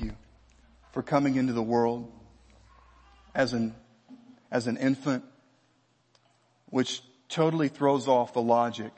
you 0.00 0.12
for 0.92 1.02
coming 1.02 1.36
into 1.36 1.52
the 1.52 1.62
world 1.62 2.10
as 3.34 3.52
an, 3.52 3.74
as 4.50 4.66
an 4.66 4.76
infant, 4.76 5.24
which 6.70 7.02
totally 7.28 7.68
throws 7.68 8.08
off 8.08 8.32
the 8.32 8.42
logic 8.42 8.92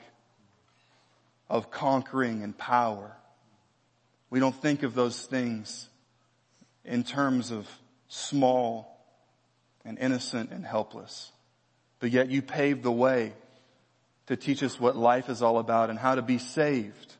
of 1.49 1.69
conquering 1.69 2.43
and 2.43 2.57
power. 2.57 3.15
We 4.29 4.39
don't 4.39 4.55
think 4.55 4.83
of 4.83 4.95
those 4.95 5.25
things 5.25 5.89
in 6.85 7.03
terms 7.03 7.51
of 7.51 7.67
small 8.07 9.05
and 9.85 9.99
innocent 9.99 10.51
and 10.51 10.65
helpless. 10.65 11.31
But 11.99 12.11
yet 12.11 12.29
you 12.29 12.41
paved 12.41 12.83
the 12.83 12.91
way 12.91 13.33
to 14.27 14.35
teach 14.35 14.63
us 14.63 14.79
what 14.79 14.95
life 14.95 15.29
is 15.29 15.41
all 15.41 15.59
about 15.59 15.89
and 15.89 15.99
how 15.99 16.15
to 16.15 16.21
be 16.21 16.37
saved 16.37 17.15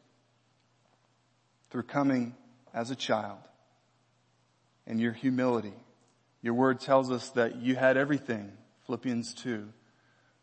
through 1.69 1.83
coming 1.83 2.35
as 2.73 2.89
a 2.89 2.95
child 2.95 3.39
and 4.88 4.99
your 4.99 5.13
humility. 5.13 5.73
Your 6.41 6.53
word 6.53 6.80
tells 6.80 7.12
us 7.12 7.30
that 7.31 7.62
you 7.62 7.76
had 7.76 7.98
everything, 7.98 8.52
Philippians 8.85 9.34
2, 9.35 9.67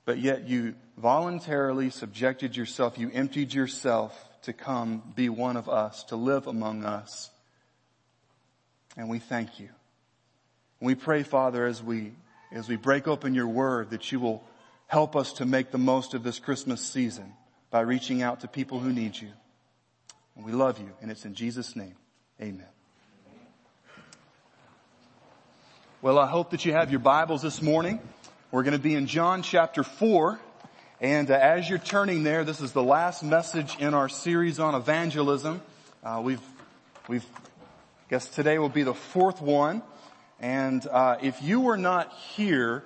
but 0.05 0.19
yet 0.19 0.48
you 0.48 0.74
voluntarily 0.96 1.91
subjected 1.91 2.56
yourself, 2.56 2.98
you 2.98 3.10
emptied 3.12 3.52
yourself 3.52 4.16
to 4.43 4.52
come 4.52 5.02
be 5.15 5.29
one 5.29 5.56
of 5.56 5.69
us, 5.69 6.05
to 6.05 6.16
live 6.16 6.46
among 6.46 6.84
us. 6.84 7.30
And 8.96 9.09
we 9.09 9.19
thank 9.19 9.60
you. 9.60 9.69
We 10.80 10.95
pray, 10.95 11.24
Father, 11.24 11.66
as 11.66 11.82
we, 11.82 12.12
as 12.52 12.68
we 12.68 12.77
break 12.77 13.09
open 13.09 13.34
your 13.34 13.48
word 13.48 13.91
that 13.91 14.10
you 14.12 14.20
will 14.20 14.45
help 14.87 15.16
us 15.16 15.34
to 15.34 15.45
make 15.45 15.70
the 15.70 15.79
most 15.79 16.15
of 16.15 16.23
this 16.23 16.38
Christmas 16.38 16.80
season 16.80 17.32
by 17.70 17.80
reaching 17.80 18.23
out 18.23 18.41
to 18.41 18.48
people 18.48 18.79
who 18.79 18.93
need 18.93 19.16
you. 19.16 19.29
And 20.37 20.45
we 20.45 20.52
love 20.52 20.79
you, 20.79 20.91
and 21.02 21.10
it's 21.10 21.24
in 21.24 21.34
Jesus' 21.34 21.77
name. 21.77 21.96
Amen. 22.41 22.77
Well, 26.01 26.21
I 26.21 26.29
hope 26.29 26.51
that 26.51 26.65
you 26.65 26.73
have 26.74 26.93
your 26.93 27.01
Bibles 27.01 27.43
this 27.43 27.60
morning. 27.60 27.99
We're 28.52 28.63
going 28.63 28.77
to 28.77 28.79
be 28.79 28.95
in 28.95 29.09
John 29.09 29.43
chapter 29.43 29.82
4. 29.82 30.38
And 31.01 31.29
uh, 31.29 31.35
as 31.35 31.68
you're 31.68 31.80
turning 31.80 32.23
there, 32.23 32.45
this 32.45 32.60
is 32.60 32.71
the 32.71 32.85
last 32.85 33.24
message 33.24 33.77
in 33.80 33.95
our 33.95 34.09
series 34.09 34.60
on 34.60 34.77
evangelism. 34.77 35.60
Uh, 36.05 36.21
we've, 36.23 36.40
we've, 37.09 37.24
I 37.24 38.10
guess 38.10 38.29
today 38.29 38.60
will 38.60 38.68
be 38.68 38.85
the 38.85 38.95
fourth 38.95 39.43
one. 39.43 39.82
And 40.38 40.87
uh, 40.87 41.16
if 41.21 41.43
you 41.43 41.63
were 41.63 41.77
not 41.77 42.12
here 42.37 42.85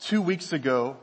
two 0.00 0.20
weeks 0.20 0.52
ago, 0.52 0.98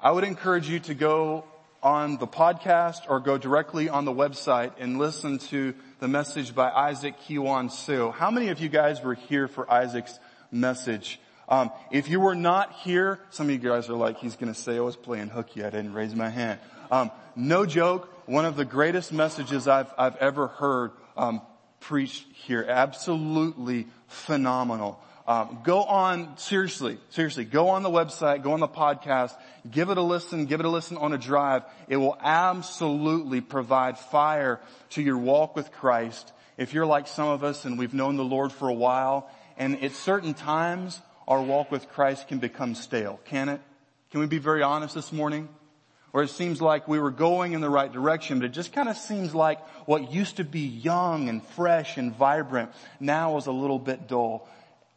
I 0.00 0.10
would 0.10 0.24
encourage 0.24 0.68
you 0.68 0.80
to 0.80 0.94
go 0.94 1.44
on 1.82 2.18
the 2.18 2.26
podcast 2.26 3.02
or 3.08 3.20
go 3.20 3.38
directly 3.38 3.88
on 3.88 4.04
the 4.04 4.12
website 4.12 4.72
and 4.78 4.98
listen 4.98 5.38
to 5.38 5.74
the 5.98 6.08
message 6.08 6.54
by 6.54 6.70
Isaac 6.70 7.14
Kiwan 7.26 7.70
Sue. 7.70 8.10
How 8.10 8.30
many 8.30 8.48
of 8.48 8.60
you 8.60 8.68
guys 8.68 9.02
were 9.02 9.14
here 9.14 9.48
for 9.48 9.70
Isaac's 9.70 10.18
message? 10.50 11.20
Um, 11.48 11.70
if 11.90 12.08
you 12.08 12.20
were 12.20 12.34
not 12.34 12.72
here, 12.72 13.18
some 13.30 13.46
of 13.46 13.52
you 13.52 13.58
guys 13.58 13.88
are 13.88 13.94
like, 13.94 14.18
he's 14.18 14.36
going 14.36 14.52
to 14.52 14.58
say 14.58 14.76
I 14.76 14.80
was 14.80 14.96
playing 14.96 15.28
hooky. 15.28 15.64
I 15.64 15.70
didn't 15.70 15.94
raise 15.94 16.14
my 16.14 16.28
hand. 16.28 16.60
Um, 16.90 17.10
no 17.34 17.66
joke. 17.66 18.12
One 18.26 18.44
of 18.44 18.56
the 18.56 18.64
greatest 18.64 19.12
messages 19.12 19.66
I've 19.66 19.92
I've 19.98 20.16
ever 20.16 20.48
heard 20.48 20.92
um, 21.16 21.42
preached 21.80 22.26
here. 22.32 22.64
Absolutely 22.68 23.88
phenomenal. 24.06 25.00
Um, 25.26 25.60
go 25.62 25.84
on, 25.84 26.38
seriously, 26.38 26.98
seriously, 27.10 27.44
go 27.44 27.68
on 27.68 27.82
the 27.82 27.90
website, 27.90 28.42
go 28.42 28.52
on 28.52 28.60
the 28.60 28.68
podcast, 28.68 29.32
give 29.70 29.90
it 29.90 29.98
a 29.98 30.02
listen, 30.02 30.46
give 30.46 30.60
it 30.60 30.66
a 30.66 30.70
listen 30.70 30.96
on 30.96 31.12
a 31.12 31.18
drive. 31.18 31.62
It 31.88 31.98
will 31.98 32.18
absolutely 32.20 33.40
provide 33.40 33.98
fire 33.98 34.60
to 34.90 35.02
your 35.02 35.18
walk 35.18 35.54
with 35.54 35.70
Christ. 35.72 36.32
If 36.56 36.74
you're 36.74 36.86
like 36.86 37.06
some 37.06 37.28
of 37.28 37.44
us 37.44 37.64
and 37.64 37.78
we've 37.78 37.94
known 37.94 38.16
the 38.16 38.24
Lord 38.24 38.50
for 38.50 38.68
a 38.68 38.74
while, 38.74 39.30
and 39.56 39.82
at 39.82 39.92
certain 39.92 40.34
times, 40.34 41.00
our 41.28 41.40
walk 41.40 41.70
with 41.70 41.88
Christ 41.90 42.26
can 42.26 42.38
become 42.38 42.74
stale, 42.74 43.20
can 43.26 43.48
it? 43.48 43.60
Can 44.10 44.20
we 44.20 44.26
be 44.26 44.38
very 44.38 44.62
honest 44.62 44.94
this 44.94 45.12
morning? 45.12 45.48
Or 46.12 46.24
it 46.24 46.30
seems 46.30 46.60
like 46.60 46.88
we 46.88 46.98
were 46.98 47.12
going 47.12 47.52
in 47.52 47.60
the 47.60 47.70
right 47.70 47.92
direction, 47.92 48.40
but 48.40 48.46
it 48.46 48.52
just 48.52 48.72
kind 48.72 48.88
of 48.88 48.96
seems 48.96 49.32
like 49.32 49.60
what 49.86 50.12
used 50.12 50.38
to 50.38 50.44
be 50.44 50.66
young 50.66 51.28
and 51.28 51.40
fresh 51.40 51.98
and 51.98 52.12
vibrant 52.12 52.72
now 52.98 53.36
is 53.36 53.46
a 53.46 53.52
little 53.52 53.78
bit 53.78 54.08
dull. 54.08 54.48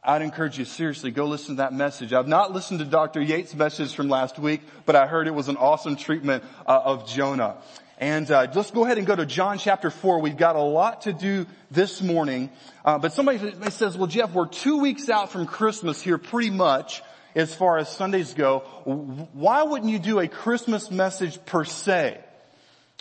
I'd 0.05 0.21
encourage 0.21 0.59
you 0.59 0.65
seriously, 0.65 1.11
go 1.11 1.25
listen 1.27 1.55
to 1.55 1.61
that 1.61 1.71
message. 1.71 2.11
I've 2.11 2.27
not 2.27 2.51
listened 2.51 2.79
to 2.79 2.85
Dr. 2.85 3.21
Yates' 3.21 3.55
message 3.55 3.95
from 3.95 4.09
last 4.09 4.37
week, 4.37 4.59
but 4.85 4.97
I 4.97 5.07
heard 5.07 5.27
it 5.27 5.33
was 5.33 5.47
an 5.47 5.55
awesome 5.55 5.95
treatment 5.95 6.43
uh, 6.67 6.81
of 6.83 7.07
Jonah. 7.07 7.55
And 7.99 8.29
uh, 8.29 8.47
just 8.47 8.73
go 8.73 8.83
ahead 8.83 8.97
and 8.97 9.07
go 9.07 9.15
to 9.15 9.25
John 9.25 9.59
chapter 9.59 9.89
4. 9.89 10.19
We've 10.19 10.35
got 10.35 10.57
a 10.57 10.61
lot 10.61 11.03
to 11.03 11.13
do 11.13 11.45
this 11.71 12.01
morning. 12.01 12.49
Uh, 12.83 12.99
but 12.99 13.13
somebody 13.13 13.39
says, 13.69 13.97
well 13.97 14.07
Jeff, 14.07 14.33
we're 14.33 14.47
two 14.47 14.79
weeks 14.79 15.07
out 15.07 15.31
from 15.31 15.45
Christmas 15.45 16.01
here 16.01 16.17
pretty 16.17 16.49
much 16.49 17.01
as 17.33 17.55
far 17.55 17.77
as 17.77 17.87
Sundays 17.87 18.33
go. 18.33 18.59
Why 18.83 19.63
wouldn't 19.63 19.89
you 19.89 19.99
do 19.99 20.19
a 20.19 20.27
Christmas 20.27 20.91
message 20.91 21.45
per 21.45 21.63
se? 21.63 22.19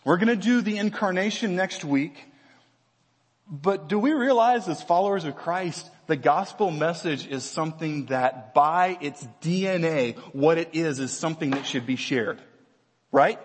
We're 0.05 0.19
gonna 0.19 0.37
do 0.37 0.61
the 0.61 0.79
incarnation 0.79 1.57
next 1.57 1.85
week. 1.85 2.29
But 3.51 3.89
do 3.89 3.99
we 3.99 4.13
realize 4.13 4.69
as 4.69 4.81
followers 4.85 5.25
of 5.25 5.35
Christ 5.35 5.91
the 6.13 6.17
gospel 6.17 6.71
message 6.71 7.27
is 7.27 7.43
something 7.43 8.05
that 8.07 8.53
by 8.53 8.99
its 9.01 9.27
DNA, 9.41 10.15
what 10.35 10.59
it 10.59 10.69
is, 10.75 10.99
is 10.99 11.11
something 11.11 11.53
that 11.53 11.65
should 11.65 11.87
be 11.87 11.97
shared. 11.97 12.39
Right? 13.11 13.39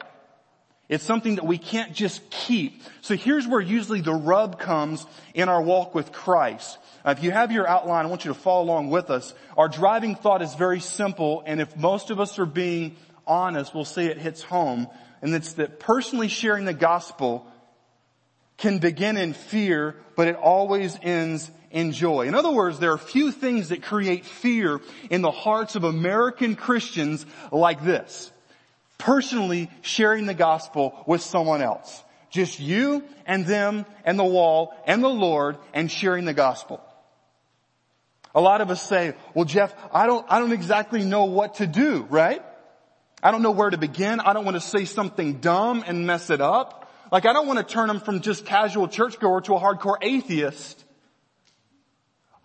It's 0.89 1.05
something 1.05 1.35
that 1.35 1.45
we 1.45 1.57
can't 1.57 1.93
just 1.93 2.29
keep. 2.29 2.83
So 2.99 3.15
here's 3.15 3.47
where 3.47 3.61
usually 3.61 4.01
the 4.01 4.13
rub 4.13 4.59
comes 4.59 5.05
in 5.33 5.47
our 5.47 5.61
walk 5.61 5.95
with 5.95 6.11
Christ. 6.11 6.77
If 7.05 7.23
you 7.23 7.31
have 7.31 7.53
your 7.53 7.65
outline, 7.65 8.05
I 8.05 8.09
want 8.09 8.25
you 8.25 8.33
to 8.33 8.37
follow 8.37 8.65
along 8.65 8.89
with 8.89 9.11
us. 9.11 9.33
Our 9.55 9.69
driving 9.69 10.15
thought 10.15 10.41
is 10.41 10.53
very 10.55 10.81
simple, 10.81 11.43
and 11.45 11.61
if 11.61 11.77
most 11.77 12.09
of 12.09 12.19
us 12.19 12.37
are 12.37 12.45
being 12.45 12.97
honest, 13.25 13.73
we'll 13.73 13.85
say 13.85 14.07
it 14.07 14.17
hits 14.17 14.41
home, 14.43 14.89
and 15.21 15.33
it's 15.33 15.53
that 15.53 15.79
personally 15.79 16.27
sharing 16.27 16.65
the 16.65 16.73
gospel 16.73 17.49
can 18.57 18.79
begin 18.79 19.15
in 19.15 19.31
fear, 19.31 19.95
but 20.17 20.27
it 20.27 20.35
always 20.35 20.99
ends 21.01 21.49
in 21.71 21.91
joy. 21.91 22.27
In 22.27 22.35
other 22.35 22.51
words, 22.51 22.79
there 22.79 22.91
are 22.91 22.97
few 22.97 23.31
things 23.31 23.69
that 23.69 23.83
create 23.83 24.25
fear 24.25 24.79
in 25.09 25.21
the 25.21 25.31
hearts 25.31 25.75
of 25.75 25.83
American 25.83 26.55
Christians 26.55 27.25
like 27.51 27.83
this. 27.83 28.31
Personally 28.97 29.69
sharing 29.81 30.25
the 30.25 30.33
gospel 30.33 31.03
with 31.05 31.21
someone 31.21 31.61
else. 31.61 32.03
Just 32.29 32.59
you 32.59 33.03
and 33.25 33.45
them 33.45 33.85
and 34.03 34.17
the 34.17 34.25
wall 34.25 34.73
and 34.85 35.03
the 35.03 35.09
Lord 35.09 35.57
and 35.73 35.91
sharing 35.91 36.25
the 36.25 36.33
gospel. 36.33 36.81
A 38.35 38.41
lot 38.41 38.61
of 38.61 38.69
us 38.69 38.81
say, 38.81 39.15
well 39.33 39.45
Jeff, 39.45 39.73
I 39.91 40.07
don't, 40.07 40.25
I 40.29 40.39
don't 40.39 40.51
exactly 40.51 41.03
know 41.03 41.25
what 41.25 41.55
to 41.55 41.67
do, 41.67 42.05
right? 42.09 42.41
I 43.23 43.31
don't 43.31 43.41
know 43.41 43.51
where 43.51 43.69
to 43.69 43.77
begin. 43.77 44.19
I 44.19 44.33
don't 44.33 44.45
want 44.45 44.55
to 44.55 44.61
say 44.61 44.85
something 44.85 45.39
dumb 45.39 45.83
and 45.87 46.05
mess 46.05 46.29
it 46.29 46.41
up. 46.41 46.91
Like 47.11 47.25
I 47.25 47.33
don't 47.33 47.47
want 47.47 47.59
to 47.59 47.65
turn 47.65 47.87
them 47.87 47.99
from 47.99 48.21
just 48.21 48.45
casual 48.45 48.87
churchgoer 48.87 49.41
to 49.41 49.55
a 49.55 49.59
hardcore 49.59 49.97
atheist. 50.01 50.83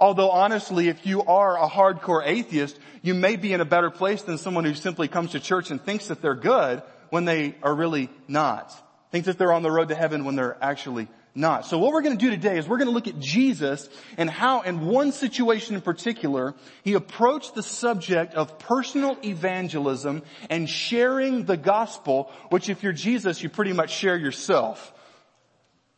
Although 0.02 0.32
honestly, 0.32 0.88
if 0.88 1.06
you 1.06 1.22
are 1.22 1.56
a 1.56 1.68
hardcore 1.68 2.26
atheist, 2.26 2.76
you 3.02 3.14
may 3.14 3.36
be 3.36 3.52
in 3.52 3.60
a 3.60 3.64
better 3.64 3.88
place 3.88 4.22
than 4.22 4.36
someone 4.36 4.64
who 4.64 4.74
simply 4.74 5.06
comes 5.06 5.30
to 5.30 5.38
church 5.38 5.70
and 5.70 5.80
thinks 5.80 6.08
that 6.08 6.20
they're 6.20 6.34
good 6.34 6.82
when 7.10 7.24
they 7.24 7.54
are 7.62 7.72
really 7.72 8.10
not. 8.26 8.74
Thinks 9.12 9.26
that 9.26 9.38
they're 9.38 9.52
on 9.52 9.62
the 9.62 9.70
road 9.70 9.90
to 9.90 9.94
heaven 9.94 10.24
when 10.24 10.34
they're 10.34 10.58
actually 10.60 11.06
not. 11.36 11.66
So 11.66 11.78
what 11.78 11.92
we're 11.92 12.02
going 12.02 12.18
to 12.18 12.24
do 12.24 12.32
today 12.32 12.58
is 12.58 12.66
we're 12.66 12.78
going 12.78 12.88
to 12.88 12.92
look 12.92 13.06
at 13.06 13.20
Jesus 13.20 13.88
and 14.16 14.28
how 14.28 14.62
in 14.62 14.86
one 14.86 15.12
situation 15.12 15.76
in 15.76 15.82
particular, 15.82 16.56
he 16.82 16.94
approached 16.94 17.54
the 17.54 17.62
subject 17.62 18.34
of 18.34 18.58
personal 18.58 19.16
evangelism 19.24 20.24
and 20.50 20.68
sharing 20.68 21.44
the 21.44 21.56
gospel, 21.56 22.28
which 22.50 22.68
if 22.68 22.82
you're 22.82 22.92
Jesus, 22.92 23.40
you 23.40 23.48
pretty 23.48 23.72
much 23.72 23.94
share 23.94 24.16
yourself. 24.16 24.92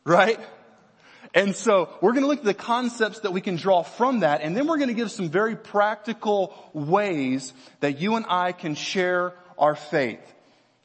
Right? 0.04 0.38
And 1.34 1.56
so 1.56 1.89
we're 2.00 2.13
going 2.13 2.22
to 2.22 2.28
look 2.28 2.39
at 2.39 2.45
the 2.45 2.54
concepts 2.54 3.21
that 3.21 3.33
we 3.33 3.41
can 3.41 3.57
draw 3.57 3.83
from 3.83 4.21
that 4.21 4.41
and 4.41 4.57
then 4.57 4.69
we're 4.69 4.78
going 4.78 4.89
to 4.89 4.95
give 4.95 5.10
some 5.10 5.28
very 5.28 5.57
practical 5.57 6.54
ways 6.72 7.53
that 7.81 8.01
you 8.01 8.15
and 8.15 8.25
I 8.28 8.53
can 8.53 8.77
share 8.77 9.34
our 9.59 9.75
faith. 9.75 10.21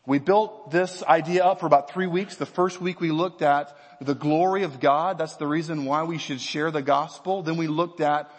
We 0.07 0.17
built 0.17 0.71
this 0.71 1.03
idea 1.03 1.45
up 1.45 1.59
for 1.59 1.67
about 1.67 1.91
three 1.91 2.07
weeks. 2.07 2.35
The 2.35 2.47
first 2.47 2.81
week 2.81 2.99
we 2.99 3.11
looked 3.11 3.43
at 3.43 3.77
the 4.01 4.15
glory 4.15 4.63
of 4.63 4.79
God. 4.79 5.19
That's 5.19 5.35
the 5.35 5.45
reason 5.45 5.85
why 5.85 6.03
we 6.03 6.17
should 6.17 6.41
share 6.41 6.71
the 6.71 6.81
gospel. 6.81 7.43
Then 7.43 7.57
we 7.57 7.67
looked 7.67 8.01
at 8.01 8.31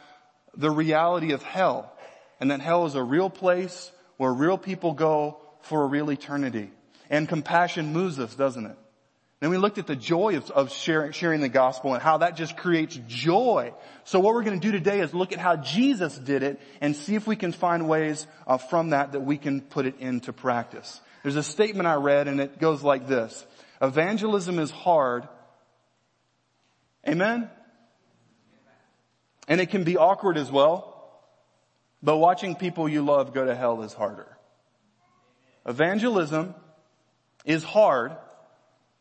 the 0.56 0.70
reality 0.70 1.30
of 1.30 1.44
hell 1.44 1.92
and 2.40 2.50
that 2.50 2.60
hell 2.60 2.86
is 2.86 2.96
a 2.96 3.02
real 3.04 3.30
place 3.30 3.92
where 4.16 4.32
real 4.32 4.58
people 4.58 4.94
go 4.94 5.38
for 5.62 5.84
a 5.84 5.86
real 5.86 6.10
eternity. 6.10 6.72
And 7.08 7.28
compassion 7.28 7.92
moves 7.92 8.18
us, 8.18 8.34
doesn't 8.34 8.66
it? 8.66 8.76
Then 9.40 9.48
we 9.48 9.56
looked 9.56 9.78
at 9.78 9.86
the 9.86 9.96
joy 9.96 10.36
of, 10.36 10.50
of 10.50 10.70
sharing, 10.70 11.12
sharing 11.12 11.40
the 11.40 11.48
gospel 11.48 11.94
and 11.94 12.02
how 12.02 12.18
that 12.18 12.36
just 12.36 12.58
creates 12.58 12.98
joy. 13.08 13.72
So 14.04 14.20
what 14.20 14.34
we're 14.34 14.42
going 14.42 14.60
to 14.60 14.66
do 14.66 14.70
today 14.70 15.00
is 15.00 15.14
look 15.14 15.32
at 15.32 15.38
how 15.38 15.56
Jesus 15.56 16.16
did 16.18 16.42
it 16.42 16.60
and 16.82 16.94
see 16.94 17.14
if 17.14 17.26
we 17.26 17.36
can 17.36 17.52
find 17.52 17.88
ways 17.88 18.26
uh, 18.46 18.58
from 18.58 18.90
that 18.90 19.12
that 19.12 19.20
we 19.20 19.38
can 19.38 19.62
put 19.62 19.86
it 19.86 19.98
into 19.98 20.34
practice. 20.34 21.00
There's 21.22 21.36
a 21.36 21.42
statement 21.42 21.86
I 21.86 21.94
read 21.94 22.28
and 22.28 22.38
it 22.38 22.58
goes 22.58 22.82
like 22.82 23.08
this. 23.08 23.46
Evangelism 23.80 24.58
is 24.58 24.70
hard. 24.70 25.26
Amen? 27.08 27.48
And 29.48 29.58
it 29.58 29.70
can 29.70 29.84
be 29.84 29.96
awkward 29.96 30.36
as 30.36 30.50
well. 30.50 30.90
But 32.02 32.18
watching 32.18 32.56
people 32.56 32.90
you 32.90 33.02
love 33.02 33.32
go 33.32 33.46
to 33.46 33.54
hell 33.54 33.82
is 33.82 33.94
harder. 33.94 34.36
Evangelism 35.66 36.54
is 37.46 37.64
hard. 37.64 38.12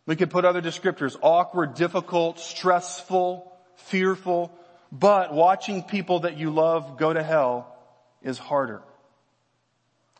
We 0.10 0.16
could 0.16 0.32
put 0.32 0.44
other 0.44 0.60
descriptors, 0.60 1.16
awkward, 1.22 1.76
difficult, 1.76 2.40
stressful, 2.40 3.54
fearful, 3.76 4.52
but 4.92 5.36
watching 5.36 5.84
people 5.84 6.22
that 6.22 6.36
you 6.36 6.50
love 6.50 6.98
go 6.98 7.14
to 7.14 7.22
hell 7.22 7.78
is 8.24 8.40
harder. 8.40 8.82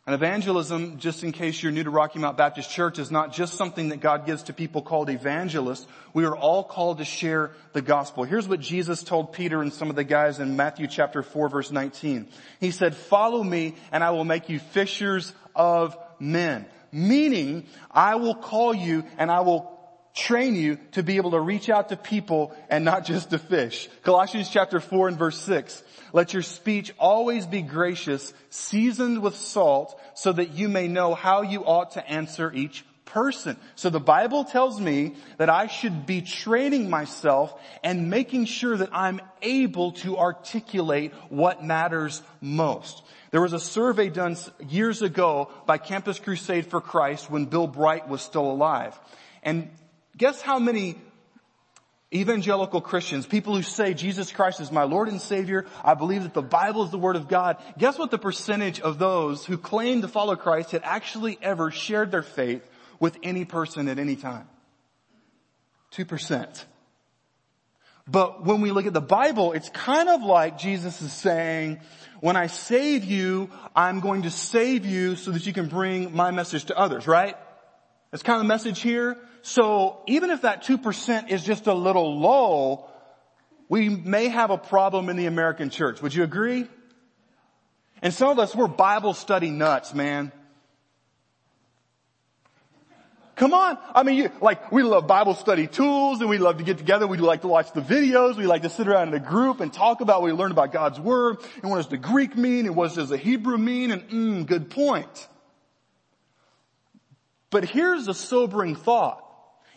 And 0.06 0.14
evangelism, 0.14 0.98
just 0.98 1.24
in 1.24 1.32
case 1.32 1.60
you're 1.60 1.72
new 1.72 1.82
to 1.82 1.90
Rocky 1.90 2.20
Mount 2.20 2.36
Baptist 2.36 2.70
Church, 2.70 3.00
is 3.00 3.10
not 3.10 3.32
just 3.32 3.54
something 3.54 3.88
that 3.88 3.98
God 3.98 4.26
gives 4.26 4.44
to 4.44 4.52
people 4.52 4.80
called 4.80 5.10
evangelists. 5.10 5.88
We 6.14 6.24
are 6.24 6.36
all 6.36 6.62
called 6.62 6.98
to 6.98 7.04
share 7.04 7.50
the 7.72 7.82
gospel. 7.82 8.22
Here's 8.22 8.46
what 8.46 8.60
Jesus 8.60 9.02
told 9.02 9.32
Peter 9.32 9.60
and 9.60 9.72
some 9.72 9.90
of 9.90 9.96
the 9.96 10.04
guys 10.04 10.38
in 10.38 10.54
Matthew 10.54 10.86
chapter 10.86 11.24
4 11.24 11.48
verse 11.48 11.72
19. 11.72 12.28
He 12.60 12.70
said, 12.70 12.94
follow 12.94 13.42
me 13.42 13.74
and 13.90 14.04
I 14.04 14.12
will 14.12 14.24
make 14.24 14.50
you 14.50 14.60
fishers 14.60 15.34
of 15.56 15.98
men. 16.20 16.66
Meaning, 16.92 17.66
I 17.90 18.14
will 18.14 18.36
call 18.36 18.72
you 18.72 19.04
and 19.18 19.32
I 19.32 19.40
will 19.40 19.79
train 20.14 20.54
you 20.54 20.78
to 20.92 21.02
be 21.02 21.16
able 21.16 21.32
to 21.32 21.40
reach 21.40 21.68
out 21.68 21.90
to 21.90 21.96
people 21.96 22.54
and 22.68 22.84
not 22.84 23.04
just 23.04 23.30
to 23.30 23.38
fish. 23.38 23.88
Colossians 24.02 24.50
chapter 24.50 24.80
4 24.80 25.08
and 25.08 25.18
verse 25.18 25.38
6. 25.40 25.82
Let 26.12 26.32
your 26.32 26.42
speech 26.42 26.92
always 26.98 27.46
be 27.46 27.62
gracious, 27.62 28.32
seasoned 28.50 29.22
with 29.22 29.36
salt, 29.36 29.98
so 30.14 30.32
that 30.32 30.50
you 30.50 30.68
may 30.68 30.88
know 30.88 31.14
how 31.14 31.42
you 31.42 31.64
ought 31.64 31.92
to 31.92 32.10
answer 32.10 32.52
each 32.52 32.84
person. 33.04 33.56
So 33.74 33.90
the 33.90 34.00
Bible 34.00 34.44
tells 34.44 34.80
me 34.80 35.14
that 35.38 35.50
I 35.50 35.66
should 35.66 36.06
be 36.06 36.22
training 36.22 36.90
myself 36.90 37.52
and 37.82 38.10
making 38.10 38.46
sure 38.46 38.76
that 38.76 38.90
I'm 38.92 39.20
able 39.42 39.92
to 39.92 40.18
articulate 40.18 41.12
what 41.28 41.64
matters 41.64 42.22
most. 42.40 43.02
There 43.30 43.40
was 43.40 43.52
a 43.52 43.60
survey 43.60 44.08
done 44.08 44.36
years 44.68 45.02
ago 45.02 45.50
by 45.66 45.78
Campus 45.78 46.18
Crusade 46.18 46.66
for 46.66 46.80
Christ 46.80 47.30
when 47.30 47.46
Bill 47.46 47.66
Bright 47.66 48.08
was 48.08 48.22
still 48.22 48.50
alive. 48.50 48.98
And 49.42 49.70
guess 50.20 50.42
how 50.42 50.58
many 50.58 50.96
evangelical 52.14 52.82
Christians, 52.82 53.24
people 53.24 53.56
who 53.56 53.62
say 53.62 53.94
Jesus 53.94 54.30
Christ 54.30 54.60
is 54.60 54.70
my 54.70 54.82
Lord 54.82 55.08
and 55.08 55.18
Savior, 55.18 55.64
I 55.82 55.94
believe 55.94 56.24
that 56.24 56.34
the 56.34 56.42
Bible 56.42 56.84
is 56.84 56.90
the 56.90 56.98
Word 56.98 57.16
of 57.16 57.26
God. 57.26 57.56
Guess 57.78 57.98
what 57.98 58.10
the 58.10 58.18
percentage 58.18 58.80
of 58.80 58.98
those 58.98 59.46
who 59.46 59.56
claim 59.56 60.02
to 60.02 60.08
follow 60.08 60.36
Christ 60.36 60.72
had 60.72 60.82
actually 60.84 61.38
ever 61.40 61.70
shared 61.70 62.10
their 62.10 62.22
faith 62.22 62.68
with 62.98 63.16
any 63.22 63.46
person 63.46 63.88
at 63.88 63.98
any 63.98 64.14
time? 64.14 64.46
2%. 65.92 66.64
But 68.06 68.44
when 68.44 68.60
we 68.60 68.72
look 68.72 68.84
at 68.84 68.92
the 68.92 69.00
Bible, 69.00 69.52
it's 69.52 69.70
kind 69.70 70.10
of 70.10 70.22
like 70.22 70.58
Jesus 70.58 71.00
is 71.00 71.14
saying, 71.14 71.80
when 72.20 72.36
I 72.36 72.48
save 72.48 73.04
you, 73.04 73.48
I'm 73.74 74.00
going 74.00 74.22
to 74.22 74.30
save 74.30 74.84
you 74.84 75.16
so 75.16 75.30
that 75.30 75.46
you 75.46 75.54
can 75.54 75.68
bring 75.68 76.14
my 76.14 76.30
message 76.30 76.66
to 76.66 76.76
others, 76.76 77.06
right? 77.06 77.36
That's 78.10 78.22
kind 78.22 78.36
of 78.36 78.42
the 78.42 78.48
message 78.48 78.82
here. 78.82 79.16
So 79.42 80.02
even 80.06 80.30
if 80.30 80.42
that 80.42 80.64
2% 80.64 81.30
is 81.30 81.44
just 81.44 81.66
a 81.66 81.74
little 81.74 82.18
low, 82.20 82.88
we 83.68 83.88
may 83.88 84.28
have 84.28 84.50
a 84.50 84.58
problem 84.58 85.08
in 85.08 85.16
the 85.16 85.26
American 85.26 85.70
church. 85.70 86.02
Would 86.02 86.14
you 86.14 86.24
agree? 86.24 86.66
And 88.02 88.12
some 88.12 88.30
of 88.30 88.38
us, 88.38 88.54
we're 88.54 88.66
Bible 88.66 89.14
study 89.14 89.50
nuts, 89.50 89.94
man. 89.94 90.32
Come 93.40 93.54
on. 93.54 93.78
I 93.94 94.02
mean, 94.02 94.16
you, 94.16 94.30
like, 94.42 94.70
we 94.70 94.82
love 94.82 95.06
Bible 95.06 95.34
study 95.34 95.66
tools 95.66 96.20
and 96.20 96.28
we 96.28 96.36
love 96.36 96.58
to 96.58 96.64
get 96.64 96.76
together. 96.76 97.06
We 97.06 97.16
like 97.16 97.40
to 97.40 97.48
watch 97.48 97.72
the 97.72 97.80
videos. 97.80 98.36
We 98.36 98.46
like 98.46 98.62
to 98.62 98.68
sit 98.68 98.86
around 98.86 99.08
in 99.08 99.14
a 99.14 99.18
group 99.18 99.60
and 99.60 99.72
talk 99.72 100.02
about, 100.02 100.20
what 100.20 100.30
we 100.30 100.36
learn 100.36 100.50
about 100.50 100.72
God's 100.72 101.00
Word 101.00 101.38
and 101.62 101.70
what 101.70 101.78
does 101.78 101.88
the 101.88 101.96
Greek 101.96 102.36
mean 102.36 102.66
and 102.66 102.76
what 102.76 102.94
does 102.94 103.08
the 103.08 103.16
Hebrew 103.16 103.56
mean 103.56 103.92
and 103.92 104.08
mm, 104.10 104.46
good 104.46 104.68
point. 104.68 105.28
But 107.48 107.64
here's 107.64 108.08
a 108.08 108.14
sobering 108.14 108.76
thought. 108.76 109.24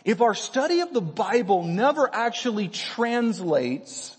If 0.04 0.20
our 0.20 0.34
study 0.34 0.80
of 0.80 0.92
the 0.92 1.00
Bible 1.00 1.64
never 1.64 2.12
actually 2.12 2.68
translates 2.68 4.14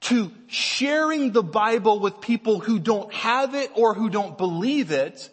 to 0.00 0.32
sharing 0.48 1.32
the 1.32 1.42
Bible 1.42 2.00
with 2.00 2.20
people 2.20 2.58
who 2.58 2.78
don't 2.78 3.12
have 3.12 3.54
it 3.54 3.70
or 3.74 3.94
who 3.94 4.10
don't 4.10 4.36
believe 4.36 4.90
it, 4.90 5.30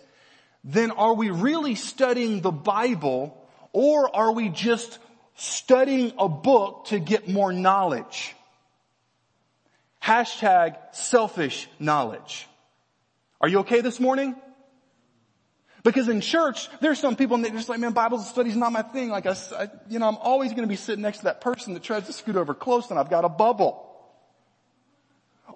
then 0.63 0.91
are 0.91 1.13
we 1.13 1.29
really 1.29 1.75
studying 1.75 2.41
the 2.41 2.51
Bible 2.51 3.35
or 3.73 4.15
are 4.15 4.31
we 4.31 4.49
just 4.49 4.99
studying 5.35 6.13
a 6.17 6.29
book 6.29 6.85
to 6.87 6.99
get 6.99 7.27
more 7.27 7.51
knowledge? 7.51 8.35
Hashtag 10.03 10.77
selfish 10.93 11.67
knowledge. 11.79 12.47
Are 13.41 13.49
you 13.49 13.59
okay 13.59 13.81
this 13.81 13.99
morning? 13.99 14.35
Because 15.85 16.09
in 16.09 16.19
church, 16.19 16.67
there's 16.81 16.99
some 16.99 17.15
people 17.15 17.35
and 17.35 17.45
they're 17.45 17.51
just 17.51 17.69
like, 17.69 17.79
man, 17.79 17.93
Bible 17.93 18.17
study's 18.17 18.55
not 18.55 18.71
my 18.71 18.81
thing. 18.81 19.09
Like 19.09 19.27
I, 19.27 19.35
I 19.55 19.69
you 19.87 19.99
know, 19.99 20.07
I'm 20.07 20.17
always 20.17 20.49
going 20.49 20.63
to 20.63 20.67
be 20.67 20.75
sitting 20.75 21.03
next 21.03 21.19
to 21.19 21.25
that 21.25 21.41
person 21.41 21.75
that 21.75 21.83
tries 21.83 22.07
to 22.07 22.13
scoot 22.13 22.35
over 22.35 22.55
close 22.55 22.89
and 22.89 22.97
I've 22.97 23.11
got 23.11 23.23
a 23.23 23.29
bubble. 23.29 23.84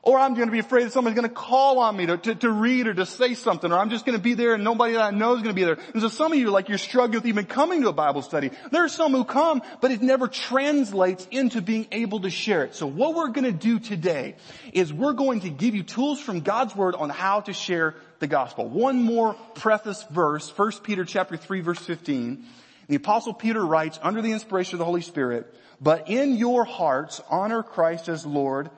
Or 0.01 0.17
I'm 0.17 0.33
going 0.33 0.47
to 0.47 0.51
be 0.51 0.59
afraid 0.59 0.85
that 0.85 0.93
someone's 0.93 1.15
going 1.15 1.27
to 1.27 1.33
call 1.33 1.79
on 1.79 1.97
me 1.97 2.05
to, 2.05 2.17
to, 2.17 2.35
to, 2.35 2.51
read 2.51 2.87
or 2.87 2.93
to 2.93 3.05
say 3.05 3.33
something, 3.33 3.71
or 3.71 3.77
I'm 3.77 3.89
just 3.89 4.05
going 4.05 4.17
to 4.17 4.23
be 4.23 4.33
there 4.33 4.53
and 4.53 4.63
nobody 4.63 4.93
that 4.93 5.01
I 5.01 5.11
know 5.11 5.33
is 5.33 5.41
going 5.41 5.53
to 5.53 5.59
be 5.59 5.65
there. 5.65 5.77
And 5.93 6.01
so 6.01 6.07
some 6.07 6.31
of 6.31 6.37
you, 6.37 6.49
like 6.51 6.69
you're 6.69 6.77
struggling 6.77 7.19
with 7.19 7.25
even 7.25 7.45
coming 7.45 7.81
to 7.81 7.89
a 7.89 7.93
Bible 7.93 8.21
study. 8.21 8.51
There 8.71 8.83
are 8.83 8.89
some 8.89 9.11
who 9.11 9.25
come, 9.25 9.61
but 9.81 9.91
it 9.91 10.01
never 10.01 10.29
translates 10.29 11.27
into 11.31 11.61
being 11.61 11.87
able 11.91 12.21
to 12.21 12.29
share 12.29 12.63
it. 12.63 12.75
So 12.75 12.87
what 12.87 13.13
we're 13.13 13.29
going 13.29 13.45
to 13.45 13.51
do 13.51 13.79
today 13.79 14.35
is 14.71 14.93
we're 14.93 15.13
going 15.13 15.41
to 15.41 15.49
give 15.49 15.75
you 15.75 15.83
tools 15.83 16.21
from 16.21 16.41
God's 16.41 16.75
Word 16.75 16.95
on 16.95 17.09
how 17.09 17.41
to 17.41 17.51
share 17.51 17.95
the 18.19 18.27
gospel. 18.27 18.67
One 18.69 19.03
more 19.03 19.33
preface 19.55 20.03
verse, 20.09 20.49
1 20.57 20.71
Peter 20.83 21.03
chapter 21.03 21.35
3 21.35 21.59
verse 21.61 21.79
15. 21.79 22.45
The 22.87 22.95
apostle 22.95 23.33
Peter 23.33 23.63
writes 23.63 23.99
under 24.01 24.21
the 24.21 24.31
inspiration 24.31 24.75
of 24.75 24.79
the 24.79 24.85
Holy 24.85 25.01
Spirit, 25.01 25.53
but 25.79 26.09
in 26.09 26.35
your 26.35 26.65
hearts 26.65 27.21
honor 27.29 27.63
Christ 27.63 28.09
as 28.09 28.25
Lord, 28.25 28.69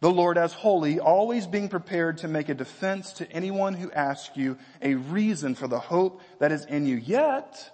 the 0.00 0.10
Lord 0.10 0.36
as 0.36 0.52
holy, 0.52 1.00
always 1.00 1.46
being 1.46 1.68
prepared 1.68 2.18
to 2.18 2.28
make 2.28 2.48
a 2.48 2.54
defense 2.54 3.12
to 3.14 3.30
anyone 3.32 3.74
who 3.74 3.90
asks 3.92 4.36
you 4.36 4.58
a 4.82 4.94
reason 4.94 5.54
for 5.54 5.68
the 5.68 5.78
hope 5.80 6.20
that 6.38 6.52
is 6.52 6.64
in 6.66 6.86
you. 6.86 6.96
Yet, 6.96 7.70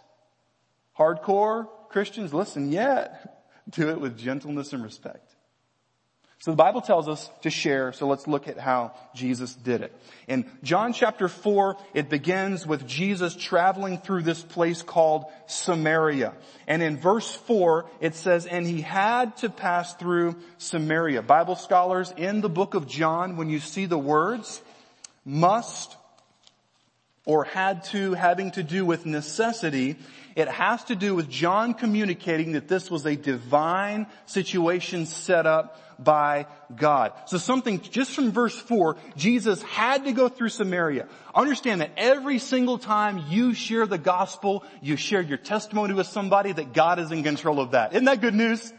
hardcore 0.97 1.69
Christians, 1.89 2.33
listen, 2.33 2.71
yet, 2.71 3.45
do 3.71 3.91
it 3.91 4.01
with 4.01 4.17
gentleness 4.17 4.73
and 4.73 4.83
respect. 4.83 5.32
So 6.43 6.51
the 6.51 6.57
Bible 6.57 6.81
tells 6.81 7.09
us 7.09 7.31
to 7.43 7.51
share, 7.51 7.93
so 7.93 8.09
let's 8.09 8.27
look 8.27 8.49
at 8.49 8.59
how 8.59 8.95
Jesus 9.15 9.55
did 9.55 9.81
it. 9.81 9.97
In 10.27 10.51
John 10.65 10.93
chapter 10.93 11.29
4, 11.29 11.77
it 11.95 12.09
begins 12.09 12.67
with 12.67 12.85
Jesus 12.85 13.37
traveling 13.37 13.99
through 13.99 14.23
this 14.23 14.43
place 14.43 14.83
called 14.83 15.27
Samaria. 15.47 16.35
And 16.67 16.83
in 16.83 16.97
verse 16.97 17.33
4, 17.33 17.87
it 18.01 18.17
says, 18.17 18.47
and 18.47 18.67
he 18.67 18.81
had 18.81 19.37
to 19.37 19.51
pass 19.51 19.95
through 19.95 20.35
Samaria. 20.59 21.23
Bible 21.23 21.55
scholars, 21.55 22.13
in 22.17 22.41
the 22.41 22.49
book 22.49 22.75
of 22.75 22.89
John, 22.89 23.37
when 23.37 23.49
you 23.49 23.61
see 23.61 23.87
the 23.87 23.97
words, 23.97 24.61
must, 25.25 25.97
or 27.25 27.45
had 27.45 27.85
to, 27.85 28.15
having 28.15 28.51
to 28.53 28.63
do 28.63 28.85
with 28.85 29.07
necessity, 29.07 29.97
it 30.35 30.49
has 30.49 30.83
to 30.85 30.97
do 30.97 31.15
with 31.15 31.29
John 31.29 31.75
communicating 31.75 32.53
that 32.53 32.67
this 32.67 32.91
was 32.91 33.07
a 33.07 33.15
divine 33.15 34.07
situation 34.27 35.07
set 35.07 35.47
up 35.47 35.79
by 36.03 36.47
God. 36.75 37.13
So 37.27 37.39
something 37.39 37.81
just 37.81 38.13
from 38.13 38.33
verse 38.33 38.59
4, 38.59 38.97
Jesus 39.17 39.63
had 39.63 40.05
to 40.07 40.13
go 40.13 40.29
through 40.29 40.49
Samaria. 40.49 41.07
Understand 41.35 41.81
that 41.81 41.93
every 41.97 42.39
single 42.39 42.79
time 42.79 43.25
you 43.29 43.55
share 43.55 43.87
the 43.87 43.99
gospel, 43.99 44.65
you 44.81 44.97
share 44.97 45.23
your 45.23 45.39
testimony 45.39 45.95
with 45.95 46.09
somebody 46.09 46.53
that 46.53 46.73
God 46.73 46.99
is 46.99 47.13
in 47.13 47.23
control 47.23 47.61
of 47.61 47.73
that. 47.73 47.93
Isn't 47.93 48.07
that 48.07 48.21
good 48.21 48.35
news? 48.35 48.73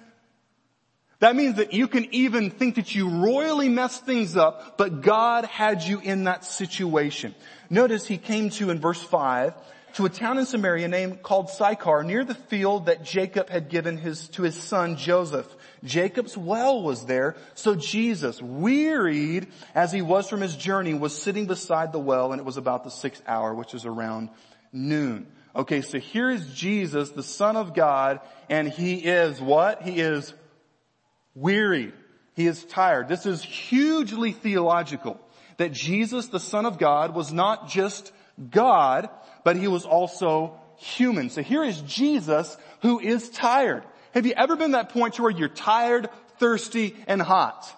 That 1.24 1.38
means 1.38 1.56
that 1.56 1.72
you 1.72 1.88
can 1.88 2.13
even 2.13 2.50
think 2.50 2.75
that 2.75 2.94
you 2.94 3.08
royally 3.08 3.70
messed 3.70 4.06
things 4.06 4.36
up, 4.36 4.77
but 4.77 5.01
God 5.01 5.46
had 5.46 5.82
you 5.82 6.01
in 6.01 6.25
that 6.25 6.44
situation. 6.44 7.34
Notice 7.70 8.06
he 8.06 8.18
came 8.18 8.50
to 8.50 8.70
in 8.70 8.82
verse 8.82 9.01
5, 9.01 9.53
to 9.94 10.06
a 10.06 10.10
town 10.10 10.38
in 10.38 10.46
Samaria 10.46 10.89
named 10.89 11.24
called 11.24 11.50
Sychar 11.50 12.03
near 12.03 12.25
the 12.25 12.36
field 12.36 12.88
that 12.88 13.06
Jacob 13.06 13.48
had 13.48 13.70
given 13.70 13.96
his, 13.96 14.27
to 14.32 14.44
his 14.44 14.62
son 14.62 14.98
Joseph. 14.98 15.48
Jacob's 15.86 16.38
well 16.38 16.84
was 16.84 17.06
there, 17.06 17.38
so 17.53 17.74
Jesus, 17.74 18.42
wearied 18.42 19.48
as 19.74 19.94
he 19.94 20.01
was 20.01 20.27
from 20.27 20.42
his 20.42 20.58
journey, 20.58 20.94
was 20.94 21.18
sitting 21.18 21.46
beside 21.46 21.94
the 21.94 22.00
well 22.00 22.34
and 22.34 22.42
it 22.42 22.46
was 22.46 22.58
about 22.58 22.84
the 22.84 22.92
sixth 22.92 23.24
hour, 23.25 23.53
which 23.53 23.74
is 23.74 23.86
around 23.86 24.27
noon. 24.74 25.27
Okay, 25.56 25.80
so 25.80 26.00
here 26.00 26.30
is 26.30 26.53
Jesus, 26.53 27.12
the 27.12 27.24
son 27.24 27.56
of 27.56 27.74
God, 27.74 28.20
and 28.50 28.68
he 28.68 28.96
is 28.96 29.39
what? 29.39 29.84
He 29.84 30.01
is 30.01 30.34
wearied. 31.36 31.94
He 32.36 32.48
is 32.48 32.63
tired. 32.66 33.08
This 33.08 33.25
is 33.25 33.44
hugely 33.44 34.32
theological. 34.32 35.20
That 35.58 35.72
Jesus, 35.72 36.28
the 36.28 36.40
son 36.40 36.66
of 36.66 36.80
God, 36.80 37.13
was 37.13 37.32
not 37.32 37.70
just 37.70 38.12
God, 38.50 39.10
but 39.44 39.56
he 39.56 39.68
was 39.68 39.86
also 39.86 40.60
human. 40.78 41.30
So 41.30 41.44
here 41.44 41.63
is 41.63 41.80
Jesus 41.82 42.58
who 42.82 43.00
is 43.00 43.30
tired. 43.30 43.84
Have 44.13 44.25
you 44.25 44.34
ever 44.36 44.56
been 44.56 44.72
that 44.72 44.90
point 44.90 45.16
to 45.16 45.22
where 45.24 45.32
you're 45.32 45.48
tired, 45.48 46.10
thirsty, 46.40 46.96
and 47.08 47.22
hot? 47.22 47.72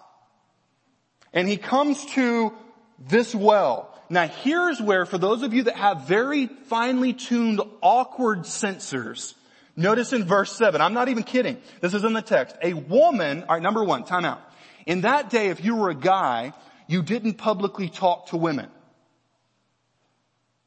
And 1.33 1.47
he 1.49 1.57
comes 1.57 2.05
to 2.13 2.53
this 2.99 3.35
well. 3.35 3.91
Now 4.09 4.27
here's 4.27 4.81
where, 4.81 5.05
for 5.05 5.17
those 5.17 5.43
of 5.43 5.53
you 5.53 5.63
that 5.63 5.75
have 5.75 6.07
very 6.07 6.47
finely 6.47 7.13
tuned, 7.13 7.61
awkward 7.81 8.39
sensors, 8.41 9.33
notice 9.75 10.13
in 10.13 10.25
verse 10.25 10.55
7, 10.55 10.81
I'm 10.81 10.93
not 10.93 11.09
even 11.09 11.23
kidding, 11.23 11.57
this 11.81 11.93
is 11.93 12.03
in 12.03 12.13
the 12.13 12.21
text, 12.21 12.55
a 12.61 12.73
woman, 12.73 13.43
alright, 13.43 13.61
number 13.61 13.83
one, 13.83 14.03
time 14.03 14.25
out. 14.25 14.41
In 14.85 15.01
that 15.01 15.29
day, 15.29 15.47
if 15.47 15.63
you 15.63 15.75
were 15.75 15.89
a 15.89 15.95
guy, 15.95 16.53
you 16.87 17.01
didn't 17.01 17.35
publicly 17.35 17.89
talk 17.89 18.27
to 18.27 18.37
women. 18.37 18.69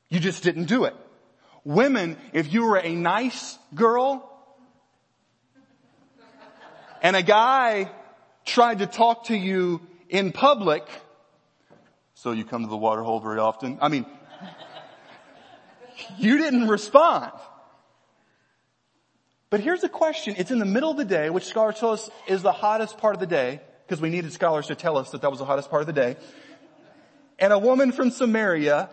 You 0.08 0.20
just 0.20 0.42
didn't 0.42 0.64
do 0.64 0.84
it. 0.84 0.94
Women, 1.64 2.16
if 2.32 2.52
you 2.52 2.64
were 2.64 2.78
a 2.78 2.94
nice 2.94 3.58
girl, 3.74 4.24
and 7.02 7.14
a 7.14 7.22
guy 7.22 7.90
tried 8.44 8.78
to 8.78 8.86
talk 8.86 9.26
to 9.26 9.36
you 9.36 9.80
in 10.08 10.32
public, 10.32 10.82
so 12.14 12.32
you 12.32 12.44
come 12.44 12.62
to 12.62 12.68
the 12.68 12.76
water 12.76 13.02
hole 13.02 13.20
very 13.20 13.38
often. 13.38 13.78
I 13.80 13.88
mean, 13.88 14.06
you 16.16 16.38
didn't 16.38 16.68
respond. 16.68 17.32
But 19.50 19.61
here's 19.61 19.83
a 19.83 19.88
question. 19.88 20.35
It's 20.37 20.50
in 20.50 20.59
the 20.59 20.67
middle 20.67 20.90
of 20.90 20.97
the 20.97 21.05
day, 21.05 21.31
which 21.31 21.45
scholars 21.45 21.78
tell 21.78 21.93
us 21.93 22.11
is 22.26 22.43
the 22.43 22.52
hottest 22.52 22.99
part 22.99 23.14
of 23.14 23.21
the 23.21 23.26
day, 23.26 23.61
because 23.87 24.00
we 24.00 24.11
needed 24.11 24.33
scholars 24.33 24.67
to 24.67 24.75
tell 24.75 24.99
us 24.99 25.11
that 25.11 25.23
that 25.23 25.31
was 25.31 25.38
the 25.38 25.47
hottest 25.47 25.71
part 25.71 25.81
of 25.81 25.87
the 25.87 25.93
day. 25.95 26.17
And 27.38 27.52
a 27.52 27.59
woman 27.59 27.93
from 27.93 28.11
Samaria, 28.11 28.90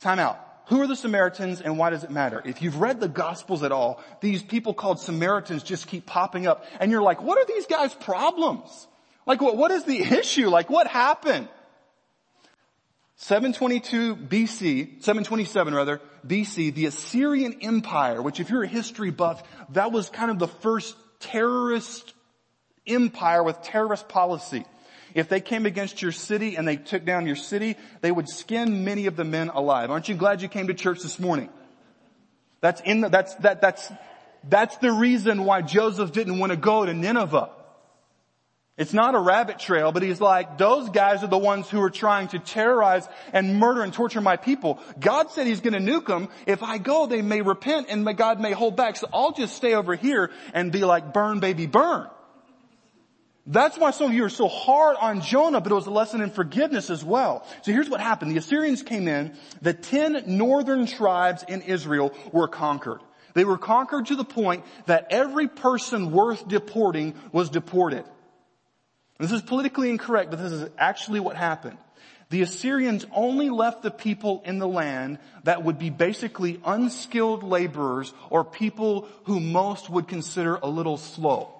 time 0.00 0.18
out. 0.18 0.44
Who 0.68 0.82
are 0.82 0.86
the 0.86 0.96
Samaritans 0.96 1.62
and 1.62 1.78
why 1.78 1.90
does 1.90 2.04
it 2.04 2.10
matter? 2.10 2.42
If 2.44 2.60
you've 2.60 2.78
read 2.78 3.00
the 3.00 3.08
Gospels 3.08 3.62
at 3.62 3.72
all, 3.72 4.02
these 4.20 4.42
people 4.42 4.74
called 4.74 5.00
Samaritans 5.00 5.62
just 5.62 5.86
keep 5.86 6.04
popping 6.04 6.46
up 6.46 6.66
and 6.78 6.90
you're 6.90 7.02
like, 7.02 7.22
what 7.22 7.38
are 7.38 7.46
these 7.46 7.66
guys' 7.66 7.94
problems? 7.94 8.86
Like 9.24 9.40
what, 9.40 9.56
what 9.56 9.70
is 9.70 9.84
the 9.84 9.98
issue? 9.98 10.48
Like 10.48 10.68
what 10.68 10.86
happened? 10.86 11.48
722 13.20 14.14
BC, 14.14 15.02
727 15.02 15.74
rather, 15.74 16.00
BC, 16.24 16.72
the 16.72 16.86
Assyrian 16.86 17.58
Empire, 17.62 18.22
which 18.22 18.38
if 18.38 18.48
you're 18.48 18.62
a 18.62 18.68
history 18.68 19.10
buff, 19.10 19.42
that 19.70 19.90
was 19.90 20.08
kind 20.08 20.30
of 20.30 20.38
the 20.38 20.46
first 20.46 20.96
terrorist 21.18 22.14
empire 22.86 23.42
with 23.42 23.60
terrorist 23.62 24.08
policy. 24.08 24.64
If 25.14 25.28
they 25.28 25.40
came 25.40 25.66
against 25.66 26.00
your 26.00 26.12
city 26.12 26.54
and 26.54 26.66
they 26.66 26.76
took 26.76 27.04
down 27.04 27.26
your 27.26 27.34
city, 27.34 27.76
they 28.02 28.12
would 28.12 28.28
skin 28.28 28.84
many 28.84 29.06
of 29.06 29.16
the 29.16 29.24
men 29.24 29.48
alive. 29.48 29.90
Aren't 29.90 30.08
you 30.08 30.14
glad 30.14 30.40
you 30.40 30.48
came 30.48 30.68
to 30.68 30.74
church 30.74 31.00
this 31.00 31.18
morning? 31.18 31.48
That's 32.60 32.80
in 32.82 33.00
the, 33.00 33.08
that's, 33.08 33.34
that, 33.36 33.60
that's, 33.60 33.90
that's 34.44 34.76
the 34.76 34.92
reason 34.92 35.44
why 35.44 35.62
Joseph 35.62 36.12
didn't 36.12 36.38
want 36.38 36.52
to 36.52 36.56
go 36.56 36.86
to 36.86 36.94
Nineveh. 36.94 37.50
It's 38.78 38.94
not 38.94 39.16
a 39.16 39.18
rabbit 39.18 39.58
trail, 39.58 39.90
but 39.90 40.04
he's 40.04 40.20
like, 40.20 40.56
those 40.56 40.88
guys 40.90 41.24
are 41.24 41.28
the 41.28 41.36
ones 41.36 41.68
who 41.68 41.82
are 41.82 41.90
trying 41.90 42.28
to 42.28 42.38
terrorize 42.38 43.08
and 43.32 43.56
murder 43.56 43.82
and 43.82 43.92
torture 43.92 44.20
my 44.20 44.36
people. 44.36 44.78
God 45.00 45.32
said 45.32 45.48
he's 45.48 45.60
gonna 45.60 45.80
nuke 45.80 46.06
them. 46.06 46.28
If 46.46 46.62
I 46.62 46.78
go, 46.78 47.06
they 47.06 47.20
may 47.20 47.42
repent 47.42 47.88
and 47.90 48.06
God 48.16 48.40
may 48.40 48.52
hold 48.52 48.76
back. 48.76 48.96
So 48.96 49.08
I'll 49.12 49.32
just 49.32 49.56
stay 49.56 49.74
over 49.74 49.96
here 49.96 50.30
and 50.54 50.70
be 50.70 50.84
like, 50.84 51.12
burn 51.12 51.40
baby 51.40 51.66
burn. 51.66 52.06
That's 53.50 53.76
why 53.76 53.90
some 53.90 54.10
of 54.10 54.14
you 54.14 54.24
are 54.24 54.30
so 54.30 54.46
hard 54.46 54.96
on 55.00 55.22
Jonah, 55.22 55.60
but 55.60 55.72
it 55.72 55.74
was 55.74 55.86
a 55.86 55.90
lesson 55.90 56.20
in 56.20 56.30
forgiveness 56.30 56.88
as 56.88 57.02
well. 57.02 57.46
So 57.62 57.72
here's 57.72 57.88
what 57.88 58.00
happened. 58.00 58.30
The 58.30 58.36
Assyrians 58.36 58.82
came 58.82 59.08
in. 59.08 59.36
The 59.60 59.72
ten 59.74 60.22
northern 60.26 60.86
tribes 60.86 61.44
in 61.48 61.62
Israel 61.62 62.14
were 62.30 62.46
conquered. 62.46 63.00
They 63.34 63.44
were 63.44 63.58
conquered 63.58 64.06
to 64.06 64.16
the 64.16 64.24
point 64.24 64.64
that 64.86 65.08
every 65.10 65.48
person 65.48 66.12
worth 66.12 66.46
deporting 66.46 67.14
was 67.32 67.48
deported. 67.48 68.04
This 69.18 69.32
is 69.32 69.42
politically 69.42 69.90
incorrect, 69.90 70.30
but 70.30 70.38
this 70.38 70.52
is 70.52 70.70
actually 70.78 71.20
what 71.20 71.36
happened. 71.36 71.78
The 72.30 72.42
Assyrians 72.42 73.06
only 73.12 73.48
left 73.48 73.82
the 73.82 73.90
people 73.90 74.42
in 74.44 74.58
the 74.58 74.68
land 74.68 75.18
that 75.44 75.64
would 75.64 75.78
be 75.78 75.90
basically 75.90 76.60
unskilled 76.64 77.42
laborers 77.42 78.12
or 78.30 78.44
people 78.44 79.08
who 79.24 79.40
most 79.40 79.88
would 79.88 80.08
consider 80.08 80.56
a 80.56 80.68
little 80.68 80.98
slow. 80.98 81.54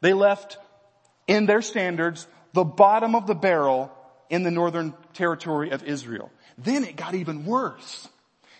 They 0.00 0.14
left 0.14 0.56
in 1.26 1.46
their 1.46 1.62
standards 1.62 2.26
the 2.54 2.64
bottom 2.64 3.14
of 3.14 3.26
the 3.26 3.34
barrel 3.34 3.92
in 4.30 4.42
the 4.42 4.50
northern 4.50 4.94
territory 5.12 5.70
of 5.70 5.84
Israel. 5.84 6.30
Then 6.56 6.84
it 6.84 6.96
got 6.96 7.14
even 7.14 7.44
worse. 7.44 8.08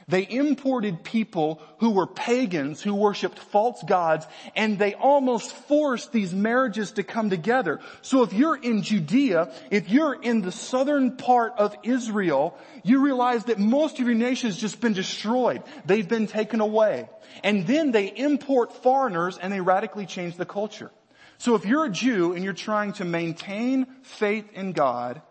They 0.08 0.26
imported 0.28 1.02
people 1.02 1.62
who 1.78 1.90
were 1.90 2.06
pagans, 2.06 2.82
who 2.82 2.94
worshiped 2.94 3.38
false 3.38 3.82
gods, 3.82 4.26
and 4.54 4.78
they 4.78 4.94
almost 4.94 5.52
forced 5.52 6.12
these 6.12 6.34
marriages 6.34 6.92
to 6.92 7.02
come 7.02 7.30
together. 7.30 7.80
So 8.02 8.22
if 8.22 8.32
you're 8.32 8.56
in 8.56 8.82
Judea, 8.82 9.52
if 9.70 9.88
you're 9.88 10.14
in 10.14 10.42
the 10.42 10.52
southern 10.52 11.16
part 11.16 11.54
of 11.56 11.74
Israel, 11.82 12.56
you 12.82 13.00
realize 13.00 13.44
that 13.44 13.58
most 13.58 13.98
of 13.98 14.06
your 14.06 14.14
nation 14.14 14.48
has 14.48 14.58
just 14.58 14.80
been 14.80 14.92
destroyed. 14.92 15.62
They've 15.86 16.08
been 16.08 16.26
taken 16.26 16.60
away. 16.60 17.08
And 17.42 17.66
then 17.66 17.90
they 17.90 18.06
import 18.06 18.82
foreigners 18.82 19.38
and 19.38 19.52
they 19.52 19.60
radically 19.60 20.06
change 20.06 20.36
the 20.36 20.46
culture. 20.46 20.90
So 21.38 21.54
if 21.54 21.64
you're 21.64 21.86
a 21.86 21.90
Jew 21.90 22.32
and 22.32 22.44
you're 22.44 22.52
trying 22.52 22.92
to 22.94 23.04
maintain 23.04 23.86
faith 24.02 24.46
in 24.52 24.72
God, 24.72 25.22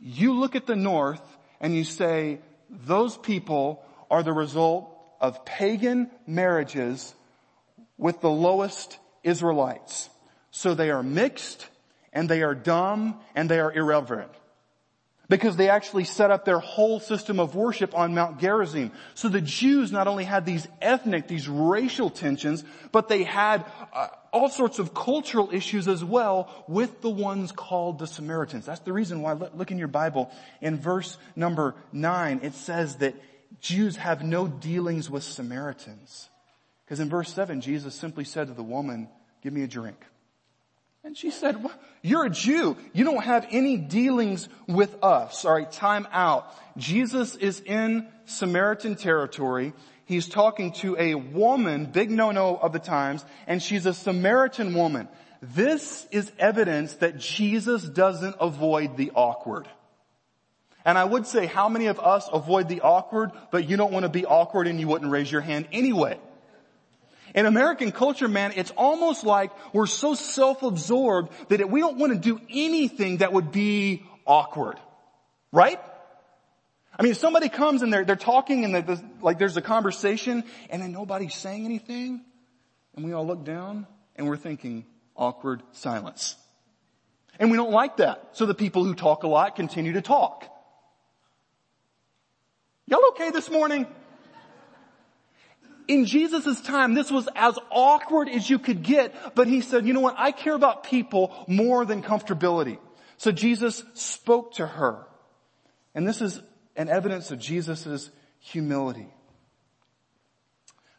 you 0.00 0.34
look 0.34 0.56
at 0.56 0.66
the 0.66 0.76
north 0.76 1.22
and 1.60 1.74
you 1.74 1.84
say, 1.84 2.40
those 2.70 3.16
people 3.16 3.84
are 4.10 4.22
the 4.22 4.32
result 4.32 4.94
of 5.20 5.44
pagan 5.44 6.10
marriages 6.26 7.14
with 7.96 8.20
the 8.20 8.30
lowest 8.30 8.98
Israelites. 9.24 10.08
So 10.50 10.74
they 10.74 10.90
are 10.90 11.02
mixed 11.02 11.68
and 12.12 12.28
they 12.28 12.42
are 12.42 12.54
dumb 12.54 13.20
and 13.34 13.50
they 13.50 13.60
are 13.60 13.72
irreverent. 13.72 14.30
Because 15.28 15.56
they 15.56 15.68
actually 15.68 16.04
set 16.04 16.30
up 16.30 16.46
their 16.46 16.58
whole 16.58 17.00
system 17.00 17.38
of 17.38 17.54
worship 17.54 17.94
on 17.94 18.14
Mount 18.14 18.40
Gerizim. 18.40 18.92
So 19.14 19.28
the 19.28 19.42
Jews 19.42 19.92
not 19.92 20.08
only 20.08 20.24
had 20.24 20.46
these 20.46 20.66
ethnic, 20.80 21.28
these 21.28 21.46
racial 21.46 22.08
tensions, 22.08 22.64
but 22.92 23.10
they 23.10 23.24
had 23.24 23.66
uh, 23.92 24.08
all 24.32 24.48
sorts 24.48 24.78
of 24.78 24.94
cultural 24.94 25.50
issues 25.52 25.86
as 25.86 26.02
well 26.02 26.64
with 26.66 27.02
the 27.02 27.10
ones 27.10 27.52
called 27.52 27.98
the 27.98 28.06
Samaritans. 28.06 28.64
That's 28.64 28.80
the 28.80 28.94
reason 28.94 29.20
why, 29.20 29.34
look 29.34 29.70
in 29.70 29.76
your 29.76 29.88
Bible, 29.88 30.30
in 30.62 30.78
verse 30.78 31.18
number 31.36 31.74
nine, 31.92 32.40
it 32.42 32.54
says 32.54 32.96
that 32.96 33.14
Jews 33.60 33.96
have 33.96 34.22
no 34.22 34.46
dealings 34.46 35.10
with 35.10 35.22
Samaritans. 35.22 36.28
Because 36.84 37.00
in 37.00 37.08
verse 37.08 37.32
7, 37.32 37.60
Jesus 37.60 37.94
simply 37.94 38.24
said 38.24 38.48
to 38.48 38.54
the 38.54 38.62
woman, 38.62 39.08
give 39.42 39.52
me 39.52 39.62
a 39.62 39.68
drink. 39.68 39.96
And 41.04 41.16
she 41.16 41.30
said, 41.30 41.56
you're 42.02 42.26
a 42.26 42.30
Jew. 42.30 42.76
You 42.92 43.04
don't 43.04 43.22
have 43.22 43.46
any 43.50 43.76
dealings 43.76 44.48
with 44.66 45.02
us. 45.02 45.44
Alright, 45.44 45.72
time 45.72 46.08
out. 46.12 46.52
Jesus 46.76 47.34
is 47.36 47.60
in 47.60 48.08
Samaritan 48.26 48.96
territory. 48.96 49.72
He's 50.06 50.28
talking 50.28 50.72
to 50.74 50.96
a 50.98 51.14
woman, 51.14 51.86
big 51.86 52.10
no-no 52.10 52.56
of 52.56 52.72
the 52.72 52.78
times, 52.78 53.24
and 53.46 53.62
she's 53.62 53.84
a 53.84 53.94
Samaritan 53.94 54.74
woman. 54.74 55.08
This 55.42 56.06
is 56.10 56.32
evidence 56.38 56.94
that 56.94 57.18
Jesus 57.18 57.82
doesn't 57.84 58.36
avoid 58.40 58.96
the 58.96 59.12
awkward. 59.14 59.68
And 60.88 60.96
I 60.96 61.04
would 61.04 61.26
say 61.26 61.44
how 61.44 61.68
many 61.68 61.88
of 61.88 62.00
us 62.00 62.30
avoid 62.32 62.66
the 62.66 62.80
awkward, 62.80 63.32
but 63.50 63.68
you 63.68 63.76
don't 63.76 63.92
want 63.92 64.04
to 64.04 64.08
be 64.08 64.24
awkward 64.24 64.66
and 64.66 64.80
you 64.80 64.88
wouldn't 64.88 65.10
raise 65.10 65.30
your 65.30 65.42
hand 65.42 65.68
anyway. 65.70 66.18
In 67.34 67.44
American 67.44 67.92
culture, 67.92 68.26
man, 68.26 68.54
it's 68.56 68.70
almost 68.70 69.22
like 69.22 69.50
we're 69.74 69.84
so 69.84 70.14
self-absorbed 70.14 71.30
that 71.50 71.68
we 71.68 71.80
don't 71.80 71.98
want 71.98 72.14
to 72.14 72.18
do 72.18 72.40
anything 72.48 73.18
that 73.18 73.34
would 73.34 73.52
be 73.52 74.02
awkward. 74.24 74.78
Right? 75.52 75.78
I 76.98 77.02
mean, 77.02 77.12
if 77.12 77.18
somebody 77.18 77.50
comes 77.50 77.82
and 77.82 77.92
they're, 77.92 78.06
they're 78.06 78.16
talking 78.16 78.64
and 78.64 78.74
they're, 78.74 78.98
like 79.20 79.38
there's 79.38 79.58
a 79.58 79.62
conversation 79.62 80.42
and 80.70 80.80
then 80.80 80.92
nobody's 80.92 81.34
saying 81.34 81.66
anything 81.66 82.24
and 82.96 83.04
we 83.04 83.12
all 83.12 83.26
look 83.26 83.44
down 83.44 83.86
and 84.16 84.26
we're 84.26 84.38
thinking 84.38 84.86
awkward 85.14 85.62
silence. 85.72 86.34
And 87.38 87.50
we 87.50 87.58
don't 87.58 87.72
like 87.72 87.98
that. 87.98 88.30
So 88.32 88.46
the 88.46 88.54
people 88.54 88.84
who 88.84 88.94
talk 88.94 89.22
a 89.24 89.28
lot 89.28 89.54
continue 89.54 89.92
to 89.92 90.00
talk. 90.00 90.54
Y'all 92.88 93.06
okay 93.10 93.30
this 93.30 93.50
morning? 93.50 93.86
In 95.88 96.06
Jesus' 96.06 96.60
time, 96.62 96.94
this 96.94 97.10
was 97.10 97.28
as 97.36 97.58
awkward 97.70 98.28
as 98.28 98.48
you 98.48 98.58
could 98.58 98.82
get, 98.82 99.34
but 99.34 99.46
he 99.46 99.60
said, 99.60 99.86
you 99.86 99.92
know 99.92 100.00
what, 100.00 100.14
I 100.18 100.32
care 100.32 100.54
about 100.54 100.84
people 100.84 101.44
more 101.46 101.84
than 101.84 102.02
comfortability. 102.02 102.78
So 103.18 103.30
Jesus 103.30 103.84
spoke 103.94 104.54
to 104.54 104.66
her. 104.66 105.06
And 105.94 106.08
this 106.08 106.22
is 106.22 106.40
an 106.76 106.88
evidence 106.88 107.30
of 107.30 107.38
Jesus' 107.38 108.10
humility. 108.38 109.08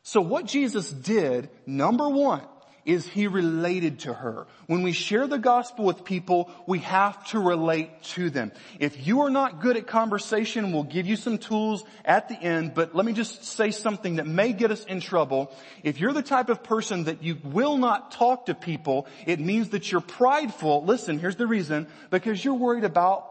So 0.04 0.22
what 0.22 0.46
Jesus 0.46 0.92
did, 0.92 1.50
number 1.66 2.08
one, 2.08 2.42
is 2.90 3.08
he 3.08 3.28
related 3.28 4.00
to 4.00 4.14
her. 4.14 4.48
When 4.66 4.82
we 4.82 4.94
share 4.94 5.28
the 5.28 5.38
gospel 5.38 5.86
with 5.86 6.04
people, 6.04 6.52
we 6.66 6.80
have 6.80 7.24
to 7.28 7.40
relate 7.40 8.02
to 8.16 8.32
them. 8.32 8.52
If 8.80 9.06
you 9.06 9.22
are 9.22 9.30
not 9.30 9.62
good 9.62 9.78
at 9.78 9.86
conversation, 9.86 10.72
we'll 10.72 10.84
give 10.84 11.06
you 11.06 11.16
some 11.16 11.38
tools 11.38 11.84
at 12.04 12.30
the 12.30 12.36
end, 12.36 12.74
but 12.74 12.96
let 12.96 13.06
me 13.06 13.14
just 13.14 13.46
say 13.46 13.70
something 13.70 14.16
that 14.16 14.26
may 14.26 14.54
get 14.54 14.72
us 14.72 14.84
in 14.86 15.02
trouble. 15.02 15.52
If 15.84 16.00
you're 16.00 16.14
the 16.14 16.24
type 16.24 16.50
of 16.50 16.64
person 16.64 17.04
that 17.04 17.22
you 17.22 17.38
will 17.44 17.78
not 17.78 18.12
talk 18.12 18.48
to 18.48 18.56
people, 18.56 19.06
it 19.28 19.40
means 19.40 19.70
that 19.70 19.92
you're 19.92 20.02
prideful. 20.02 20.84
Listen, 20.84 21.20
here's 21.20 21.36
the 21.36 21.46
reason, 21.46 21.88
because 22.10 22.44
you're 22.44 22.56
worried 22.56 22.86
about 22.86 23.28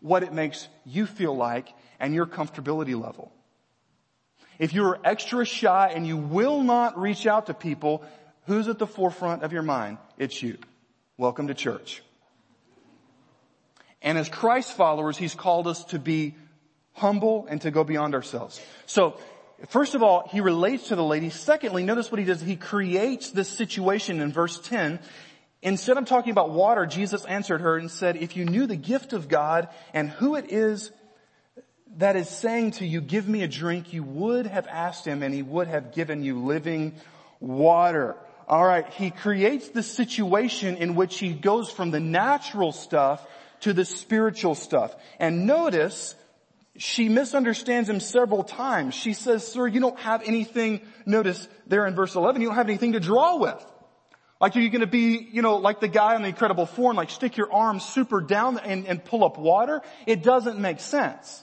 what 0.00 0.24
it 0.24 0.32
makes 0.32 0.68
you 0.84 1.06
feel 1.06 1.36
like 1.36 1.72
and 2.00 2.12
your 2.12 2.26
comfortability 2.26 3.00
level. 3.00 3.32
If 4.58 4.72
you're 4.72 4.98
extra 5.04 5.44
shy 5.44 5.92
and 5.94 6.04
you 6.04 6.16
will 6.16 6.62
not 6.62 6.98
reach 6.98 7.26
out 7.26 7.46
to 7.46 7.54
people, 7.54 8.02
who's 8.46 8.68
at 8.68 8.78
the 8.78 8.86
forefront 8.86 9.42
of 9.42 9.52
your 9.52 9.62
mind? 9.62 9.98
It's 10.18 10.42
you. 10.42 10.58
Welcome 11.16 11.48
to 11.48 11.54
church. 11.54 12.02
And 14.02 14.18
as 14.18 14.28
Christ 14.28 14.76
followers, 14.76 15.16
He's 15.16 15.34
called 15.34 15.66
us 15.66 15.84
to 15.86 15.98
be 15.98 16.34
humble 16.92 17.46
and 17.48 17.60
to 17.62 17.70
go 17.70 17.84
beyond 17.84 18.14
ourselves. 18.14 18.60
So, 18.86 19.18
first 19.68 19.94
of 19.94 20.02
all, 20.02 20.28
He 20.30 20.40
relates 20.40 20.88
to 20.88 20.96
the 20.96 21.04
lady. 21.04 21.30
Secondly, 21.30 21.84
notice 21.84 22.10
what 22.10 22.18
He 22.18 22.24
does. 22.24 22.40
He 22.40 22.56
creates 22.56 23.30
this 23.30 23.48
situation 23.48 24.20
in 24.20 24.32
verse 24.32 24.58
10. 24.60 25.00
Instead 25.62 25.96
of 25.96 26.04
talking 26.04 26.30
about 26.30 26.50
water, 26.50 26.86
Jesus 26.86 27.24
answered 27.24 27.60
her 27.60 27.76
and 27.76 27.90
said, 27.90 28.16
if 28.16 28.36
you 28.36 28.44
knew 28.44 28.66
the 28.66 28.76
gift 28.76 29.12
of 29.12 29.28
God 29.28 29.68
and 29.92 30.08
who 30.10 30.36
it 30.36 30.52
is 30.52 30.92
that 31.96 32.14
is 32.14 32.28
saying 32.28 32.72
to 32.72 32.86
you, 32.86 33.00
give 33.00 33.26
me 33.26 33.42
a 33.42 33.48
drink, 33.48 33.92
you 33.92 34.02
would 34.02 34.46
have 34.46 34.66
asked 34.68 35.06
him 35.06 35.22
and 35.22 35.34
he 35.34 35.42
would 35.42 35.66
have 35.66 35.92
given 35.92 36.22
you 36.22 36.44
living 36.44 36.94
water. 37.40 38.16
Alright, 38.48 38.92
he 38.92 39.10
creates 39.10 39.68
the 39.70 39.82
situation 39.82 40.76
in 40.76 40.94
which 40.94 41.18
he 41.18 41.32
goes 41.32 41.70
from 41.70 41.90
the 41.90 42.00
natural 42.00 42.70
stuff 42.72 43.26
to 43.60 43.72
the 43.72 43.84
spiritual 43.84 44.54
stuff. 44.54 44.94
And 45.18 45.46
notice, 45.46 46.14
she 46.76 47.08
misunderstands 47.08 47.88
him 47.88 47.98
several 48.00 48.44
times. 48.44 48.94
She 48.94 49.14
says, 49.14 49.46
sir, 49.46 49.66
you 49.66 49.80
don't 49.80 49.98
have 49.98 50.22
anything, 50.22 50.82
notice 51.04 51.48
there 51.66 51.86
in 51.86 51.94
verse 51.94 52.14
11, 52.14 52.40
you 52.40 52.48
don't 52.48 52.56
have 52.56 52.68
anything 52.68 52.92
to 52.92 53.00
draw 53.00 53.36
with. 53.36 53.64
Like 54.40 54.54
are 54.54 54.60
you 54.60 54.70
to 54.78 54.86
be, 54.86 55.28
you 55.32 55.40
know, 55.42 55.56
like 55.56 55.80
the 55.80 55.88
guy 55.88 56.14
on 56.14 56.22
the 56.22 56.28
incredible 56.28 56.66
four 56.66 56.90
and 56.90 56.96
like 56.96 57.10
stick 57.10 57.36
your 57.36 57.50
arm 57.52 57.80
super 57.80 58.20
down 58.20 58.58
and, 58.58 58.86
and 58.86 59.02
pull 59.02 59.24
up 59.24 59.38
water? 59.38 59.80
It 60.06 60.22
doesn't 60.22 60.58
make 60.58 60.80
sense. 60.80 61.42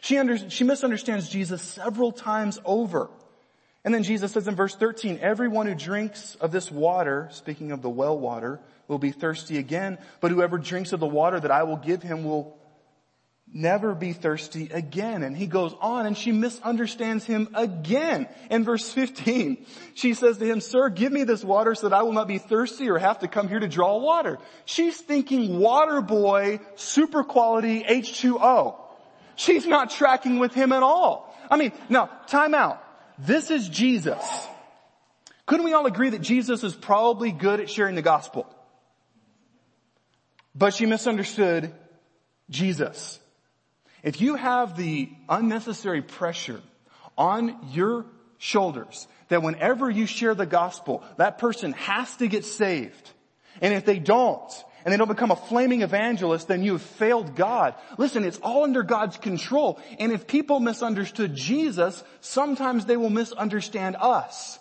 She, 0.00 0.18
under, 0.18 0.50
she 0.50 0.64
misunderstands 0.64 1.28
Jesus 1.28 1.62
several 1.62 2.12
times 2.12 2.58
over. 2.64 3.10
And 3.84 3.92
then 3.94 4.02
Jesus 4.02 4.32
says 4.32 4.48
in 4.48 4.56
verse 4.56 4.74
13, 4.74 5.18
everyone 5.20 5.66
who 5.66 5.74
drinks 5.74 6.36
of 6.36 6.50
this 6.50 6.70
water, 6.70 7.28
speaking 7.32 7.70
of 7.70 7.82
the 7.82 7.90
well 7.90 8.18
water, 8.18 8.60
will 8.88 8.98
be 8.98 9.12
thirsty 9.12 9.58
again, 9.58 9.98
but 10.20 10.30
whoever 10.30 10.58
drinks 10.58 10.92
of 10.92 11.00
the 11.00 11.06
water 11.06 11.38
that 11.38 11.50
I 11.50 11.64
will 11.64 11.76
give 11.76 12.02
him 12.02 12.24
will 12.24 12.58
never 13.52 13.94
be 13.94 14.12
thirsty 14.12 14.68
again. 14.72 15.22
And 15.22 15.36
he 15.36 15.46
goes 15.46 15.74
on 15.80 16.06
and 16.06 16.16
she 16.16 16.32
misunderstands 16.32 17.24
him 17.24 17.48
again. 17.54 18.26
In 18.50 18.64
verse 18.64 18.90
15, 18.90 19.64
she 19.94 20.14
says 20.14 20.38
to 20.38 20.46
him, 20.46 20.60
sir, 20.60 20.88
give 20.88 21.12
me 21.12 21.24
this 21.24 21.44
water 21.44 21.74
so 21.74 21.88
that 21.88 21.96
I 21.96 22.02
will 22.02 22.12
not 22.12 22.26
be 22.26 22.38
thirsty 22.38 22.90
or 22.90 22.98
have 22.98 23.20
to 23.20 23.28
come 23.28 23.48
here 23.48 23.60
to 23.60 23.68
draw 23.68 23.98
water. 23.98 24.38
She's 24.64 24.98
thinking 24.98 25.58
water 25.58 26.00
boy, 26.00 26.60
super 26.74 27.22
quality 27.22 27.84
H2O. 27.84 28.76
She's 29.36 29.66
not 29.66 29.90
tracking 29.90 30.38
with 30.38 30.54
him 30.54 30.72
at 30.72 30.82
all. 30.82 31.34
I 31.50 31.56
mean, 31.56 31.72
now, 31.88 32.06
time 32.26 32.54
out. 32.54 32.83
This 33.18 33.50
is 33.50 33.68
Jesus. 33.68 34.48
Couldn't 35.46 35.64
we 35.64 35.72
all 35.72 35.86
agree 35.86 36.10
that 36.10 36.22
Jesus 36.22 36.64
is 36.64 36.74
probably 36.74 37.30
good 37.30 37.60
at 37.60 37.70
sharing 37.70 37.94
the 37.94 38.02
gospel? 38.02 38.46
But 40.54 40.74
she 40.74 40.86
misunderstood 40.86 41.72
Jesus. 42.50 43.18
If 44.02 44.20
you 44.20 44.36
have 44.36 44.76
the 44.76 45.10
unnecessary 45.28 46.02
pressure 46.02 46.60
on 47.16 47.58
your 47.72 48.06
shoulders 48.38 49.08
that 49.28 49.42
whenever 49.42 49.88
you 49.88 50.06
share 50.06 50.34
the 50.34 50.46
gospel, 50.46 51.02
that 51.16 51.38
person 51.38 51.72
has 51.72 52.14
to 52.16 52.28
get 52.28 52.44
saved. 52.44 53.10
And 53.60 53.72
if 53.72 53.84
they 53.84 53.98
don't, 53.98 54.52
and 54.84 54.92
they 54.92 54.98
don't 54.98 55.08
become 55.08 55.30
a 55.30 55.36
flaming 55.36 55.82
evangelist, 55.82 56.48
then 56.48 56.62
you 56.62 56.72
have 56.72 56.82
failed 56.82 57.34
God. 57.34 57.74
Listen, 57.96 58.24
it's 58.24 58.38
all 58.38 58.64
under 58.64 58.82
God's 58.82 59.16
control. 59.16 59.80
And 59.98 60.12
if 60.12 60.26
people 60.26 60.60
misunderstood 60.60 61.34
Jesus, 61.34 62.04
sometimes 62.20 62.84
they 62.84 62.96
will 62.96 63.10
misunderstand 63.10 63.96
us. 63.98 64.58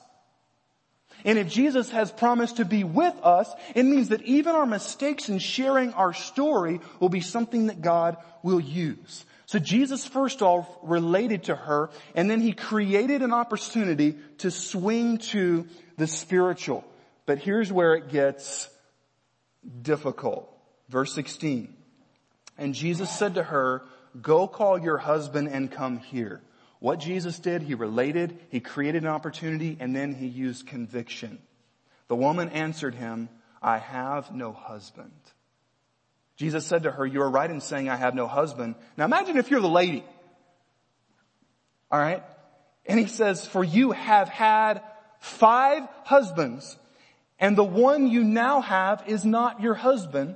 And 1.25 1.37
if 1.37 1.49
Jesus 1.49 1.89
has 1.91 2.11
promised 2.11 2.57
to 2.57 2.65
be 2.65 2.83
with 2.83 3.15
us, 3.23 3.51
it 3.75 3.83
means 3.83 4.09
that 4.09 4.21
even 4.23 4.55
our 4.55 4.65
mistakes 4.65 5.29
in 5.29 5.39
sharing 5.39 5.93
our 5.93 6.13
story 6.13 6.79
will 6.99 7.09
be 7.09 7.21
something 7.21 7.67
that 7.67 7.81
God 7.81 8.17
will 8.43 8.59
use. 8.59 9.25
So 9.45 9.59
Jesus 9.59 10.05
first 10.05 10.41
off 10.41 10.67
related 10.81 11.43
to 11.43 11.55
her 11.55 11.89
and 12.15 12.29
then 12.29 12.41
he 12.41 12.53
created 12.53 13.21
an 13.21 13.33
opportunity 13.33 14.17
to 14.39 14.51
swing 14.51 15.17
to 15.19 15.67
the 15.97 16.07
spiritual. 16.07 16.83
But 17.25 17.39
here's 17.39 17.71
where 17.71 17.93
it 17.95 18.09
gets 18.09 18.69
difficult. 19.81 20.49
Verse 20.89 21.13
16. 21.13 21.73
And 22.57 22.73
Jesus 22.73 23.09
said 23.09 23.35
to 23.35 23.43
her, 23.43 23.83
go 24.21 24.47
call 24.47 24.77
your 24.79 24.97
husband 24.97 25.47
and 25.47 25.71
come 25.71 25.97
here. 25.97 26.41
What 26.79 26.99
Jesus 26.99 27.39
did, 27.39 27.61
he 27.61 27.75
related, 27.75 28.37
he 28.49 28.59
created 28.59 29.03
an 29.03 29.09
opportunity, 29.09 29.77
and 29.79 29.95
then 29.95 30.13
he 30.13 30.27
used 30.27 30.67
conviction. 30.67 31.39
The 32.09 32.15
woman 32.15 32.49
answered 32.49 32.93
him, 32.93 33.29
I 33.61 33.77
have 33.77 34.35
no 34.35 34.51
husband. 34.51 35.13
Jesus 36.35 36.65
said 36.65 36.83
to 36.83 36.91
her, 36.91 37.05
you 37.05 37.21
are 37.21 37.29
right 37.29 37.49
in 37.49 37.61
saying 37.61 37.89
I 37.89 37.95
have 37.95 38.15
no 38.15 38.27
husband. 38.27 38.75
Now 38.97 39.05
imagine 39.05 39.37
if 39.37 39.49
you're 39.49 39.61
the 39.61 39.69
lady. 39.69 40.03
Alright? 41.91 42.23
And 42.85 42.99
he 42.99 43.05
says, 43.05 43.45
for 43.45 43.63
you 43.63 43.91
have 43.91 44.27
had 44.27 44.81
five 45.19 45.87
husbands 46.03 46.77
and 47.43 47.57
the 47.57 47.63
one 47.63 48.07
you 48.07 48.23
now 48.23 48.61
have 48.61 49.03
is 49.05 49.25
not 49.25 49.59
your 49.59 49.73
husband, 49.73 50.35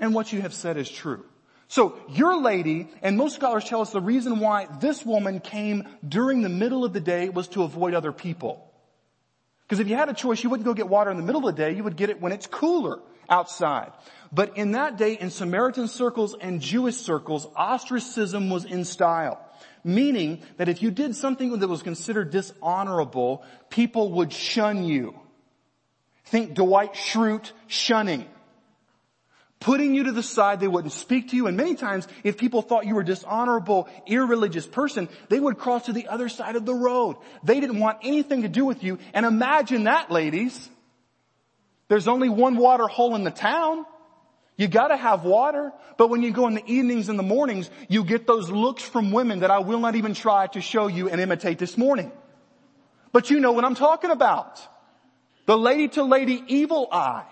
and 0.00 0.12
what 0.12 0.32
you 0.32 0.40
have 0.40 0.52
said 0.52 0.76
is 0.76 0.90
true. 0.90 1.24
So 1.68 1.96
your 2.08 2.42
lady, 2.42 2.88
and 3.02 3.16
most 3.16 3.36
scholars 3.36 3.64
tell 3.64 3.82
us 3.82 3.92
the 3.92 4.00
reason 4.00 4.40
why 4.40 4.66
this 4.80 5.06
woman 5.06 5.38
came 5.38 5.86
during 6.06 6.42
the 6.42 6.48
middle 6.48 6.84
of 6.84 6.92
the 6.92 6.98
day 6.98 7.28
was 7.28 7.46
to 7.48 7.62
avoid 7.62 7.94
other 7.94 8.10
people. 8.10 8.68
Because 9.62 9.78
if 9.78 9.86
you 9.86 9.94
had 9.94 10.08
a 10.08 10.12
choice, 10.12 10.42
you 10.42 10.50
wouldn't 10.50 10.64
go 10.64 10.74
get 10.74 10.88
water 10.88 11.12
in 11.12 11.18
the 11.18 11.22
middle 11.22 11.46
of 11.46 11.54
the 11.54 11.62
day, 11.62 11.76
you 11.76 11.84
would 11.84 11.94
get 11.94 12.10
it 12.10 12.20
when 12.20 12.32
it's 12.32 12.48
cooler 12.48 12.98
outside. 13.30 13.92
But 14.32 14.56
in 14.56 14.72
that 14.72 14.98
day, 14.98 15.12
in 15.12 15.30
Samaritan 15.30 15.86
circles 15.86 16.34
and 16.34 16.60
Jewish 16.60 16.96
circles, 16.96 17.46
ostracism 17.54 18.50
was 18.50 18.64
in 18.64 18.84
style. 18.84 19.38
Meaning 19.84 20.42
that 20.56 20.68
if 20.68 20.82
you 20.82 20.90
did 20.90 21.14
something 21.14 21.56
that 21.56 21.68
was 21.68 21.84
considered 21.84 22.32
dishonorable, 22.32 23.44
people 23.70 24.10
would 24.14 24.32
shun 24.32 24.82
you. 24.82 25.14
Think 26.30 26.54
Dwight 26.54 26.92
Schrute 26.94 27.52
shunning. 27.68 28.26
Putting 29.60 29.94
you 29.94 30.04
to 30.04 30.12
the 30.12 30.22
side, 30.22 30.60
they 30.60 30.68
wouldn't 30.68 30.92
speak 30.92 31.30
to 31.30 31.36
you, 31.36 31.46
and 31.46 31.56
many 31.56 31.74
times, 31.74 32.06
if 32.22 32.36
people 32.36 32.62
thought 32.62 32.86
you 32.86 32.94
were 32.94 33.00
a 33.00 33.04
dishonorable, 33.04 33.88
irreligious 34.06 34.66
person, 34.66 35.08
they 35.30 35.40
would 35.40 35.58
cross 35.58 35.86
to 35.86 35.92
the 35.92 36.06
other 36.06 36.28
side 36.28 36.54
of 36.54 36.64
the 36.64 36.74
road. 36.74 37.16
They 37.42 37.58
didn't 37.58 37.80
want 37.80 37.98
anything 38.02 38.42
to 38.42 38.48
do 38.48 38.64
with 38.64 38.84
you, 38.84 38.98
and 39.14 39.26
imagine 39.26 39.84
that, 39.84 40.12
ladies. 40.12 40.68
There's 41.88 42.06
only 42.06 42.28
one 42.28 42.56
water 42.56 42.86
hole 42.86 43.16
in 43.16 43.24
the 43.24 43.30
town. 43.30 43.86
You 44.56 44.68
gotta 44.68 44.96
have 44.96 45.24
water, 45.24 45.72
but 45.96 46.08
when 46.08 46.22
you 46.22 46.30
go 46.30 46.46
in 46.46 46.54
the 46.54 46.66
evenings 46.66 47.08
and 47.08 47.18
the 47.18 47.24
mornings, 47.24 47.70
you 47.88 48.04
get 48.04 48.26
those 48.26 48.50
looks 48.50 48.82
from 48.82 49.12
women 49.12 49.40
that 49.40 49.50
I 49.50 49.60
will 49.60 49.80
not 49.80 49.96
even 49.96 50.14
try 50.14 50.46
to 50.48 50.60
show 50.60 50.88
you 50.88 51.08
and 51.08 51.20
imitate 51.20 51.58
this 51.58 51.78
morning. 51.78 52.12
But 53.12 53.30
you 53.30 53.40
know 53.40 53.52
what 53.52 53.64
I'm 53.64 53.74
talking 53.74 54.10
about. 54.10 54.60
The 55.48 55.56
lady 55.56 55.88
to 55.88 56.02
lady 56.02 56.44
evil 56.48 56.88
eye. 56.92 57.24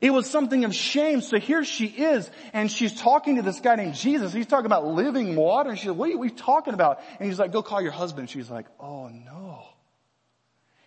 It 0.00 0.10
was 0.10 0.28
something 0.28 0.64
of 0.64 0.74
shame. 0.74 1.20
So 1.20 1.38
here 1.38 1.62
she 1.62 1.86
is 1.86 2.28
and 2.52 2.68
she's 2.68 3.00
talking 3.00 3.36
to 3.36 3.42
this 3.42 3.60
guy 3.60 3.76
named 3.76 3.94
Jesus. 3.94 4.32
He's 4.32 4.48
talking 4.48 4.66
about 4.66 4.86
living 4.86 5.36
water. 5.36 5.70
And 5.70 5.78
she's 5.78 5.86
like, 5.86 5.98
what 5.98 6.10
are 6.10 6.18
we 6.18 6.30
talking 6.30 6.74
about? 6.74 7.00
And 7.20 7.28
he's 7.28 7.38
like, 7.38 7.52
go 7.52 7.62
call 7.62 7.80
your 7.80 7.92
husband. 7.92 8.28
She's 8.28 8.50
like, 8.50 8.66
oh 8.80 9.06
no. 9.06 9.62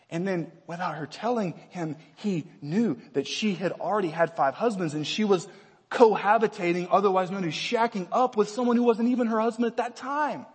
And 0.10 0.28
then 0.28 0.52
without 0.68 0.96
her 0.96 1.06
telling 1.06 1.54
him, 1.70 1.96
he 2.18 2.46
knew 2.62 2.98
that 3.14 3.28
she 3.28 3.54
had 3.54 3.72
already 3.72 4.10
had 4.10 4.36
five 4.36 4.56
husbands 4.56 4.94
and 4.94 5.08
she 5.08 5.24
was 5.24 5.48
cohabitating, 5.90 6.90
otherwise 6.92 7.32
known 7.32 7.46
as 7.46 7.54
shacking 7.54 8.10
up 8.12 8.36
with 8.36 8.50
someone 8.50 8.76
who 8.76 8.84
wasn't 8.84 9.08
even 9.08 9.28
her 9.28 9.40
husband 9.40 9.68
at 9.68 9.78
that 9.78 9.96
time. 9.96 10.46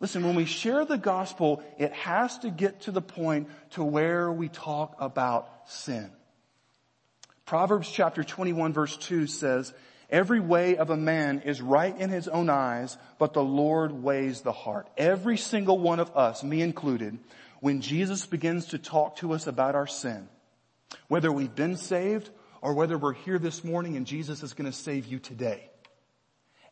Listen, 0.00 0.24
when 0.24 0.34
we 0.34 0.46
share 0.46 0.86
the 0.86 0.96
gospel, 0.96 1.62
it 1.78 1.92
has 1.92 2.38
to 2.38 2.50
get 2.50 2.82
to 2.82 2.90
the 2.90 3.02
point 3.02 3.48
to 3.70 3.84
where 3.84 4.32
we 4.32 4.48
talk 4.48 4.96
about 4.98 5.50
sin. 5.66 6.10
Proverbs 7.44 7.90
chapter 7.90 8.24
21 8.24 8.72
verse 8.72 8.96
2 8.96 9.26
says, 9.26 9.74
Every 10.08 10.40
way 10.40 10.76
of 10.76 10.90
a 10.90 10.96
man 10.96 11.42
is 11.44 11.60
right 11.60 11.96
in 11.96 12.10
his 12.10 12.26
own 12.26 12.48
eyes, 12.48 12.96
but 13.18 13.32
the 13.32 13.44
Lord 13.44 13.92
weighs 13.92 14.40
the 14.40 14.52
heart. 14.52 14.88
Every 14.96 15.36
single 15.36 15.78
one 15.78 16.00
of 16.00 16.16
us, 16.16 16.42
me 16.42 16.62
included, 16.62 17.18
when 17.60 17.80
Jesus 17.80 18.26
begins 18.26 18.66
to 18.66 18.78
talk 18.78 19.16
to 19.16 19.34
us 19.34 19.46
about 19.46 19.74
our 19.74 19.86
sin, 19.86 20.28
whether 21.08 21.30
we've 21.30 21.54
been 21.54 21.76
saved 21.76 22.30
or 22.62 22.74
whether 22.74 22.98
we're 22.98 23.12
here 23.12 23.38
this 23.38 23.62
morning 23.62 23.96
and 23.96 24.06
Jesus 24.06 24.42
is 24.42 24.54
going 24.54 24.70
to 24.70 24.76
save 24.76 25.06
you 25.06 25.18
today. 25.18 25.69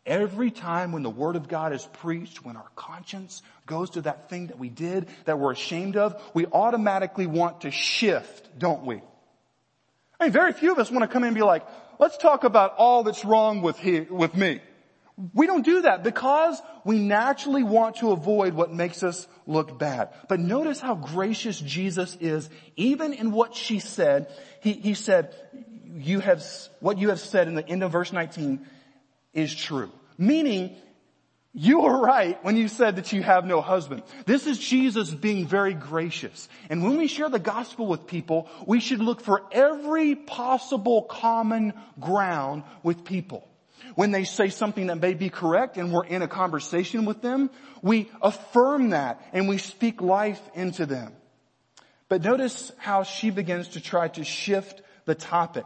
Every 0.09 0.51
time 0.51 0.93
when 0.93 1.03
the 1.03 1.11
Word 1.11 1.37
of 1.37 1.49
God 1.49 1.75
is 1.75 1.85
preached, 2.01 2.43
when 2.43 2.57
our 2.57 2.71
conscience 2.75 3.43
goes 3.67 3.91
to 3.91 4.01
that 4.01 4.31
thing 4.31 4.47
that 4.47 4.59
we 4.59 4.71
did 4.71 5.07
that 5.27 5.39
we're 5.39 5.53
ashamed 5.53 5.99
of, 5.99 6.19
we 6.33 6.47
automatically 6.47 7.27
want 7.27 7.61
to 7.61 7.71
shift, 7.71 8.59
don't 8.59 8.87
we? 8.87 9.03
I 10.19 10.25
mean, 10.25 10.33
very 10.33 10.55
few 10.55 10.73
of 10.73 10.79
us 10.79 10.91
want 10.91 11.03
to 11.03 11.09
come 11.09 11.25
in 11.25 11.29
and 11.29 11.37
be 11.37 11.43
like, 11.43 11.63
let's 11.99 12.17
talk 12.17 12.45
about 12.45 12.75
all 12.79 13.03
that's 13.03 13.23
wrong 13.23 13.61
with 13.61 13.79
he, 13.79 14.01
with 14.01 14.35
me. 14.35 14.63
We 15.35 15.47
don't 15.47 15.65
do 15.65 15.83
that 15.83 16.03
because 16.03 16.59
we 16.87 16.99
naturally 16.99 17.63
want 17.63 17.97
to 17.97 18.13
avoid 18.13 18.55
what 18.55 18.73
makes 18.73 19.03
us 19.03 19.29
look 19.47 19.79
bad. 19.79 20.09
But 20.27 20.41
notice 20.41 20.81
how 20.81 20.95
gracious 20.95 21.61
Jesus 21.61 22.17
is, 22.19 22.49
even 22.77 23.13
in 23.13 23.31
what 23.31 23.55
she 23.55 23.79
said. 23.79 24.33
He, 24.63 24.73
he 24.73 24.95
said, 24.95 25.35
you 25.85 26.21
have, 26.21 26.43
what 26.81 26.97
you 26.97 27.11
have 27.11 27.21
said 27.21 27.47
in 27.47 27.57
the 27.57 27.69
end 27.69 27.83
of 27.83 27.93
verse 27.93 28.11
19 28.11 28.67
is 29.39 29.55
true. 29.55 29.91
Meaning, 30.17 30.77
you 31.55 31.81
were 31.81 32.01
right 32.01 32.43
when 32.45 32.57
you 32.57 32.69
said 32.69 32.97
that 32.97 33.13
you 33.13 33.23
have 33.23 33.45
no 33.45 33.61
husband. 33.61 34.03
This 34.27 34.47
is 34.47 34.59
Jesus 34.59 35.13
being 35.13 35.47
very 35.47 35.75
gracious. 35.75 36.49
And 36.69 36.83
when 36.83 36.99
we 36.99 37.07
share 37.07 37.29
the 37.29 37.39
gospel 37.39 37.87
with 37.87 38.07
people, 38.07 38.49
we 38.67 38.81
should 38.81 39.01
look 39.01 39.21
for 39.21 39.43
every 39.51 40.15
possible 40.15 41.03
common 41.03 41.73
ground 41.99 42.65
with 42.83 43.05
people. 43.05 43.49
When 43.95 44.11
they 44.11 44.25
say 44.25 44.51
something 44.51 44.89
that 44.89 45.01
may 45.01 45.15
be 45.15 45.31
correct 45.31 45.77
and 45.77 45.93
we're 45.93 46.05
in 46.05 46.23
a 46.23 46.29
conversation 46.29 47.05
with 47.05 47.23
them, 47.23 47.51
we 47.83 48.11
affirm 48.21 48.91
that 48.91 49.21
and 49.33 49.49
we 49.49 49.59
speak 49.59 50.01
life 50.01 50.41
into 50.55 50.87
them. 50.87 51.13
But 52.09 52.23
notice 52.23 52.73
how 52.79 53.03
she 53.03 53.31
begins 53.31 53.69
to 53.69 53.81
try 53.81 54.09
to 54.09 54.25
shift 54.25 54.83
the 55.07 55.15
topic 55.15 55.65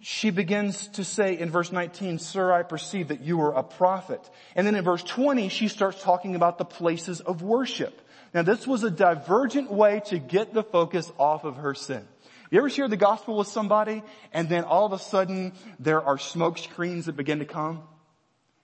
she 0.00 0.30
begins 0.30 0.88
to 0.88 1.04
say 1.04 1.38
in 1.38 1.50
verse 1.50 1.72
19, 1.72 2.18
Sir, 2.18 2.52
I 2.52 2.62
perceive 2.62 3.08
that 3.08 3.22
you 3.22 3.40
are 3.40 3.54
a 3.54 3.62
prophet. 3.62 4.20
And 4.54 4.66
then 4.66 4.74
in 4.74 4.84
verse 4.84 5.02
20, 5.02 5.48
she 5.48 5.68
starts 5.68 6.02
talking 6.02 6.34
about 6.34 6.58
the 6.58 6.64
places 6.64 7.20
of 7.20 7.42
worship. 7.42 8.00
Now 8.34 8.42
this 8.42 8.66
was 8.66 8.84
a 8.84 8.90
divergent 8.90 9.70
way 9.70 10.02
to 10.06 10.18
get 10.18 10.52
the 10.52 10.62
focus 10.62 11.10
off 11.18 11.44
of 11.44 11.56
her 11.56 11.74
sin. 11.74 12.06
You 12.50 12.58
ever 12.58 12.68
share 12.68 12.88
the 12.88 12.96
gospel 12.96 13.36
with 13.38 13.48
somebody 13.48 14.02
and 14.32 14.48
then 14.48 14.64
all 14.64 14.84
of 14.84 14.92
a 14.92 14.98
sudden 14.98 15.54
there 15.78 16.02
are 16.02 16.18
smoke 16.18 16.58
screens 16.58 17.06
that 17.06 17.16
begin 17.16 17.38
to 17.38 17.46
come? 17.46 17.82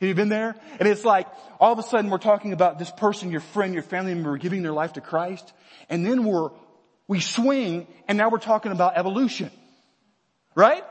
Have 0.00 0.08
you 0.08 0.14
been 0.14 0.28
there? 0.28 0.54
And 0.78 0.88
it's 0.88 1.04
like 1.04 1.26
all 1.58 1.72
of 1.72 1.78
a 1.78 1.82
sudden 1.82 2.10
we're 2.10 2.18
talking 2.18 2.52
about 2.52 2.78
this 2.78 2.90
person, 2.90 3.30
your 3.30 3.40
friend, 3.40 3.72
your 3.72 3.82
family 3.82 4.14
member 4.14 4.36
giving 4.36 4.62
their 4.62 4.72
life 4.72 4.92
to 4.94 5.00
Christ 5.00 5.50
and 5.88 6.04
then 6.04 6.24
we're, 6.24 6.50
we 7.08 7.20
swing 7.20 7.86
and 8.06 8.18
now 8.18 8.28
we're 8.28 8.38
talking 8.38 8.72
about 8.72 8.98
evolution. 8.98 9.50
Right? 10.54 10.84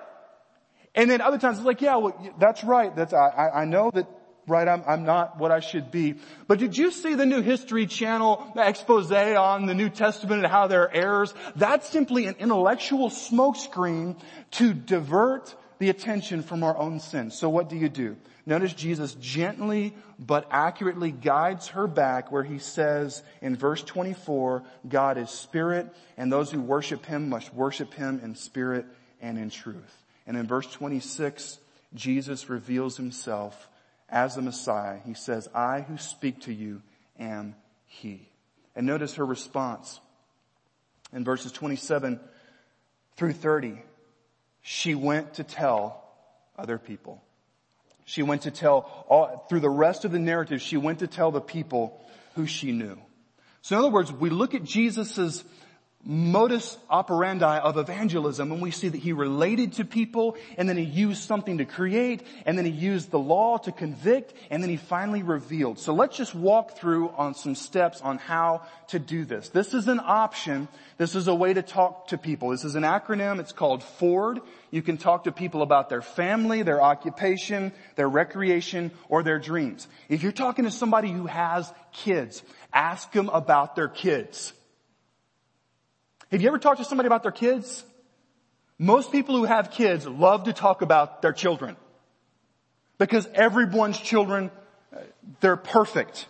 And 0.93 1.09
then 1.09 1.21
other 1.21 1.37
times 1.37 1.57
it's 1.57 1.65
like, 1.65 1.81
yeah, 1.81 1.95
well, 1.97 2.35
that's 2.39 2.63
right. 2.63 2.93
That's, 2.95 3.13
I, 3.13 3.51
I 3.53 3.65
know 3.65 3.91
that, 3.93 4.07
right, 4.47 4.67
I'm, 4.67 4.83
I'm 4.85 5.03
not 5.03 5.39
what 5.39 5.51
I 5.51 5.61
should 5.61 5.89
be. 5.89 6.15
But 6.47 6.59
did 6.59 6.77
you 6.77 6.91
see 6.91 7.15
the 7.15 7.25
new 7.25 7.41
History 7.41 7.85
Channel 7.87 8.53
expose 8.57 9.11
on 9.11 9.65
the 9.67 9.73
New 9.73 9.89
Testament 9.89 10.43
and 10.43 10.51
how 10.51 10.67
there 10.67 10.83
are 10.83 10.93
errors? 10.93 11.33
That's 11.55 11.87
simply 11.87 12.25
an 12.25 12.35
intellectual 12.39 13.09
smokescreen 13.09 14.19
to 14.51 14.73
divert 14.73 15.55
the 15.79 15.89
attention 15.89 16.43
from 16.43 16.63
our 16.63 16.77
own 16.77 16.99
sins. 16.99 17.37
So 17.39 17.49
what 17.49 17.69
do 17.69 17.77
you 17.77 17.89
do? 17.89 18.17
Notice 18.45 18.73
Jesus 18.73 19.13
gently 19.15 19.95
but 20.19 20.47
accurately 20.51 21.11
guides 21.11 21.69
her 21.69 21.87
back 21.87 22.31
where 22.31 22.43
he 22.43 22.59
says 22.59 23.23
in 23.41 23.55
verse 23.55 23.81
24, 23.81 24.63
God 24.87 25.17
is 25.17 25.29
spirit 25.29 25.87
and 26.17 26.31
those 26.31 26.51
who 26.51 26.61
worship 26.61 27.05
him 27.05 27.29
must 27.29 27.53
worship 27.53 27.93
him 27.93 28.19
in 28.23 28.35
spirit 28.35 28.85
and 29.21 29.39
in 29.39 29.49
truth. 29.49 30.00
And 30.27 30.37
in 30.37 30.47
verse 30.47 30.67
26, 30.71 31.59
Jesus 31.93 32.49
reveals 32.49 32.97
himself 32.97 33.67
as 34.09 34.35
the 34.35 34.41
Messiah. 34.41 34.97
He 35.05 35.13
says, 35.13 35.47
I 35.53 35.81
who 35.81 35.97
speak 35.97 36.41
to 36.41 36.53
you 36.53 36.81
am 37.19 37.55
he. 37.85 38.27
And 38.75 38.85
notice 38.85 39.15
her 39.15 39.25
response. 39.25 39.99
In 41.13 41.23
verses 41.23 41.51
27 41.51 42.19
through 43.17 43.33
30, 43.33 43.81
she 44.61 44.95
went 44.95 45.35
to 45.35 45.43
tell 45.43 46.03
other 46.57 46.77
people. 46.77 47.21
She 48.05 48.23
went 48.23 48.43
to 48.43 48.51
tell 48.51 49.05
all, 49.07 49.45
through 49.49 49.61
the 49.61 49.69
rest 49.69 50.05
of 50.05 50.11
the 50.11 50.19
narrative, 50.19 50.61
she 50.61 50.77
went 50.77 50.99
to 50.99 51.07
tell 51.07 51.31
the 51.31 51.41
people 51.41 52.01
who 52.35 52.45
she 52.45 52.71
knew. 52.71 52.97
So 53.61 53.75
in 53.75 53.79
other 53.79 53.91
words, 53.91 54.11
we 54.11 54.29
look 54.29 54.53
at 54.53 54.63
Jesus' 54.63 55.43
modus 56.03 56.77
operandi 56.89 57.59
of 57.59 57.77
evangelism 57.77 58.51
and 58.51 58.61
we 58.61 58.71
see 58.71 58.89
that 58.89 58.97
he 58.97 59.13
related 59.13 59.73
to 59.73 59.85
people 59.85 60.35
and 60.57 60.67
then 60.67 60.75
he 60.75 60.83
used 60.83 61.23
something 61.23 61.59
to 61.59 61.65
create 61.65 62.23
and 62.45 62.57
then 62.57 62.65
he 62.65 62.71
used 62.71 63.11
the 63.11 63.19
law 63.19 63.57
to 63.57 63.71
convict 63.71 64.33
and 64.49 64.63
then 64.63 64.69
he 64.69 64.77
finally 64.77 65.21
revealed. 65.21 65.77
So 65.77 65.93
let's 65.93 66.17
just 66.17 66.33
walk 66.33 66.77
through 66.77 67.09
on 67.09 67.35
some 67.35 67.53
steps 67.55 68.01
on 68.01 68.17
how 68.17 68.63
to 68.87 68.99
do 68.99 69.25
this. 69.25 69.49
This 69.49 69.73
is 69.73 69.87
an 69.87 69.99
option. 70.03 70.67
This 70.97 71.15
is 71.15 71.27
a 71.27 71.35
way 71.35 71.53
to 71.53 71.61
talk 71.61 72.07
to 72.07 72.17
people. 72.17 72.49
This 72.49 72.63
is 72.63 72.75
an 72.75 72.83
acronym. 72.83 73.39
It's 73.39 73.53
called 73.53 73.83
FORD. 73.83 74.39
You 74.71 74.81
can 74.81 74.97
talk 74.97 75.25
to 75.25 75.31
people 75.31 75.61
about 75.61 75.89
their 75.89 76.01
family, 76.01 76.63
their 76.63 76.81
occupation, 76.81 77.73
their 77.95 78.09
recreation, 78.09 78.91
or 79.07 79.21
their 79.21 79.39
dreams. 79.39 79.87
If 80.09 80.23
you're 80.23 80.31
talking 80.31 80.65
to 80.65 80.71
somebody 80.71 81.11
who 81.11 81.27
has 81.27 81.71
kids, 81.91 82.41
ask 82.73 83.11
them 83.11 83.29
about 83.29 83.75
their 83.75 83.89
kids. 83.89 84.53
Have 86.31 86.41
you 86.41 86.47
ever 86.47 86.57
talked 86.57 86.79
to 86.79 86.85
somebody 86.85 87.07
about 87.07 87.23
their 87.23 87.31
kids? 87.31 87.83
Most 88.79 89.11
people 89.11 89.35
who 89.35 89.43
have 89.43 89.71
kids 89.71 90.07
love 90.07 90.45
to 90.45 90.53
talk 90.53 90.81
about 90.81 91.21
their 91.21 91.33
children. 91.33 91.75
Because 92.97 93.27
everyone's 93.33 93.99
children, 93.99 94.49
they're 95.41 95.57
perfect. 95.57 96.27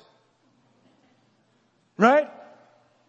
Right? 1.98 2.30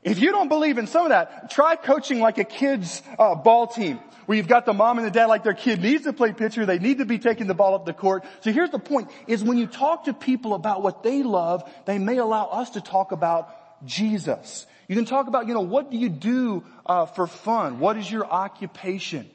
If 0.03 0.19
you 0.19 0.33
don't 0.33 0.49
believe 0.49 0.79
in 0.79 0.87
some 0.87 1.05
of 1.05 1.09
that, 1.11 1.51
try 1.51 1.77
coaching 1.77 2.21
like 2.21 2.39
a 2.39 2.45
kid's 2.45 3.03
uh, 3.19 3.37
ball 3.37 3.69
team 3.69 3.99
where 4.27 4.37
you've 4.37 4.49
got 4.49 4.67
the 4.67 4.73
mom 4.73 4.99
and 4.99 5.07
the 5.07 5.11
dad 5.11 5.27
like 5.27 5.45
their 5.45 5.55
kid 5.55 5.81
needs 5.81 6.05
to 6.05 6.13
play 6.13 6.33
pitcher. 6.33 6.67
They 6.67 6.79
need 6.79 6.99
to 6.99 7.05
be 7.05 7.19
taking 7.19 7.47
the 7.47 7.55
ball 7.55 7.75
up 7.75 7.87
the 7.87 7.93
court. 7.93 8.25
So 8.41 8.53
here's 8.53 8.71
the 8.71 8.79
point 8.79 9.11
is 9.27 9.43
when 9.43 9.59
you 9.59 9.67
talk 9.67 10.05
to 10.05 10.13
people 10.13 10.55
about 10.55 10.83
what 10.83 11.03
they 11.03 11.23
love, 11.23 11.69
they 11.87 11.99
may 11.99 12.19
allow 12.19 12.47
us 12.47 12.71
to 12.71 12.81
talk 12.81 13.13
about 13.13 13.87
Jesus. 13.87 14.67
You 14.89 14.97
can 14.97 15.05
talk 15.05 15.29
about, 15.29 15.47
you 15.47 15.55
know, 15.55 15.61
what 15.61 15.91
do 15.91 15.97
you 15.97 16.09
do 16.09 16.65
uh, 16.85 17.07
for 17.07 17.27
fun? 17.27 17.79
What 17.79 17.97
is 17.97 18.11
your 18.11 18.27
occupation? 18.27 19.31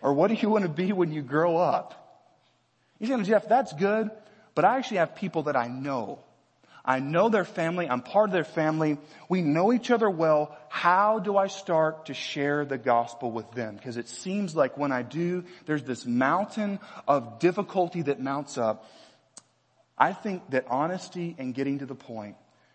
Or 0.00 0.12
what 0.12 0.28
do 0.28 0.34
you 0.34 0.48
want 0.48 0.64
to 0.64 0.68
be 0.68 0.92
when 0.92 1.12
you 1.12 1.22
grow 1.22 1.56
up? 1.56 1.98
You 2.98 3.06
say, 3.06 3.22
Jeff, 3.22 3.48
that's 3.48 3.72
good, 3.72 4.10
but 4.54 4.64
I 4.64 4.78
actually 4.78 4.98
have 4.98 5.14
people 5.14 5.44
that 5.44 5.56
I 5.56 5.68
know. 5.68 6.18
I 6.84 6.98
know 6.98 7.28
their 7.28 7.44
family. 7.44 7.88
I'm 7.88 8.02
part 8.02 8.28
of 8.28 8.32
their 8.32 8.44
family. 8.44 8.98
We 9.28 9.42
know 9.42 9.72
each 9.72 9.90
other 9.90 10.10
well. 10.10 10.56
How 10.68 11.20
do 11.20 11.36
I 11.36 11.46
start 11.46 12.06
to 12.06 12.14
share 12.14 12.64
the 12.64 12.78
gospel 12.78 13.30
with 13.30 13.50
them? 13.52 13.76
Because 13.76 13.96
it 13.96 14.08
seems 14.08 14.56
like 14.56 14.76
when 14.76 14.90
I 14.90 15.02
do, 15.02 15.44
there's 15.66 15.84
this 15.84 16.04
mountain 16.04 16.80
of 17.06 17.38
difficulty 17.38 18.02
that 18.02 18.20
mounts 18.20 18.58
up. 18.58 18.90
I 19.96 20.12
think 20.12 20.50
that 20.50 20.66
honesty 20.68 21.36
and 21.38 21.54
getting 21.54 21.78
to 21.78 21.86
the 21.86 21.94
point 21.94 22.34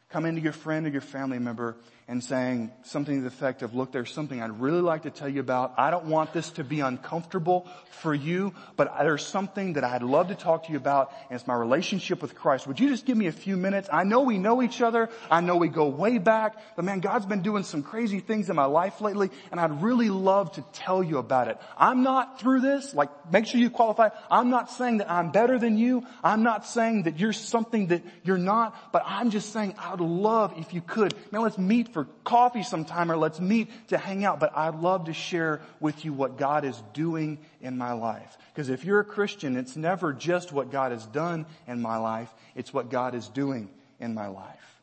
come 0.10 0.26
into 0.26 0.40
your 0.40 0.54
friend 0.54 0.86
or 0.86 0.90
your 0.90 1.02
family 1.02 1.40
member 1.40 1.76
and 2.10 2.24
saying 2.24 2.72
something 2.84 3.16
to 3.16 3.22
the 3.22 3.28
effect 3.28 3.64
of, 3.64 3.76
look, 3.76 3.92
there's 3.92 4.14
something 4.14 4.42
I'd 4.42 4.62
really 4.62 4.80
like 4.80 5.04
to 5.04 5.10
tell 5.10 5.28
you 5.28 5.42
about. 5.42 5.74
I 5.78 5.92
don't 5.92 6.06
want 6.06 6.32
this 6.32 6.52
to 6.52 6.64
be 6.64 6.80
uncomfortable 6.80 7.68
for 8.00 8.14
you, 8.14 8.54
but 8.78 8.94
there's 9.00 9.26
something 9.26 9.74
that 9.74 9.84
I'd 9.84 10.04
love 10.04 10.30
to 10.30 10.36
talk 10.36 10.68
to 10.68 10.72
you 10.72 10.78
about, 10.78 11.12
and 11.30 11.38
it's 11.38 11.48
my 11.48 11.54
relationship 11.54 12.22
with 12.22 12.34
Christ. 12.34 12.66
Would 12.66 12.80
you 12.80 12.88
just 12.88 13.06
give 13.06 13.18
me 13.18 13.28
a 13.28 13.34
few 13.34 13.58
minutes? 13.58 13.90
I 13.92 14.06
know 14.06 14.22
we 14.22 14.38
know 14.38 14.62
each 14.62 14.82
other. 14.82 15.10
I 15.30 15.42
know 15.42 15.58
we 15.58 15.68
go 15.68 15.90
way 15.90 16.18
back, 16.18 16.56
but 16.78 16.86
man, 16.86 17.02
God's 17.02 17.26
been 17.26 17.42
doing 17.42 17.64
some 17.64 17.84
crazy 17.84 18.22
things 18.22 18.50
in 18.50 18.56
my 18.56 18.66
life 18.66 19.02
lately, 19.02 19.30
and 19.52 19.60
I'd 19.60 19.82
really 19.82 20.10
love 20.10 20.54
to 20.54 20.62
tell 20.72 21.04
you 21.04 21.18
about 21.18 21.50
it. 21.50 21.58
I'm 21.78 22.04
not 22.04 22.40
through 22.40 22.62
this, 22.62 22.94
like, 22.94 23.10
make 23.34 23.48
sure 23.48 23.60
you 23.60 23.70
qualify. 23.70 24.10
I'm 24.32 24.50
not 24.50 24.72
saying 24.72 25.00
that 25.00 25.12
I'm 25.12 25.32
better 25.32 25.60
than 25.60 25.78
you. 25.78 26.06
I'm 26.24 26.44
not 26.44 26.66
saying 26.66 27.04
that 27.04 27.20
you're 27.20 27.34
something 27.34 27.88
that 27.88 28.04
you're 28.24 28.38
not, 28.38 28.94
but 28.94 29.04
I'm 29.06 29.30
just 29.30 29.52
saying 29.52 29.76
I'd 29.78 30.00
love 30.00 30.54
if 30.58 30.74
you 30.74 30.80
could. 30.80 31.14
Man, 31.32 31.42
let's 31.42 31.58
meet 31.58 31.97
for 31.98 32.06
coffee 32.24 32.62
sometime 32.62 33.12
or 33.12 33.18
let's 33.18 33.40
meet 33.40 33.72
to 33.88 33.98
hang 33.98 34.24
out. 34.24 34.40
But 34.40 34.56
I'd 34.56 34.76
love 34.76 35.06
to 35.06 35.14
share 35.14 35.62
with 35.80 36.06
you 36.06 36.14
what 36.14 36.38
God 36.38 36.64
is 36.64 36.80
doing 36.94 37.40
in 37.60 37.76
my 37.76 37.94
life. 37.94 38.38
Because 38.54 38.70
if 38.70 38.86
you're 38.86 39.00
a 39.00 39.04
Christian, 39.04 39.58
it's 39.58 39.76
never 39.76 40.14
just 40.14 40.52
what 40.52 40.72
God 40.72 40.92
has 40.92 41.08
done 41.08 41.48
in 41.66 41.82
my 41.82 41.98
life. 41.98 42.32
It's 42.54 42.72
what 42.72 42.92
God 42.92 43.16
is 43.16 43.28
doing 43.30 43.72
in 44.00 44.14
my 44.14 44.28
life. 44.28 44.80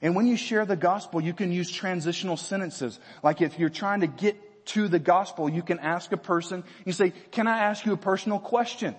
And 0.00 0.16
when 0.16 0.26
you 0.26 0.38
share 0.38 0.64
the 0.64 0.74
gospel, 0.74 1.20
you 1.20 1.34
can 1.34 1.52
use 1.52 1.70
transitional 1.70 2.38
sentences. 2.38 2.98
Like 3.22 3.42
if 3.42 3.58
you're 3.58 3.68
trying 3.68 4.00
to 4.00 4.06
get 4.06 4.66
to 4.68 4.88
the 4.88 4.98
gospel, 4.98 5.50
you 5.50 5.60
can 5.60 5.78
ask 5.80 6.12
a 6.12 6.16
person, 6.16 6.64
you 6.86 6.94
say, 6.94 7.12
can 7.30 7.46
I 7.46 7.58
ask 7.64 7.84
you 7.84 7.92
a 7.92 7.98
personal 7.98 8.38
question? 8.38 8.94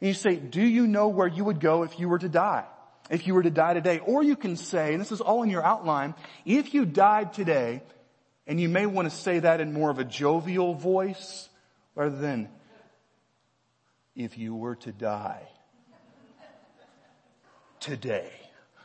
And 0.00 0.06
you 0.06 0.14
say, 0.14 0.36
do 0.36 0.62
you 0.62 0.86
know 0.86 1.08
where 1.08 1.26
you 1.26 1.42
would 1.46 1.58
go 1.58 1.82
if 1.82 1.98
you 1.98 2.08
were 2.08 2.20
to 2.20 2.28
die? 2.28 2.66
If 3.10 3.26
you 3.26 3.34
were 3.34 3.42
to 3.42 3.50
die 3.50 3.74
today. 3.74 3.98
Or 3.98 4.22
you 4.22 4.36
can 4.36 4.56
say, 4.56 4.92
and 4.92 5.00
this 5.00 5.12
is 5.12 5.20
all 5.20 5.42
in 5.42 5.50
your 5.50 5.64
outline, 5.64 6.14
if 6.46 6.72
you 6.72 6.86
died 6.86 7.32
today, 7.32 7.82
and 8.46 8.60
you 8.60 8.68
may 8.68 8.86
want 8.86 9.10
to 9.10 9.14
say 9.14 9.40
that 9.40 9.60
in 9.60 9.72
more 9.72 9.90
of 9.90 9.98
a 9.98 10.04
jovial 10.04 10.74
voice 10.74 11.48
rather 11.94 12.16
than 12.16 12.48
if 14.16 14.38
you 14.38 14.54
were 14.54 14.76
to 14.76 14.92
die 14.92 15.42
today. 17.80 18.30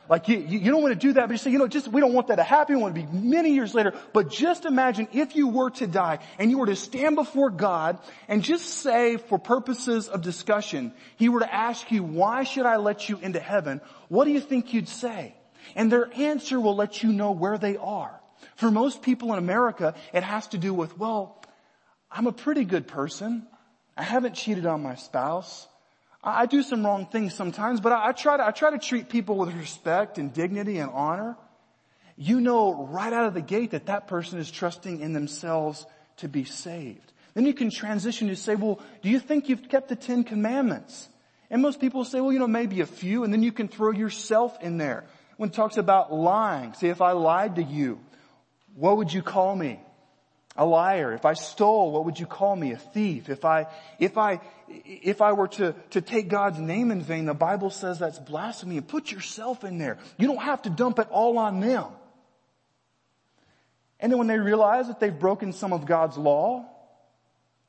Like 0.08 0.28
you, 0.28 0.38
you 0.38 0.70
don't 0.70 0.82
want 0.82 0.92
to 0.92 1.06
do 1.06 1.14
that, 1.14 1.26
but 1.26 1.32
you 1.32 1.38
say, 1.38 1.50
you 1.50 1.58
know, 1.58 1.66
just, 1.66 1.88
we 1.88 2.00
don't 2.00 2.12
want 2.12 2.28
that 2.28 2.36
to 2.36 2.42
happen. 2.42 2.76
We 2.76 2.82
want 2.82 2.94
to 2.94 3.02
be 3.02 3.06
many 3.12 3.54
years 3.54 3.74
later. 3.74 3.92
But 4.12 4.30
just 4.30 4.64
imagine 4.64 5.08
if 5.12 5.34
you 5.34 5.48
were 5.48 5.70
to 5.70 5.86
die 5.86 6.20
and 6.38 6.50
you 6.50 6.58
were 6.58 6.66
to 6.66 6.76
stand 6.76 7.16
before 7.16 7.50
God 7.50 7.98
and 8.28 8.42
just 8.42 8.66
say 8.66 9.16
for 9.16 9.38
purposes 9.38 10.08
of 10.08 10.22
discussion, 10.22 10.92
He 11.16 11.28
were 11.28 11.40
to 11.40 11.52
ask 11.52 11.90
you, 11.90 12.02
why 12.02 12.44
should 12.44 12.66
I 12.66 12.76
let 12.76 13.08
you 13.08 13.18
into 13.18 13.40
heaven? 13.40 13.80
What 14.08 14.26
do 14.26 14.30
you 14.30 14.40
think 14.40 14.72
you'd 14.72 14.88
say? 14.88 15.34
And 15.74 15.90
their 15.90 16.08
answer 16.14 16.60
will 16.60 16.76
let 16.76 17.02
you 17.02 17.12
know 17.12 17.32
where 17.32 17.58
they 17.58 17.76
are. 17.76 18.20
For 18.56 18.70
most 18.70 19.02
people 19.02 19.32
in 19.32 19.38
America, 19.38 19.94
it 20.12 20.22
has 20.22 20.46
to 20.48 20.58
do 20.58 20.72
with, 20.72 20.96
well, 20.96 21.42
I'm 22.10 22.26
a 22.26 22.32
pretty 22.32 22.64
good 22.64 22.86
person. 22.86 23.46
I 23.96 24.02
haven't 24.02 24.34
cheated 24.34 24.66
on 24.66 24.82
my 24.82 24.94
spouse. 24.94 25.66
I 26.26 26.46
do 26.46 26.62
some 26.62 26.84
wrong 26.84 27.06
things 27.06 27.34
sometimes, 27.34 27.80
but 27.80 27.92
I, 27.92 28.10
try 28.10 28.36
to, 28.36 28.44
I 28.44 28.50
try 28.50 28.72
to 28.72 28.78
treat 28.78 29.08
people 29.08 29.36
with 29.36 29.54
respect 29.54 30.18
and 30.18 30.32
dignity 30.32 30.78
and 30.78 30.90
honor. 30.90 31.36
You 32.16 32.40
know 32.40 32.86
right 32.90 33.12
out 33.12 33.26
of 33.26 33.34
the 33.34 33.40
gate 33.40 33.70
that 33.70 33.86
that 33.86 34.08
person 34.08 34.40
is 34.40 34.50
trusting 34.50 35.00
in 35.00 35.12
themselves 35.12 35.86
to 36.16 36.28
be 36.28 36.42
saved. 36.44 37.12
Then 37.34 37.46
you 37.46 37.54
can 37.54 37.70
transition 37.70 38.26
to 38.28 38.34
say, 38.34 38.56
well, 38.56 38.80
do 39.02 39.08
you 39.08 39.20
think 39.20 39.48
you've 39.48 39.68
kept 39.68 39.88
the 39.88 39.94
Ten 39.94 40.24
Commandments? 40.24 41.08
And 41.48 41.62
most 41.62 41.80
people 41.80 42.04
say, 42.04 42.20
well, 42.20 42.32
you 42.32 42.40
know, 42.40 42.48
maybe 42.48 42.80
a 42.80 42.86
few, 42.86 43.22
and 43.22 43.32
then 43.32 43.44
you 43.44 43.52
can 43.52 43.68
throw 43.68 43.92
yourself 43.92 44.56
in 44.60 44.78
there. 44.78 45.04
When 45.36 45.50
it 45.50 45.54
talks 45.54 45.76
about 45.76 46.12
lying, 46.12 46.74
say 46.74 46.88
if 46.88 47.00
I 47.00 47.12
lied 47.12 47.56
to 47.56 47.62
you, 47.62 48.00
what 48.74 48.96
would 48.96 49.12
you 49.12 49.22
call 49.22 49.54
me? 49.54 49.78
A 50.56 50.64
liar. 50.64 51.12
If 51.12 51.24
I 51.24 51.34
stole, 51.34 51.92
what 51.92 52.04
would 52.04 52.18
you 52.18 52.26
call 52.26 52.56
me? 52.56 52.72
A 52.72 52.76
thief. 52.76 53.28
If 53.28 53.44
I, 53.44 53.66
if 53.98 54.16
I, 54.18 54.40
if 54.68 55.20
I 55.20 55.32
were 55.32 55.48
to, 55.48 55.74
to 55.90 56.00
take 56.00 56.28
God's 56.28 56.58
name 56.58 56.90
in 56.90 57.02
vain, 57.02 57.26
the 57.26 57.34
Bible 57.34 57.70
says 57.70 57.98
that's 57.98 58.18
blasphemy. 58.18 58.78
And 58.78 58.88
put 58.88 59.10
yourself 59.10 59.64
in 59.64 59.78
there. 59.78 59.98
You 60.18 60.26
don't 60.26 60.42
have 60.42 60.62
to 60.62 60.70
dump 60.70 60.98
it 60.98 61.08
all 61.10 61.38
on 61.38 61.60
them. 61.60 61.86
And 64.00 64.12
then 64.12 64.18
when 64.18 64.28
they 64.28 64.38
realize 64.38 64.88
that 64.88 65.00
they've 65.00 65.18
broken 65.18 65.52
some 65.52 65.72
of 65.72 65.86
God's 65.86 66.18
law, 66.18 66.66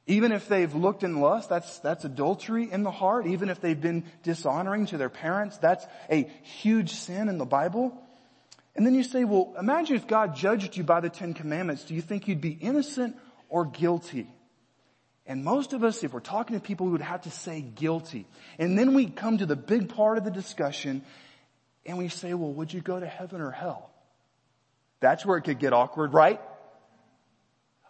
even 0.07 0.31
if 0.31 0.47
they've 0.47 0.73
looked 0.73 1.03
in 1.03 1.19
lust, 1.19 1.49
that's, 1.49 1.79
that's 1.79 2.05
adultery 2.05 2.69
in 2.71 2.83
the 2.83 2.91
heart. 2.91 3.27
Even 3.27 3.49
if 3.49 3.59
they've 3.59 3.79
been 3.79 4.05
dishonoring 4.23 4.85
to 4.87 4.97
their 4.97 5.09
parents, 5.09 5.57
that's 5.57 5.85
a 6.09 6.23
huge 6.43 6.91
sin 6.91 7.27
in 7.27 7.37
the 7.37 7.45
Bible. 7.45 7.93
And 8.77 8.85
then 8.85 8.93
you 8.93 9.03
say, 9.03 9.23
well, 9.23 9.55
imagine 9.59 9.95
if 9.95 10.07
God 10.07 10.35
judged 10.35 10.77
you 10.77 10.83
by 10.83 10.99
the 10.99 11.09
Ten 11.09 11.33
Commandments. 11.33 11.83
Do 11.83 11.95
you 11.95 12.01
think 12.01 12.27
you'd 12.27 12.41
be 12.41 12.51
innocent 12.51 13.17
or 13.49 13.65
guilty? 13.65 14.27
And 15.25 15.43
most 15.43 15.73
of 15.73 15.83
us, 15.83 16.03
if 16.03 16.13
we're 16.13 16.19
talking 16.19 16.55
to 16.55 16.61
people, 16.61 16.85
we 16.85 16.91
would 16.91 17.01
have 17.01 17.23
to 17.23 17.31
say 17.31 17.59
guilty. 17.59 18.27
And 18.59 18.77
then 18.77 18.93
we 18.93 19.07
come 19.07 19.39
to 19.39 19.47
the 19.47 19.55
big 19.55 19.89
part 19.89 20.19
of 20.19 20.23
the 20.23 20.31
discussion 20.31 21.01
and 21.87 21.97
we 21.97 22.07
say, 22.07 22.33
well, 22.35 22.51
would 22.53 22.71
you 22.71 22.79
go 22.79 22.99
to 22.99 23.07
heaven 23.07 23.41
or 23.41 23.49
hell? 23.49 23.89
That's 24.99 25.25
where 25.25 25.37
it 25.37 25.41
could 25.41 25.59
get 25.59 25.73
awkward, 25.73 26.13
right? 26.13 26.39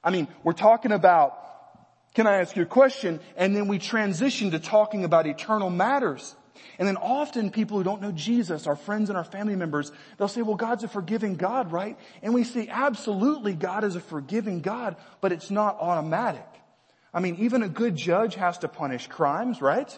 I 0.03 0.09
mean, 0.09 0.27
we're 0.43 0.53
talking 0.53 0.93
about, 0.93 1.37
can 2.15 2.27
I 2.27 2.39
ask 2.39 2.55
you 2.55 2.63
a 2.63 2.65
question? 2.65 3.19
And 3.35 3.53
then 3.53 3.67
we 3.67 3.77
transition 3.77 4.51
to 4.51 4.59
talking 4.59 5.03
about 5.03 5.27
eternal 5.27 5.69
matters. 5.69 6.33
And 6.79 6.87
then 6.87 6.97
often 6.97 7.51
people 7.51 7.77
who 7.77 7.83
don't 7.83 8.01
know 8.01 8.11
Jesus, 8.11 8.67
our 8.67 8.75
friends 8.75 9.09
and 9.09 9.17
our 9.17 9.23
family 9.23 9.55
members, 9.55 9.91
they'll 10.17 10.27
say, 10.27 10.41
well, 10.41 10.55
God's 10.55 10.83
a 10.83 10.87
forgiving 10.87 11.35
God, 11.35 11.71
right? 11.71 11.97
And 12.21 12.33
we 12.33 12.43
say, 12.43 12.67
absolutely, 12.69 13.53
God 13.53 13.83
is 13.83 13.95
a 13.95 13.99
forgiving 13.99 14.61
God, 14.61 14.95
but 15.21 15.31
it's 15.31 15.51
not 15.51 15.77
automatic. 15.79 16.47
I 17.13 17.19
mean, 17.19 17.37
even 17.39 17.63
a 17.63 17.69
good 17.69 17.95
judge 17.95 18.35
has 18.35 18.59
to 18.59 18.67
punish 18.67 19.07
crimes, 19.07 19.61
right? 19.61 19.97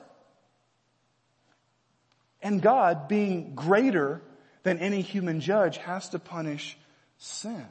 And 2.42 2.62
God, 2.62 3.08
being 3.08 3.56
greater 3.56 4.22
than 4.64 4.80
any 4.80 5.02
human 5.02 5.42
judge, 5.42 5.78
has 5.78 6.10
to 6.10 6.20
punish 6.20 6.78
sin. 7.18 7.66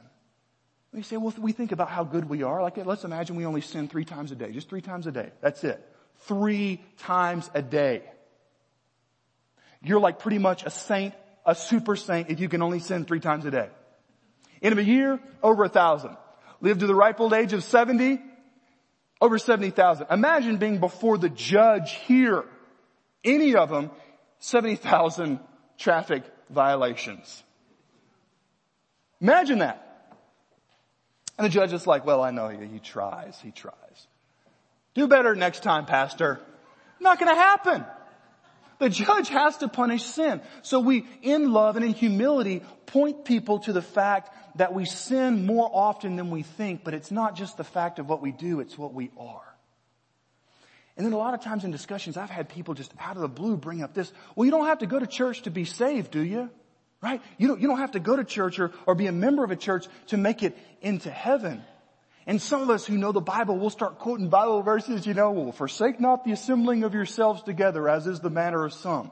We 0.91 1.03
say, 1.03 1.17
well, 1.17 1.33
we 1.37 1.51
think 1.51 1.71
about 1.71 1.89
how 1.89 2.03
good 2.03 2.27
we 2.27 2.43
are. 2.43 2.61
Like, 2.61 2.77
let's 2.77 3.03
imagine 3.03 3.35
we 3.35 3.45
only 3.45 3.61
sin 3.61 3.87
three 3.87 4.05
times 4.05 4.31
a 4.31 4.35
day. 4.35 4.51
Just 4.51 4.69
three 4.69 4.81
times 4.81 5.05
a 5.07 5.11
day. 5.11 5.29
That's 5.41 5.63
it. 5.63 5.83
Three 6.21 6.81
times 6.97 7.49
a 7.53 7.61
day. 7.61 8.03
You're 9.81 9.99
like 9.99 10.19
pretty 10.19 10.37
much 10.37 10.63
a 10.65 10.69
saint, 10.69 11.13
a 11.45 11.55
super 11.55 11.95
saint 11.95 12.29
if 12.29 12.39
you 12.39 12.49
can 12.49 12.61
only 12.61 12.79
sin 12.79 13.05
three 13.05 13.19
times 13.19 13.45
a 13.45 13.51
day. 13.51 13.69
In 14.61 14.77
a 14.77 14.81
year, 14.81 15.19
over 15.41 15.63
a 15.63 15.69
thousand. 15.69 16.17
Live 16.61 16.79
to 16.79 16.87
the 16.87 16.95
ripe 16.95 17.19
old 17.19 17.33
age 17.33 17.53
of 17.53 17.63
70, 17.63 18.19
over 19.21 19.37
70,000. 19.37 20.07
Imagine 20.11 20.57
being 20.57 20.79
before 20.79 21.17
the 21.17 21.29
judge 21.29 21.93
here. 21.93 22.43
Any 23.23 23.55
of 23.55 23.69
them, 23.69 23.91
70,000 24.39 25.39
traffic 25.77 26.23
violations. 26.49 27.43
Imagine 29.21 29.59
that. 29.59 29.85
And 31.37 31.45
the 31.45 31.49
judge 31.49 31.71
is 31.71 31.87
like, 31.87 32.05
well, 32.05 32.21
I 32.21 32.31
know 32.31 32.49
he, 32.49 32.65
he 32.67 32.79
tries, 32.79 33.39
he 33.41 33.51
tries. 33.51 33.73
Do 34.93 35.07
better 35.07 35.35
next 35.35 35.63
time, 35.63 35.85
pastor. 35.85 36.41
Not 36.99 37.19
gonna 37.19 37.35
happen. 37.35 37.85
The 38.79 38.89
judge 38.89 39.29
has 39.29 39.57
to 39.57 39.67
punish 39.67 40.03
sin. 40.03 40.41
So 40.61 40.79
we, 40.79 41.05
in 41.21 41.51
love 41.51 41.75
and 41.75 41.85
in 41.85 41.93
humility, 41.93 42.63
point 42.85 43.25
people 43.25 43.59
to 43.59 43.73
the 43.73 43.81
fact 43.81 44.57
that 44.57 44.73
we 44.73 44.85
sin 44.85 45.45
more 45.45 45.69
often 45.71 46.15
than 46.15 46.31
we 46.31 46.43
think, 46.43 46.83
but 46.83 46.93
it's 46.93 47.11
not 47.11 47.35
just 47.35 47.57
the 47.57 47.63
fact 47.63 47.99
of 47.99 48.07
what 48.07 48.21
we 48.21 48.31
do, 48.31 48.61
it's 48.61 48.77
what 48.77 48.93
we 48.93 49.11
are. 49.19 49.43
And 50.95 51.05
then 51.05 51.13
a 51.13 51.17
lot 51.17 51.33
of 51.33 51.41
times 51.41 51.63
in 51.63 51.71
discussions, 51.71 52.17
I've 52.17 52.29
had 52.29 52.49
people 52.49 52.73
just 52.73 52.91
out 52.99 53.15
of 53.15 53.21
the 53.21 53.29
blue 53.29 53.57
bring 53.57 53.83
up 53.83 53.93
this, 53.93 54.11
well, 54.35 54.45
you 54.45 54.51
don't 54.51 54.65
have 54.65 54.79
to 54.79 54.87
go 54.87 54.97
to 54.97 55.07
church 55.07 55.43
to 55.43 55.51
be 55.51 55.65
saved, 55.65 56.11
do 56.11 56.21
you? 56.21 56.49
Right? 57.01 57.21
You 57.37 57.47
don't, 57.47 57.61
you 57.61 57.67
don't 57.67 57.79
have 57.79 57.91
to 57.91 58.01
go 58.01 58.15
to 58.15 58.25
church 58.25 58.59
or, 58.59 58.71
or 58.85 58.95
be 58.95 59.07
a 59.07 59.13
member 59.13 59.43
of 59.43 59.51
a 59.51 59.55
church 59.55 59.87
to 60.07 60.17
make 60.17 60.43
it 60.43 60.57
into 60.81 61.09
heaven. 61.09 61.63
And 62.27 62.41
some 62.41 62.61
of 62.61 62.69
us 62.69 62.85
who 62.85 62.97
know 62.97 63.11
the 63.11 63.21
Bible, 63.21 63.57
will 63.57 63.69
start 63.69 63.99
quoting 63.99 64.29
Bible 64.29 64.61
verses, 64.61 65.07
you 65.07 65.13
know, 65.13 65.31
well, 65.31 65.51
forsake 65.51 65.99
not 65.99 66.25
the 66.25 66.31
assembling 66.31 66.83
of 66.83 66.93
yourselves 66.93 67.41
together 67.43 67.89
as 67.89 68.05
is 68.07 68.19
the 68.19 68.29
manner 68.29 68.65
of 68.65 68.73
some. 68.73 69.11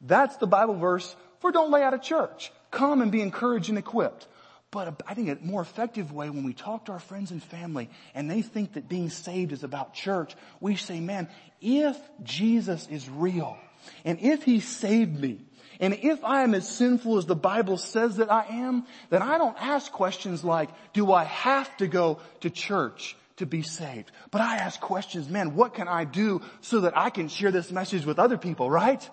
That's 0.00 0.36
the 0.36 0.46
Bible 0.46 0.76
verse 0.76 1.14
for 1.40 1.52
don't 1.52 1.70
lay 1.70 1.82
out 1.82 1.92
a 1.92 1.98
church. 1.98 2.52
Come 2.70 3.02
and 3.02 3.12
be 3.12 3.20
encouraged 3.20 3.68
and 3.68 3.78
equipped. 3.78 4.26
But 4.70 5.02
I 5.06 5.14
think 5.14 5.28
a 5.28 5.44
more 5.44 5.60
effective 5.60 6.10
way 6.10 6.30
when 6.30 6.42
we 6.42 6.52
talk 6.52 6.86
to 6.86 6.92
our 6.92 6.98
friends 6.98 7.30
and 7.30 7.42
family 7.42 7.90
and 8.14 8.30
they 8.30 8.42
think 8.42 8.72
that 8.72 8.88
being 8.88 9.08
saved 9.08 9.52
is 9.52 9.62
about 9.62 9.94
church, 9.94 10.34
we 10.58 10.74
say, 10.76 11.00
man, 11.00 11.28
if 11.60 11.96
Jesus 12.22 12.88
is 12.88 13.08
real 13.08 13.56
and 14.04 14.18
if 14.20 14.42
he 14.42 14.60
saved 14.60 15.20
me 15.20 15.38
and 15.80 15.94
if 16.02 16.24
I 16.24 16.42
am 16.42 16.54
as 16.54 16.68
sinful 16.68 17.18
as 17.18 17.26
the 17.26 17.34
Bible 17.34 17.78
says 17.78 18.16
that 18.16 18.30
I 18.30 18.46
am, 18.48 18.86
then 19.10 19.22
I 19.22 19.38
don't 19.38 19.56
ask 19.60 19.90
questions 19.90 20.44
like, 20.44 20.70
do 20.92 21.12
I 21.12 21.24
have 21.24 21.74
to 21.78 21.86
go 21.86 22.20
to 22.40 22.50
church 22.50 23.16
to 23.36 23.46
be 23.46 23.62
saved? 23.62 24.12
But 24.30 24.40
I 24.40 24.56
ask 24.56 24.80
questions, 24.80 25.28
man, 25.28 25.54
what 25.54 25.74
can 25.74 25.88
I 25.88 26.04
do 26.04 26.42
so 26.60 26.80
that 26.80 26.96
I 26.96 27.10
can 27.10 27.28
share 27.28 27.50
this 27.50 27.70
message 27.70 28.06
with 28.06 28.18
other 28.18 28.38
people, 28.38 28.70
right? 28.70 29.08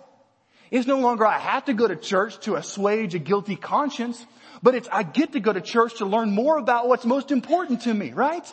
It's 0.70 0.88
no 0.88 1.00
longer 1.00 1.26
I 1.26 1.38
have 1.38 1.66
to 1.66 1.74
go 1.74 1.88
to 1.88 1.96
church 1.96 2.40
to 2.42 2.56
assuage 2.56 3.14
a 3.16 3.20
guilty 3.20 3.58
conscience, 3.58 4.26
but 4.64 4.76
it's 4.76 4.88
I 4.92 5.04
get 5.04 5.34
to 5.34 5.40
go 5.40 5.52
to 5.52 5.62
church 5.62 5.98
to 5.98 6.06
learn 6.06 6.32
more 6.32 6.58
about 6.58 6.88
what's 6.88 7.06
most 7.06 7.32
important 7.32 7.82
to 7.82 7.94
me, 7.94 8.12
right? 8.12 8.46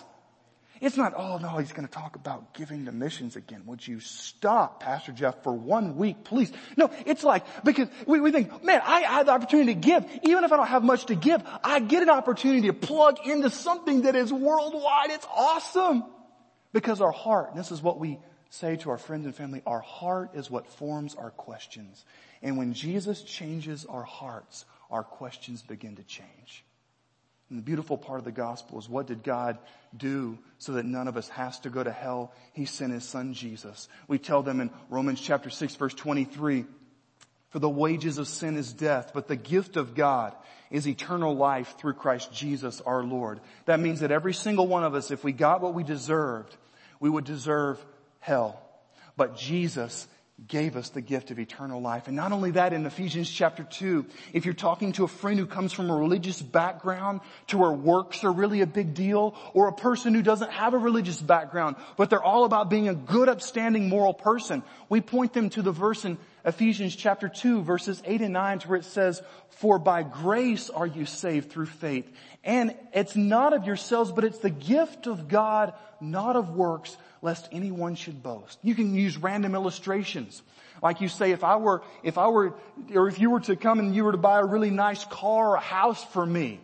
It's 0.81 0.97
not, 0.97 1.15
oh 1.17 1.39
no, 1.39 1.59
he's 1.59 1.73
going 1.73 1.87
to 1.87 1.93
talk 1.93 2.17
about 2.17 2.55
giving 2.55 2.87
to 2.87 2.93
missions 2.93 3.37
again. 3.37 3.63
Would 3.67 3.87
you 3.87 4.01
stop, 4.01 4.81
Pastor 4.83 5.13
Jeff, 5.13 5.43
for 5.43 5.53
one 5.53 5.97
week, 5.97 6.25
please? 6.25 6.53
No, 6.77 6.91
it's 7.07 7.25
like, 7.25 7.45
because 7.65 7.89
we, 8.07 8.21
we 8.21 8.31
think, 8.31 8.63
man, 8.63 8.81
I 8.85 9.01
have 9.01 9.27
the 9.27 9.33
opportunity 9.33 9.75
to 9.75 9.81
give. 9.81 10.05
Even 10.23 10.45
if 10.45 10.53
I 10.53 10.57
don't 10.57 10.69
have 10.69 10.85
much 10.85 11.07
to 11.07 11.15
give, 11.15 11.43
I 11.65 11.81
get 11.81 12.03
an 12.03 12.11
opportunity 12.11 12.69
to 12.69 12.73
plug 12.73 13.19
into 13.27 13.51
something 13.51 14.03
that 14.03 14.15
is 14.15 14.33
worldwide. 14.33 15.11
It's 15.11 15.27
awesome. 15.35 16.05
Because 16.73 17.01
our 17.01 17.13
heart, 17.13 17.55
this 17.57 17.73
is 17.73 17.83
what 17.83 17.99
we 17.99 18.19
say 18.51 18.77
to 18.77 18.91
our 18.91 18.99
friends 18.99 19.27
and 19.27 19.35
family, 19.35 19.63
our 19.67 19.81
heart 19.81 20.31
is 20.35 20.51
what 20.51 20.67
forms 20.67 21.15
our 21.15 21.31
questions. 21.31 22.05
And 22.43 22.57
when 22.57 22.73
Jesus 22.73 23.23
changes 23.23 23.85
our 23.85 24.05
hearts, 24.05 24.65
our 24.91 25.03
questions 25.03 25.63
begin 25.63 25.97
to 25.97 26.03
change. 26.05 26.65
And 27.51 27.59
the 27.59 27.63
beautiful 27.63 27.97
part 27.97 28.19
of 28.19 28.25
the 28.25 28.33
gospel 28.33 28.79
is 28.79 28.89
what 28.89 29.07
did 29.07 29.23
God 29.23 29.59
do 29.97 30.39
so 30.59 30.73
that 30.73 30.85
none 30.85 31.09
of 31.09 31.17
us 31.17 31.29
has 31.31 31.59
to 31.61 31.71
go 31.71 31.83
to 31.83 31.91
hell? 31.91 32.33
He 32.53 32.67
sent 32.67 32.93
his 32.93 33.05
son 33.05 33.33
Jesus. 33.33 33.89
We 34.07 34.19
tell 34.19 34.43
them 34.43 34.61
in 34.61 34.71
Romans 34.91 35.21
chapter 35.21 35.49
6 35.49 35.75
verse 35.77 35.95
23, 35.95 36.67
for 37.51 37.59
the 37.59 37.69
wages 37.69 38.19
of 38.19 38.29
sin 38.29 38.57
is 38.57 38.73
death, 38.73 39.13
but 39.15 39.29
the 39.29 39.37
gift 39.37 39.77
of 39.79 39.95
God 39.95 40.35
is 40.71 40.87
eternal 40.87 41.35
life 41.35 41.77
through 41.79 41.95
Christ 41.95 42.33
Jesus 42.33 42.83
our 42.83 43.03
Lord. 43.03 43.41
That 43.65 43.81
means 43.81 44.01
that 44.01 44.11
every 44.11 44.35
single 44.35 44.67
one 44.67 44.85
of 44.85 44.95
us, 44.95 45.11
if 45.11 45.25
we 45.25 45.33
got 45.33 45.63
what 45.63 45.73
we 45.73 45.83
deserved, 45.83 46.55
we 47.01 47.09
would 47.09 47.25
deserve 47.25 47.83
hell. 48.21 48.61
But 49.17 49.37
Jesus 49.37 50.07
gave 50.47 50.77
us 50.77 50.91
the 50.91 51.01
gift 51.01 51.33
of 51.33 51.39
eternal 51.39 51.81
life. 51.81 52.07
And 52.07 52.15
not 52.15 52.31
only 52.31 52.53
that, 52.53 52.73
in 52.73 52.87
Ephesians 52.87 53.29
chapter 53.29 53.65
2, 53.65 54.07
if 54.33 54.45
you're 54.45 54.55
talking 54.55 54.93
to 54.93 55.05
a 55.05 55.09
friend 55.09 55.39
who 55.39 55.47
comes 55.47 55.73
from 55.73 55.91
a 55.91 55.97
religious 55.97 56.41
background 56.41 57.21
to 57.49 57.59
where 57.59 57.73
works 57.73 58.23
are 58.23 58.31
really 58.31 58.61
a 58.61 58.67
big 58.67 58.95
deal, 58.95 59.35
or 59.53 59.67
a 59.67 59.73
person 59.73 60.15
who 60.15 60.23
doesn't 60.23 60.53
have 60.53 60.75
a 60.75 60.79
religious 60.79 61.21
background, 61.21 61.75
but 61.97 62.09
they're 62.09 62.23
all 62.23 62.45
about 62.45 62.71
being 62.71 62.89
a 62.89 62.95
good, 62.95 63.29
upstanding, 63.29 63.89
moral 63.89 64.15
person, 64.15 64.63
we 64.89 65.01
point 65.01 65.33
them 65.33 65.51
to 65.51 65.63
the 65.63 65.73
verse 65.73 66.05
in 66.05 66.17
Ephesians 66.45 66.95
chapter 66.95 67.29
2 67.29 67.63
verses 67.63 68.01
8 68.05 68.23
and 68.23 68.33
9 68.33 68.61
to 68.61 68.69
where 68.69 68.79
it 68.79 68.85
says, 68.85 69.21
for 69.51 69.79
by 69.79 70.03
grace 70.05 70.71
are 70.71 70.87
you 70.87 71.05
saved 71.05 71.51
through 71.51 71.67
faith. 71.67 72.11
And 72.45 72.75
it's 72.95 73.17
not 73.17 73.53
of 73.53 73.67
yourselves, 73.67 74.13
but 74.13 74.25
it's 74.25 74.39
the 74.39 74.51
gift 74.51 75.09
of 75.09 75.29
God, 75.29 75.75
not 76.01 76.37
of 76.37 76.51
works, 76.51 76.97
lest 77.23 77.49
anyone 77.53 77.95
should 77.95 78.23
boast. 78.23 78.59
You 78.63 78.75
can 78.75 78.95
use 78.95 79.17
random 79.17 79.55
illustrations. 79.55 80.43
Like 80.83 81.01
you 81.01 81.09
say, 81.09 81.33
if 81.33 81.43
I 81.43 81.57
were, 81.57 81.83
if 82.03 82.19
I 82.19 82.29
were, 82.29 82.55
or 82.95 83.09
if 83.09 83.19
you 83.19 83.31
were 83.31 83.41
to 83.41 83.57
come 83.57 83.79
and 83.81 83.95
you 83.95 84.05
were 84.05 84.13
to 84.13 84.19
buy 84.19 84.39
a 84.39 84.45
really 84.45 84.71
nice 84.71 85.05
car 85.05 85.51
or 85.51 85.55
a 85.57 85.61
house 85.61 86.03
for 86.05 86.25
me, 86.25 86.61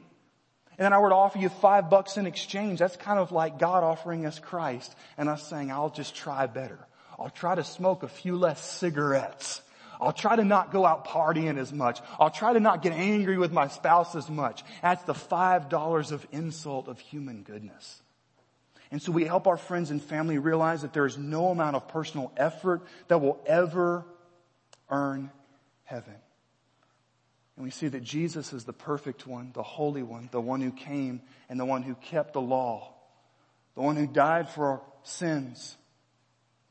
and 0.76 0.84
then 0.84 0.92
I 0.92 0.98
were 0.98 1.10
to 1.10 1.14
offer 1.14 1.38
you 1.38 1.48
five 1.48 1.88
bucks 1.88 2.16
in 2.16 2.26
exchange, 2.26 2.78
that's 2.80 2.96
kind 2.96 3.18
of 3.18 3.32
like 3.32 3.58
God 3.58 3.84
offering 3.84 4.26
us 4.26 4.38
Christ 4.38 4.94
and 5.16 5.28
us 5.28 5.48
saying, 5.48 5.70
I'll 5.70 5.90
just 5.90 6.14
try 6.14 6.46
better. 6.46 6.78
I'll 7.18 7.30
try 7.30 7.54
to 7.54 7.64
smoke 7.64 8.02
a 8.02 8.08
few 8.08 8.36
less 8.36 8.60
cigarettes. 8.60 9.62
I'll 10.00 10.12
try 10.12 10.34
to 10.34 10.44
not 10.44 10.72
go 10.72 10.84
out 10.84 11.06
partying 11.06 11.58
as 11.58 11.72
much. 11.72 12.00
I'll 12.18 12.30
try 12.30 12.52
to 12.52 12.60
not 12.60 12.82
get 12.82 12.92
angry 12.92 13.38
with 13.38 13.52
my 13.52 13.68
spouse 13.68 14.16
as 14.16 14.28
much. 14.28 14.64
That's 14.82 15.02
the 15.04 15.14
five 15.14 15.68
dollars 15.68 16.10
of 16.10 16.26
insult 16.32 16.88
of 16.88 16.98
human 16.98 17.42
goodness. 17.42 18.02
And 18.90 19.00
so 19.00 19.12
we 19.12 19.24
help 19.24 19.46
our 19.46 19.56
friends 19.56 19.90
and 19.90 20.02
family 20.02 20.38
realize 20.38 20.82
that 20.82 20.92
there 20.92 21.06
is 21.06 21.18
no 21.18 21.48
amount 21.48 21.76
of 21.76 21.88
personal 21.88 22.32
effort 22.36 22.82
that 23.08 23.20
will 23.20 23.40
ever 23.46 24.04
earn 24.90 25.30
heaven. 25.84 26.14
And 27.56 27.64
we 27.64 27.70
see 27.70 27.88
that 27.88 28.02
Jesus 28.02 28.52
is 28.52 28.64
the 28.64 28.72
perfect 28.72 29.26
one, 29.26 29.50
the 29.54 29.62
holy 29.62 30.02
one, 30.02 30.28
the 30.32 30.40
one 30.40 30.60
who 30.60 30.72
came 30.72 31.22
and 31.48 31.58
the 31.58 31.64
one 31.64 31.82
who 31.82 31.94
kept 31.94 32.32
the 32.32 32.40
law, 32.40 32.92
the 33.74 33.82
one 33.82 33.96
who 33.96 34.06
died 34.06 34.48
for 34.48 34.66
our 34.66 34.82
sins, 35.04 35.76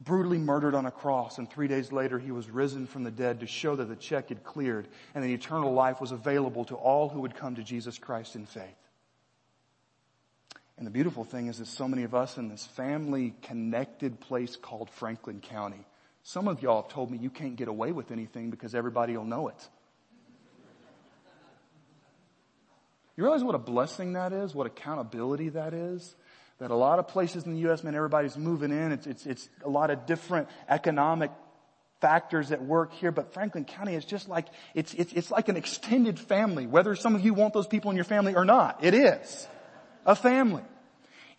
brutally 0.01 0.37
murdered 0.37 0.75
on 0.75 0.85
a 0.85 0.91
cross, 0.91 1.37
and 1.37 1.49
three 1.49 1.67
days 1.67 1.91
later 1.93 2.19
he 2.19 2.31
was 2.31 2.49
risen 2.49 2.85
from 2.85 3.03
the 3.03 3.11
dead 3.11 3.39
to 3.39 3.47
show 3.47 3.75
that 3.75 3.85
the 3.85 3.95
check 3.95 4.29
had 4.29 4.43
cleared 4.43 4.87
and 5.15 5.23
that 5.23 5.29
eternal 5.29 5.73
life 5.73 6.01
was 6.01 6.11
available 6.11 6.65
to 6.65 6.75
all 6.75 7.07
who 7.07 7.21
would 7.21 7.35
come 7.35 7.55
to 7.55 7.63
Jesus 7.63 7.97
Christ 7.97 8.35
in 8.35 8.45
faith. 8.45 8.75
And 10.77 10.87
the 10.87 10.91
beautiful 10.91 11.23
thing 11.23 11.47
is 11.47 11.59
that 11.59 11.67
so 11.67 11.87
many 11.87 12.03
of 12.03 12.15
us 12.15 12.37
in 12.37 12.49
this 12.49 12.65
family 12.65 13.35
connected 13.43 14.19
place 14.19 14.55
called 14.55 14.89
Franklin 14.89 15.39
County, 15.39 15.85
some 16.23 16.47
of 16.47 16.61
y'all 16.61 16.81
have 16.81 16.91
told 16.91 17.11
me 17.11 17.17
you 17.17 17.29
can't 17.29 17.55
get 17.55 17.67
away 17.67 17.91
with 17.91 18.11
anything 18.11 18.49
because 18.49 18.73
everybody 18.73 19.15
will 19.15 19.25
know 19.25 19.49
it. 19.49 19.69
You 23.15 23.23
realize 23.23 23.43
what 23.43 23.53
a 23.53 23.59
blessing 23.59 24.13
that 24.13 24.33
is? 24.33 24.55
What 24.55 24.65
accountability 24.65 25.49
that 25.49 25.73
is? 25.73 26.15
That 26.57 26.71
a 26.71 26.75
lot 26.75 26.97
of 26.97 27.07
places 27.07 27.45
in 27.45 27.53
the 27.53 27.59
U.S., 27.59 27.83
man, 27.83 27.93
everybody's 27.93 28.37
moving 28.37 28.71
in. 28.71 28.91
It's, 28.91 29.05
it's, 29.05 29.25
it's 29.27 29.49
a 29.63 29.69
lot 29.69 29.91
of 29.91 30.07
different 30.07 30.47
economic 30.67 31.29
factors 32.01 32.51
at 32.51 32.63
work 32.63 32.91
here, 32.93 33.11
but 33.11 33.33
Franklin 33.33 33.65
County 33.65 33.93
is 33.95 34.03
just 34.03 34.27
like, 34.27 34.47
it's, 34.73 34.93
it's, 34.95 35.13
it's 35.13 35.29
like 35.29 35.47
an 35.47 35.57
extended 35.57 36.19
family, 36.19 36.65
whether 36.65 36.95
some 36.95 37.15
of 37.15 37.23
you 37.23 37.33
want 37.33 37.53
those 37.53 37.67
people 37.67 37.91
in 37.91 37.95
your 37.95 38.03
family 38.05 38.35
or 38.35 38.45
not. 38.45 38.83
It 38.83 38.93
is 38.93 39.47
a 40.05 40.15
family. 40.15 40.63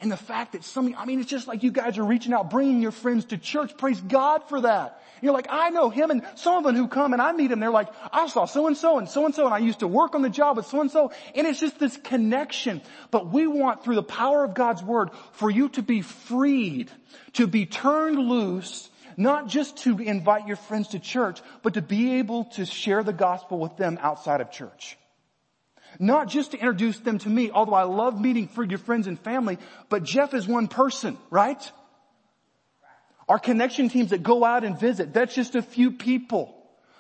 And 0.01 0.11
the 0.11 0.17
fact 0.17 0.53
that 0.53 0.65
some, 0.65 0.95
I 0.99 1.07
mean, 1.07 1.21
it's 1.21 1.31
just 1.31 1.47
like 1.47 1.63
you 1.63 1.71
guys 1.71 1.99
are 1.99 2.05
reaching 2.05 2.33
out, 2.33 2.51
bringing 2.51 2.83
your 2.83 2.91
friends 2.91 3.27
to 3.27 3.39
church. 3.39 3.77
Praise 3.79 4.01
God 4.01 4.49
for 4.49 4.61
that. 4.61 5.01
You're 5.23 5.33
like, 5.33 5.47
I 5.49 5.71
know 5.71 5.89
him 5.89 6.11
and 6.11 6.23
some 6.35 6.59
of 6.59 6.65
them 6.65 6.77
who 6.77 6.89
come 6.89 7.13
and 7.15 7.23
I 7.23 7.33
meet 7.33 7.47
them, 7.47 7.61
they're 7.61 7.71
like, 7.71 7.89
I 8.13 8.27
saw 8.27 8.45
so 8.45 8.67
and 8.67 8.77
so 8.77 8.99
and 8.99 9.09
so 9.09 9.25
and 9.25 9.35
so 9.35 9.47
and 9.47 9.55
I 9.55 9.59
used 9.59 9.79
to 9.79 9.89
work 9.89 10.15
on 10.15 10.23
the 10.23 10.29
job 10.29 10.59
with 10.59 10.67
so 10.67 10.81
and 10.81 10.91
so. 10.91 11.13
And 11.35 11.47
it's 11.47 11.61
just 11.61 11.79
this 11.79 11.97
connection. 11.97 12.83
But 13.11 13.33
we 13.33 13.47
want 13.47 13.85
through 13.85 13.95
the 13.95 14.03
power 14.03 14.45
of 14.45 14.53
God's 14.53 14.83
word 14.83 15.11
for 15.33 15.51
you 15.51 15.71
to 15.71 15.83
be 15.83 16.03
freed, 16.03 16.91
to 17.35 17.47
be 17.47 17.65
turned 17.65 18.19
loose, 18.19 18.91
not 19.17 19.49
just 19.49 19.79
to 19.79 19.99
invite 19.99 20.47
your 20.47 20.57
friends 20.57 20.89
to 20.89 20.99
church, 20.99 21.41
but 21.63 21.75
to 21.75 21.83
be 21.83 22.19
able 22.19 22.45
to 22.57 22.67
share 22.67 23.03
the 23.03 23.13
gospel 23.13 23.59
with 23.59 23.77
them 23.77 23.99
outside 24.03 24.41
of 24.41 24.51
church. 24.51 24.99
Not 25.99 26.29
just 26.29 26.53
to 26.53 26.59
introduce 26.59 26.99
them 26.99 27.19
to 27.19 27.29
me, 27.29 27.51
although 27.51 27.75
I 27.75 27.85
love 27.85 28.21
meeting 28.21 28.49
for 28.49 28.63
your 28.63 28.79
friends 28.79 29.07
and 29.07 29.19
family, 29.19 29.59
but 29.89 30.03
Jeff 30.03 30.35
is 30.35 30.47
one 30.47 30.69
person, 30.69 31.19
right? 31.31 31.71
Our 33.29 33.39
connection 33.39 33.89
teams 33.89 34.11
that 34.11 34.23
go 34.23 34.45
out 34.45 34.65
and 34.65 34.79
visit, 34.79 35.13
that's 35.13 35.35
just 35.35 35.55
a 35.55 35.63
few 35.63 35.93
people. 35.93 36.55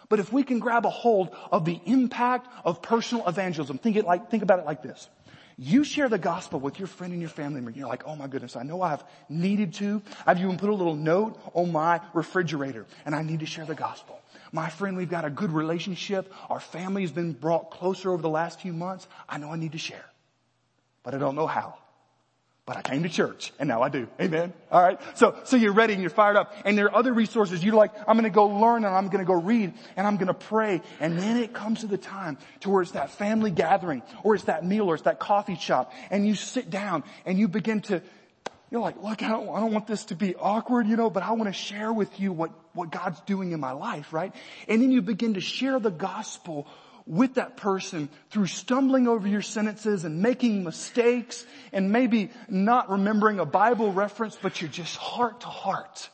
But 0.08 0.20
if 0.20 0.32
we 0.32 0.42
can 0.42 0.58
grab 0.58 0.86
a 0.86 0.90
hold 0.90 1.34
of 1.50 1.64
the 1.64 1.80
impact 1.86 2.48
of 2.64 2.82
personal 2.82 3.26
evangelism, 3.26 3.78
think 3.78 3.96
it 3.96 4.04
like, 4.04 4.30
think 4.30 4.42
about 4.42 4.58
it 4.58 4.66
like 4.66 4.82
this. 4.82 5.08
You 5.56 5.84
share 5.84 6.08
the 6.08 6.18
gospel 6.18 6.58
with 6.58 6.78
your 6.78 6.88
friend 6.88 7.12
and 7.12 7.22
your 7.22 7.30
family 7.30 7.60
member. 7.60 7.78
You're 7.78 7.88
like, 7.88 8.04
oh 8.06 8.16
my 8.16 8.26
goodness, 8.26 8.56
I 8.56 8.64
know 8.64 8.82
I've 8.82 9.04
needed 9.28 9.74
to. 9.74 10.02
I've 10.26 10.38
even 10.40 10.56
put 10.56 10.68
a 10.68 10.74
little 10.74 10.96
note 10.96 11.38
on 11.54 11.70
my 11.70 12.00
refrigerator 12.12 12.86
and 13.06 13.14
I 13.14 13.22
need 13.22 13.40
to 13.40 13.46
share 13.46 13.64
the 13.64 13.74
gospel. 13.74 14.18
My 14.54 14.68
friend, 14.70 14.96
we've 14.96 15.10
got 15.10 15.24
a 15.24 15.30
good 15.30 15.50
relationship. 15.50 16.32
Our 16.48 16.60
family 16.60 17.02
has 17.02 17.10
been 17.10 17.32
brought 17.32 17.72
closer 17.72 18.12
over 18.12 18.22
the 18.22 18.28
last 18.28 18.60
few 18.60 18.72
months. 18.72 19.08
I 19.28 19.38
know 19.38 19.50
I 19.50 19.56
need 19.56 19.72
to 19.72 19.78
share, 19.78 20.04
but 21.02 21.12
I 21.12 21.18
don't 21.18 21.34
know 21.34 21.48
how. 21.48 21.74
But 22.64 22.76
I 22.76 22.82
came 22.82 23.02
to 23.02 23.08
church 23.08 23.52
and 23.58 23.68
now 23.68 23.82
I 23.82 23.88
do. 23.88 24.06
Amen. 24.20 24.52
All 24.70 24.80
right. 24.80 25.00
So, 25.16 25.36
so 25.42 25.56
you're 25.56 25.72
ready 25.72 25.92
and 25.94 26.00
you're 26.00 26.08
fired 26.08 26.36
up 26.36 26.54
and 26.64 26.78
there 26.78 26.86
are 26.86 26.94
other 26.94 27.12
resources 27.12 27.64
you're 27.64 27.74
like, 27.74 27.90
I'm 28.06 28.16
going 28.16 28.30
to 28.30 28.30
go 28.30 28.46
learn 28.46 28.84
and 28.84 28.94
I'm 28.94 29.08
going 29.08 29.18
to 29.18 29.26
go 29.26 29.34
read 29.34 29.74
and 29.96 30.06
I'm 30.06 30.18
going 30.18 30.28
to 30.28 30.34
pray. 30.34 30.82
And 31.00 31.18
then 31.18 31.36
it 31.36 31.52
comes 31.52 31.80
to 31.80 31.88
the 31.88 31.98
time 31.98 32.38
to 32.60 32.70
where 32.70 32.80
it's 32.80 32.92
that 32.92 33.10
family 33.10 33.50
gathering 33.50 34.02
or 34.22 34.36
it's 34.36 34.44
that 34.44 34.64
meal 34.64 34.88
or 34.88 34.94
it's 34.94 35.02
that 35.02 35.18
coffee 35.18 35.56
shop 35.56 35.92
and 36.10 36.28
you 36.28 36.36
sit 36.36 36.70
down 36.70 37.02
and 37.26 37.40
you 37.40 37.48
begin 37.48 37.80
to, 37.82 38.02
you're 38.74 38.82
like, 38.82 39.00
look, 39.00 39.22
I 39.22 39.28
don't, 39.28 39.48
I 39.50 39.60
don't 39.60 39.72
want 39.72 39.86
this 39.86 40.06
to 40.06 40.16
be 40.16 40.34
awkward, 40.34 40.88
you 40.88 40.96
know, 40.96 41.08
but 41.08 41.22
I 41.22 41.30
want 41.30 41.46
to 41.46 41.52
share 41.52 41.92
with 41.92 42.18
you 42.18 42.32
what, 42.32 42.50
what 42.72 42.90
God's 42.90 43.20
doing 43.20 43.52
in 43.52 43.60
my 43.60 43.70
life, 43.70 44.12
right? 44.12 44.34
And 44.66 44.82
then 44.82 44.90
you 44.90 45.00
begin 45.00 45.34
to 45.34 45.40
share 45.40 45.78
the 45.78 45.92
gospel 45.92 46.66
with 47.06 47.34
that 47.34 47.56
person 47.56 48.08
through 48.30 48.48
stumbling 48.48 49.06
over 49.06 49.28
your 49.28 49.42
sentences 49.42 50.04
and 50.04 50.22
making 50.22 50.64
mistakes 50.64 51.46
and 51.72 51.92
maybe 51.92 52.32
not 52.48 52.90
remembering 52.90 53.38
a 53.38 53.46
Bible 53.46 53.92
reference, 53.92 54.36
but 54.42 54.60
you're 54.60 54.68
just 54.68 54.96
heart 54.96 55.42
to 55.42 55.46
heart. 55.46 56.10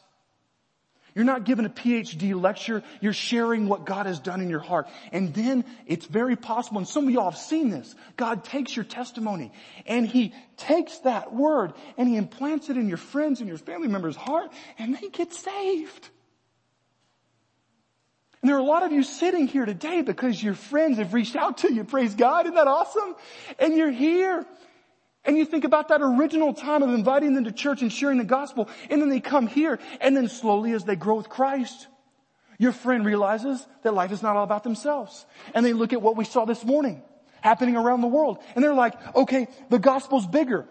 You're 1.15 1.25
not 1.25 1.45
giving 1.45 1.65
a 1.65 1.71
PhD 1.71 2.41
lecture. 2.41 2.83
You're 3.01 3.13
sharing 3.13 3.69
what 3.69 3.85
God 3.85 4.07
has 4.07 4.21
done 4.21 4.41
in 4.41 4.49
your 4.49 4.61
heart. 4.61 4.89
And 5.13 5.35
then 5.35 5.65
it's 5.87 6.07
very 6.07 6.37
possible, 6.37 6.79
and 6.79 6.89
some 6.89 7.07
of 7.07 7.13
y'all 7.13 7.31
have 7.31 7.39
seen 7.39 7.71
this, 7.71 7.95
God 8.17 8.45
takes 8.45 8.75
your 8.75 8.85
testimony 8.85 9.53
and 9.87 10.07
He 10.07 10.33
takes 10.57 10.99
that 11.01 11.33
word 11.33 11.73
and 11.97 12.09
He 12.09 12.17
implants 12.17 12.71
it 12.71 12.77
in 12.77 12.89
your 12.89 12.99
friends 12.99 13.41
and 13.41 13.49
your 13.49 13.59
family 13.59 13.89
members' 13.89 14.17
heart 14.17 14.53
and 14.79 14.97
they 14.97 15.09
get 15.09 15.33
saved. 15.33 16.09
And 18.43 18.49
there 18.49 18.57
are 18.57 18.61
a 18.61 18.65
lot 18.65 18.83
of 18.85 18.93
you 18.93 19.03
sitting 19.03 19.49
here 19.49 19.67
today 19.67 20.01
because 20.01 20.43
your 20.43 20.55
friends 20.55 20.99
have 20.99 21.13
reached 21.13 21.37
out 21.37 21.59
to 21.59 21.73
you. 21.73 21.85
Praise 21.85 22.15
God. 22.15 22.47
Isn't 22.47 22.55
that 22.55 22.69
awesome? 22.69 23.15
And 23.59 23.77
you're 23.77 23.91
here. 23.91 24.47
And 25.25 25.37
you 25.37 25.45
think 25.45 25.65
about 25.65 25.89
that 25.89 26.01
original 26.03 26.55
time 26.55 26.83
of 26.83 26.91
inviting 26.91 27.35
them 27.35 27.45
to 27.45 27.53
church 27.53 27.83
and 27.83 27.93
sharing 27.93 28.19
the 28.19 28.25
gospel, 28.25 28.69
and 28.89 29.03
then 29.03 29.11
they 29.11 29.21
come 29.21 29.47
here, 29.47 29.79
and 30.01 30.17
then 30.17 30.29
slowly 30.29 30.73
as 30.73 30.85
they 30.85 30.97
grow 30.97 31.17
with 31.17 31.29
Christ, 31.29 31.89
your 32.59 32.73
friend 32.73 33.05
realizes 33.05 33.67
that 33.83 33.95
life 33.95 34.13
is 34.13 34.23
not 34.23 34.37
all 34.37 34.45
about 34.45 34.65
themselves. 34.65 35.27
And 35.55 35.65
they 35.65 35.73
look 35.73 35.93
at 35.93 36.01
what 36.01 36.17
we 36.17 36.25
saw 36.25 36.45
this 36.47 36.65
morning 36.65 37.03
happening 37.43 37.77
around 37.77 38.01
the 38.01 38.07
world, 38.07 38.39
and 38.55 38.65
they're 38.65 38.75
like, 38.75 38.95
okay, 39.15 39.49
the 39.69 39.79
gospel's 39.79 40.27
bigger. 40.27 40.67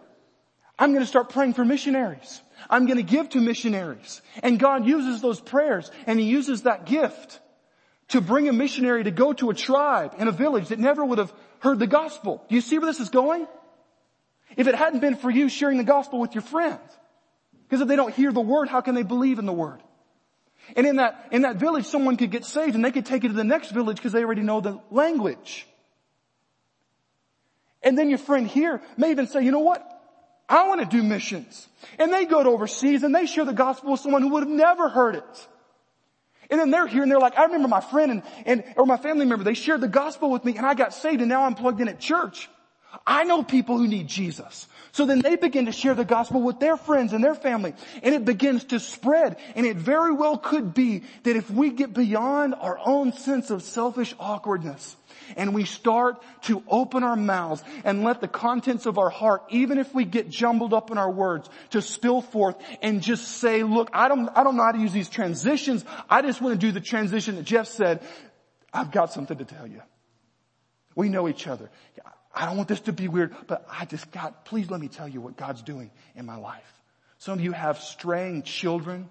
I'm 0.77 0.93
gonna 0.93 1.05
start 1.05 1.29
praying 1.29 1.53
for 1.53 1.65
missionaries. 1.65 2.41
I'm 2.69 2.87
gonna 2.87 3.03
give 3.03 3.29
to 3.29 3.41
missionaries. 3.41 4.21
And 4.41 4.59
God 4.59 4.87
uses 4.87 5.21
those 5.21 5.41
prayers, 5.41 5.91
and 6.07 6.19
He 6.19 6.25
uses 6.25 6.63
that 6.63 6.85
gift 6.85 7.39
to 8.09 8.21
bring 8.21 8.49
a 8.49 8.53
missionary 8.53 9.03
to 9.03 9.11
go 9.11 9.33
to 9.33 9.51
a 9.51 9.53
tribe 9.53 10.15
in 10.17 10.27
a 10.27 10.31
village 10.31 10.69
that 10.69 10.79
never 10.79 11.05
would 11.05 11.19
have 11.19 11.33
heard 11.59 11.79
the 11.79 11.87
gospel. 11.87 12.43
Do 12.49 12.55
you 12.55 12.61
see 12.61 12.79
where 12.79 12.87
this 12.87 12.99
is 12.99 13.09
going? 13.09 13.47
If 14.57 14.67
it 14.67 14.75
hadn't 14.75 14.99
been 14.99 15.15
for 15.15 15.29
you 15.29 15.49
sharing 15.49 15.77
the 15.77 15.83
gospel 15.83 16.19
with 16.19 16.35
your 16.35 16.41
friends, 16.41 16.79
because 17.63 17.81
if 17.81 17.87
they 17.87 17.95
don't 17.95 18.13
hear 18.13 18.31
the 18.31 18.41
word, 18.41 18.67
how 18.67 18.81
can 18.81 18.95
they 18.95 19.03
believe 19.03 19.39
in 19.39 19.45
the 19.45 19.53
word? 19.53 19.81
And 20.75 20.85
in 20.85 20.97
that, 20.97 21.27
in 21.31 21.43
that 21.43 21.57
village, 21.57 21.85
someone 21.85 22.17
could 22.17 22.31
get 22.31 22.45
saved 22.45 22.75
and 22.75 22.83
they 22.83 22.91
could 22.91 23.05
take 23.05 23.23
it 23.23 23.29
to 23.29 23.33
the 23.33 23.43
next 23.43 23.71
village 23.71 23.97
because 23.97 24.11
they 24.11 24.23
already 24.23 24.41
know 24.41 24.61
the 24.61 24.79
language. 24.91 25.67
And 27.81 27.97
then 27.97 28.09
your 28.09 28.17
friend 28.17 28.47
here 28.47 28.81
may 28.97 29.11
even 29.11 29.27
say, 29.27 29.43
you 29.43 29.51
know 29.51 29.59
what? 29.59 29.85
I 30.47 30.67
want 30.67 30.81
to 30.81 30.87
do 30.87 31.03
missions. 31.03 31.67
And 31.97 32.11
they 32.11 32.25
go 32.25 32.43
to 32.43 32.49
overseas 32.49 33.03
and 33.03 33.13
they 33.13 33.25
share 33.25 33.45
the 33.45 33.53
gospel 33.53 33.91
with 33.91 34.01
someone 34.01 34.21
who 34.21 34.29
would 34.29 34.43
have 34.43 34.51
never 34.51 34.89
heard 34.89 35.15
it. 35.15 35.47
And 36.49 36.59
then 36.59 36.71
they're 36.71 36.87
here 36.87 37.03
and 37.03 37.11
they're 37.11 37.19
like, 37.19 37.37
I 37.37 37.43
remember 37.45 37.67
my 37.67 37.81
friend 37.81 38.11
and, 38.11 38.23
and, 38.45 38.63
or 38.75 38.87
my 38.87 38.97
family 38.97 39.25
member, 39.25 39.43
they 39.43 39.53
shared 39.53 39.81
the 39.81 39.87
gospel 39.87 40.31
with 40.31 40.43
me 40.43 40.57
and 40.57 40.65
I 40.65 40.73
got 40.73 40.93
saved 40.95 41.21
and 41.21 41.29
now 41.29 41.43
I'm 41.43 41.53
plugged 41.53 41.79
in 41.79 41.87
at 41.87 41.99
church. 41.99 42.49
I 43.05 43.23
know 43.23 43.43
people 43.43 43.77
who 43.77 43.87
need 43.87 44.07
Jesus. 44.07 44.67
So 44.91 45.05
then 45.05 45.19
they 45.19 45.35
begin 45.35 45.67
to 45.67 45.71
share 45.71 45.93
the 45.93 46.05
gospel 46.05 46.41
with 46.41 46.59
their 46.59 46.75
friends 46.75 47.13
and 47.13 47.23
their 47.23 47.35
family 47.35 47.73
and 48.01 48.15
it 48.15 48.25
begins 48.25 48.63
to 48.65 48.79
spread 48.79 49.37
and 49.55 49.65
it 49.65 49.77
very 49.77 50.11
well 50.11 50.37
could 50.37 50.73
be 50.73 51.03
that 51.23 51.35
if 51.35 51.49
we 51.51 51.69
get 51.69 51.93
beyond 51.93 52.55
our 52.55 52.79
own 52.83 53.13
sense 53.13 53.51
of 53.51 53.61
selfish 53.61 54.15
awkwardness 54.19 54.95
and 55.37 55.53
we 55.53 55.65
start 55.65 56.17
to 56.43 56.63
open 56.67 57.03
our 57.03 57.15
mouths 57.15 57.63
and 57.83 58.03
let 58.03 58.19
the 58.21 58.27
contents 58.27 58.87
of 58.87 58.97
our 58.97 59.09
heart, 59.11 59.43
even 59.49 59.77
if 59.77 59.93
we 59.93 60.05
get 60.05 60.29
jumbled 60.29 60.73
up 60.73 60.89
in 60.89 60.97
our 60.97 61.11
words, 61.11 61.47
to 61.69 61.83
spill 61.83 62.21
forth 62.21 62.55
and 62.81 63.03
just 63.03 63.27
say, 63.27 63.61
look, 63.61 63.89
I 63.93 64.07
don't, 64.07 64.29
I 64.35 64.43
don't 64.43 64.55
know 64.55 64.63
how 64.63 64.71
to 64.71 64.79
use 64.79 64.91
these 64.91 65.09
transitions. 65.09 65.85
I 66.09 66.23
just 66.23 66.41
want 66.41 66.59
to 66.59 66.67
do 66.67 66.71
the 66.71 66.81
transition 66.81 67.35
that 67.35 67.43
Jeff 67.45 67.67
said. 67.67 68.01
I've 68.73 68.91
got 68.91 69.13
something 69.13 69.37
to 69.37 69.45
tell 69.45 69.67
you. 69.67 69.81
We 70.95 71.09
know 71.09 71.29
each 71.29 71.47
other. 71.47 71.69
I 72.33 72.45
don't 72.45 72.57
want 72.57 72.69
this 72.69 72.81
to 72.81 72.93
be 72.93 73.07
weird, 73.07 73.35
but 73.47 73.65
I 73.69 73.85
just 73.85 74.11
got, 74.11 74.45
please 74.45 74.69
let 74.69 74.79
me 74.79 74.87
tell 74.87 75.07
you 75.07 75.21
what 75.21 75.35
God's 75.35 75.61
doing 75.61 75.91
in 76.15 76.25
my 76.25 76.35
life. 76.35 76.73
Some 77.17 77.33
of 77.33 77.43
you 77.43 77.51
have 77.51 77.79
straying 77.79 78.43
children, 78.43 79.09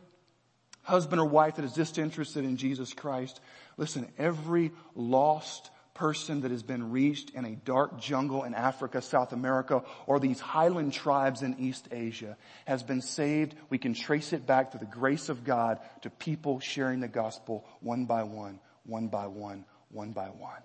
husband 0.83 1.21
or 1.21 1.27
wife 1.27 1.57
that 1.57 1.65
is 1.65 1.73
disinterested 1.73 2.45
in 2.45 2.57
Jesus 2.57 2.95
Christ. 2.95 3.41
Listen, 3.77 4.11
every 4.19 4.73
lost 4.95 5.71
person 5.99 6.43
that 6.43 6.53
has 6.53 6.63
been 6.63 6.93
reached 6.93 7.31
in 7.31 7.45
a 7.45 7.57
dark 7.57 8.01
jungle 8.01 8.45
in 8.45 8.55
Africa, 8.55 9.03
South 9.03 9.33
America, 9.33 9.83
or 10.07 10.21
these 10.21 10.39
highland 10.39 10.93
tribes 10.93 11.43
in 11.43 11.57
East 11.59 11.89
Asia 11.91 12.37
has 12.67 12.85
been 12.85 13.03
saved. 13.03 13.57
We 13.69 13.79
can 13.79 13.95
trace 13.95 14.33
it 14.33 14.47
back 14.47 14.71
to 14.71 14.79
the 14.79 14.87
grace 14.87 15.29
of 15.29 15.45
God 15.45 15.81
to 16.03 16.11
people 16.11 16.61
sharing 16.61 17.01
the 17.01 17.09
gospel 17.09 17.67
one 17.81 18.05
by 18.07 18.23
one, 18.23 18.61
one 18.87 19.09
by 19.09 19.27
one, 19.27 19.65
one 19.91 20.13
by 20.13 20.29
one. 20.29 20.63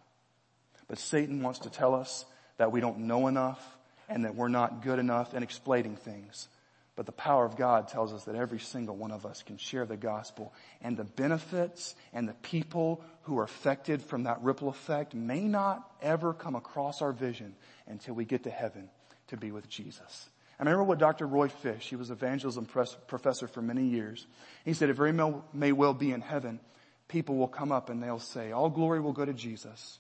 But 0.88 1.00
Satan 1.00 1.42
wants 1.42 1.60
to 1.60 1.72
tell 1.72 1.96
us 1.96 2.26
that 2.58 2.72
we 2.72 2.82
don't 2.82 3.00
know 3.00 3.28
enough 3.28 3.62
and 4.10 4.26
that 4.26 4.36
we're 4.36 4.48
not 4.48 4.82
good 4.82 5.00
enough 5.00 5.34
in 5.34 5.44
explaining 5.44 5.96
things. 5.96 6.48
But 6.96 7.08
the 7.08 7.12
power 7.12 7.46
of 7.46 7.58
God 7.58 7.88
tells 7.88 8.14
us 8.14 8.26
that 8.26 8.36
every 8.36 8.60
single 8.60 8.96
one 8.96 9.12
of 9.12 9.26
us 9.26 9.42
can 9.42 9.58
share 9.58 9.86
the 9.86 9.98
gospel 9.98 10.54
and 10.82 10.96
the 10.96 11.04
benefits 11.04 11.96
and 12.14 12.28
the 12.28 12.34
people 12.34 13.04
who 13.24 13.40
are 13.40 13.44
affected 13.44 14.02
from 14.02 14.24
that 14.24 14.44
ripple 14.44 14.70
effect 14.70 15.16
may 15.16 15.42
not 15.42 15.90
ever 16.02 16.34
come 16.34 16.56
across 16.56 17.02
our 17.02 17.12
vision 17.12 17.56
until 17.88 18.14
we 18.14 18.26
get 18.26 18.44
to 18.44 18.52
heaven 18.52 18.90
to 19.28 19.38
be 19.38 19.52
with 19.52 19.68
Jesus. 19.68 20.30
I 20.60 20.64
remember 20.64 20.84
what 20.86 21.00
Dr. 21.00 21.28
Roy 21.28 21.50
Fish, 21.50 21.90
he 21.90 21.98
was 21.98 22.10
evangelism 22.10 22.66
professor 23.08 23.48
for 23.48 23.62
many 23.62 23.86
years. 23.86 24.26
He 24.64 24.74
said 24.74 24.90
it 24.90 24.94
very 24.94 25.12
may 25.52 25.74
well 25.74 25.94
be 25.94 26.14
in 26.14 26.22
heaven. 26.22 26.62
People 27.10 27.36
will 27.36 27.50
come 27.50 27.72
up 27.72 27.90
and 27.90 28.02
they'll 28.02 28.20
say, 28.20 28.54
all 28.54 28.70
glory 28.70 29.02
will 29.02 29.12
go 29.12 29.26
to 29.26 29.34
Jesus. 29.34 30.00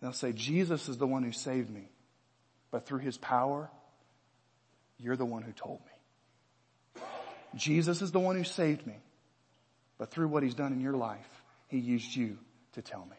They'll 0.00 0.12
say, 0.12 0.32
Jesus 0.32 0.88
is 0.88 0.98
the 0.98 1.06
one 1.06 1.22
who 1.22 1.32
saved 1.32 1.70
me. 1.70 1.88
But 2.70 2.86
through 2.86 3.00
his 3.00 3.16
power, 3.16 3.70
you're 4.98 5.16
the 5.16 5.24
one 5.24 5.42
who 5.42 5.52
told 5.52 5.80
me. 5.80 7.02
Jesus 7.54 8.02
is 8.02 8.12
the 8.12 8.20
one 8.20 8.36
who 8.36 8.44
saved 8.44 8.86
me. 8.86 8.96
But 9.98 10.10
through 10.10 10.28
what 10.28 10.42
he's 10.42 10.54
done 10.54 10.72
in 10.72 10.80
your 10.80 10.96
life, 10.96 11.42
he 11.68 11.78
used 11.78 12.14
you 12.14 12.38
to 12.72 12.82
tell 12.82 13.06
me. 13.06 13.16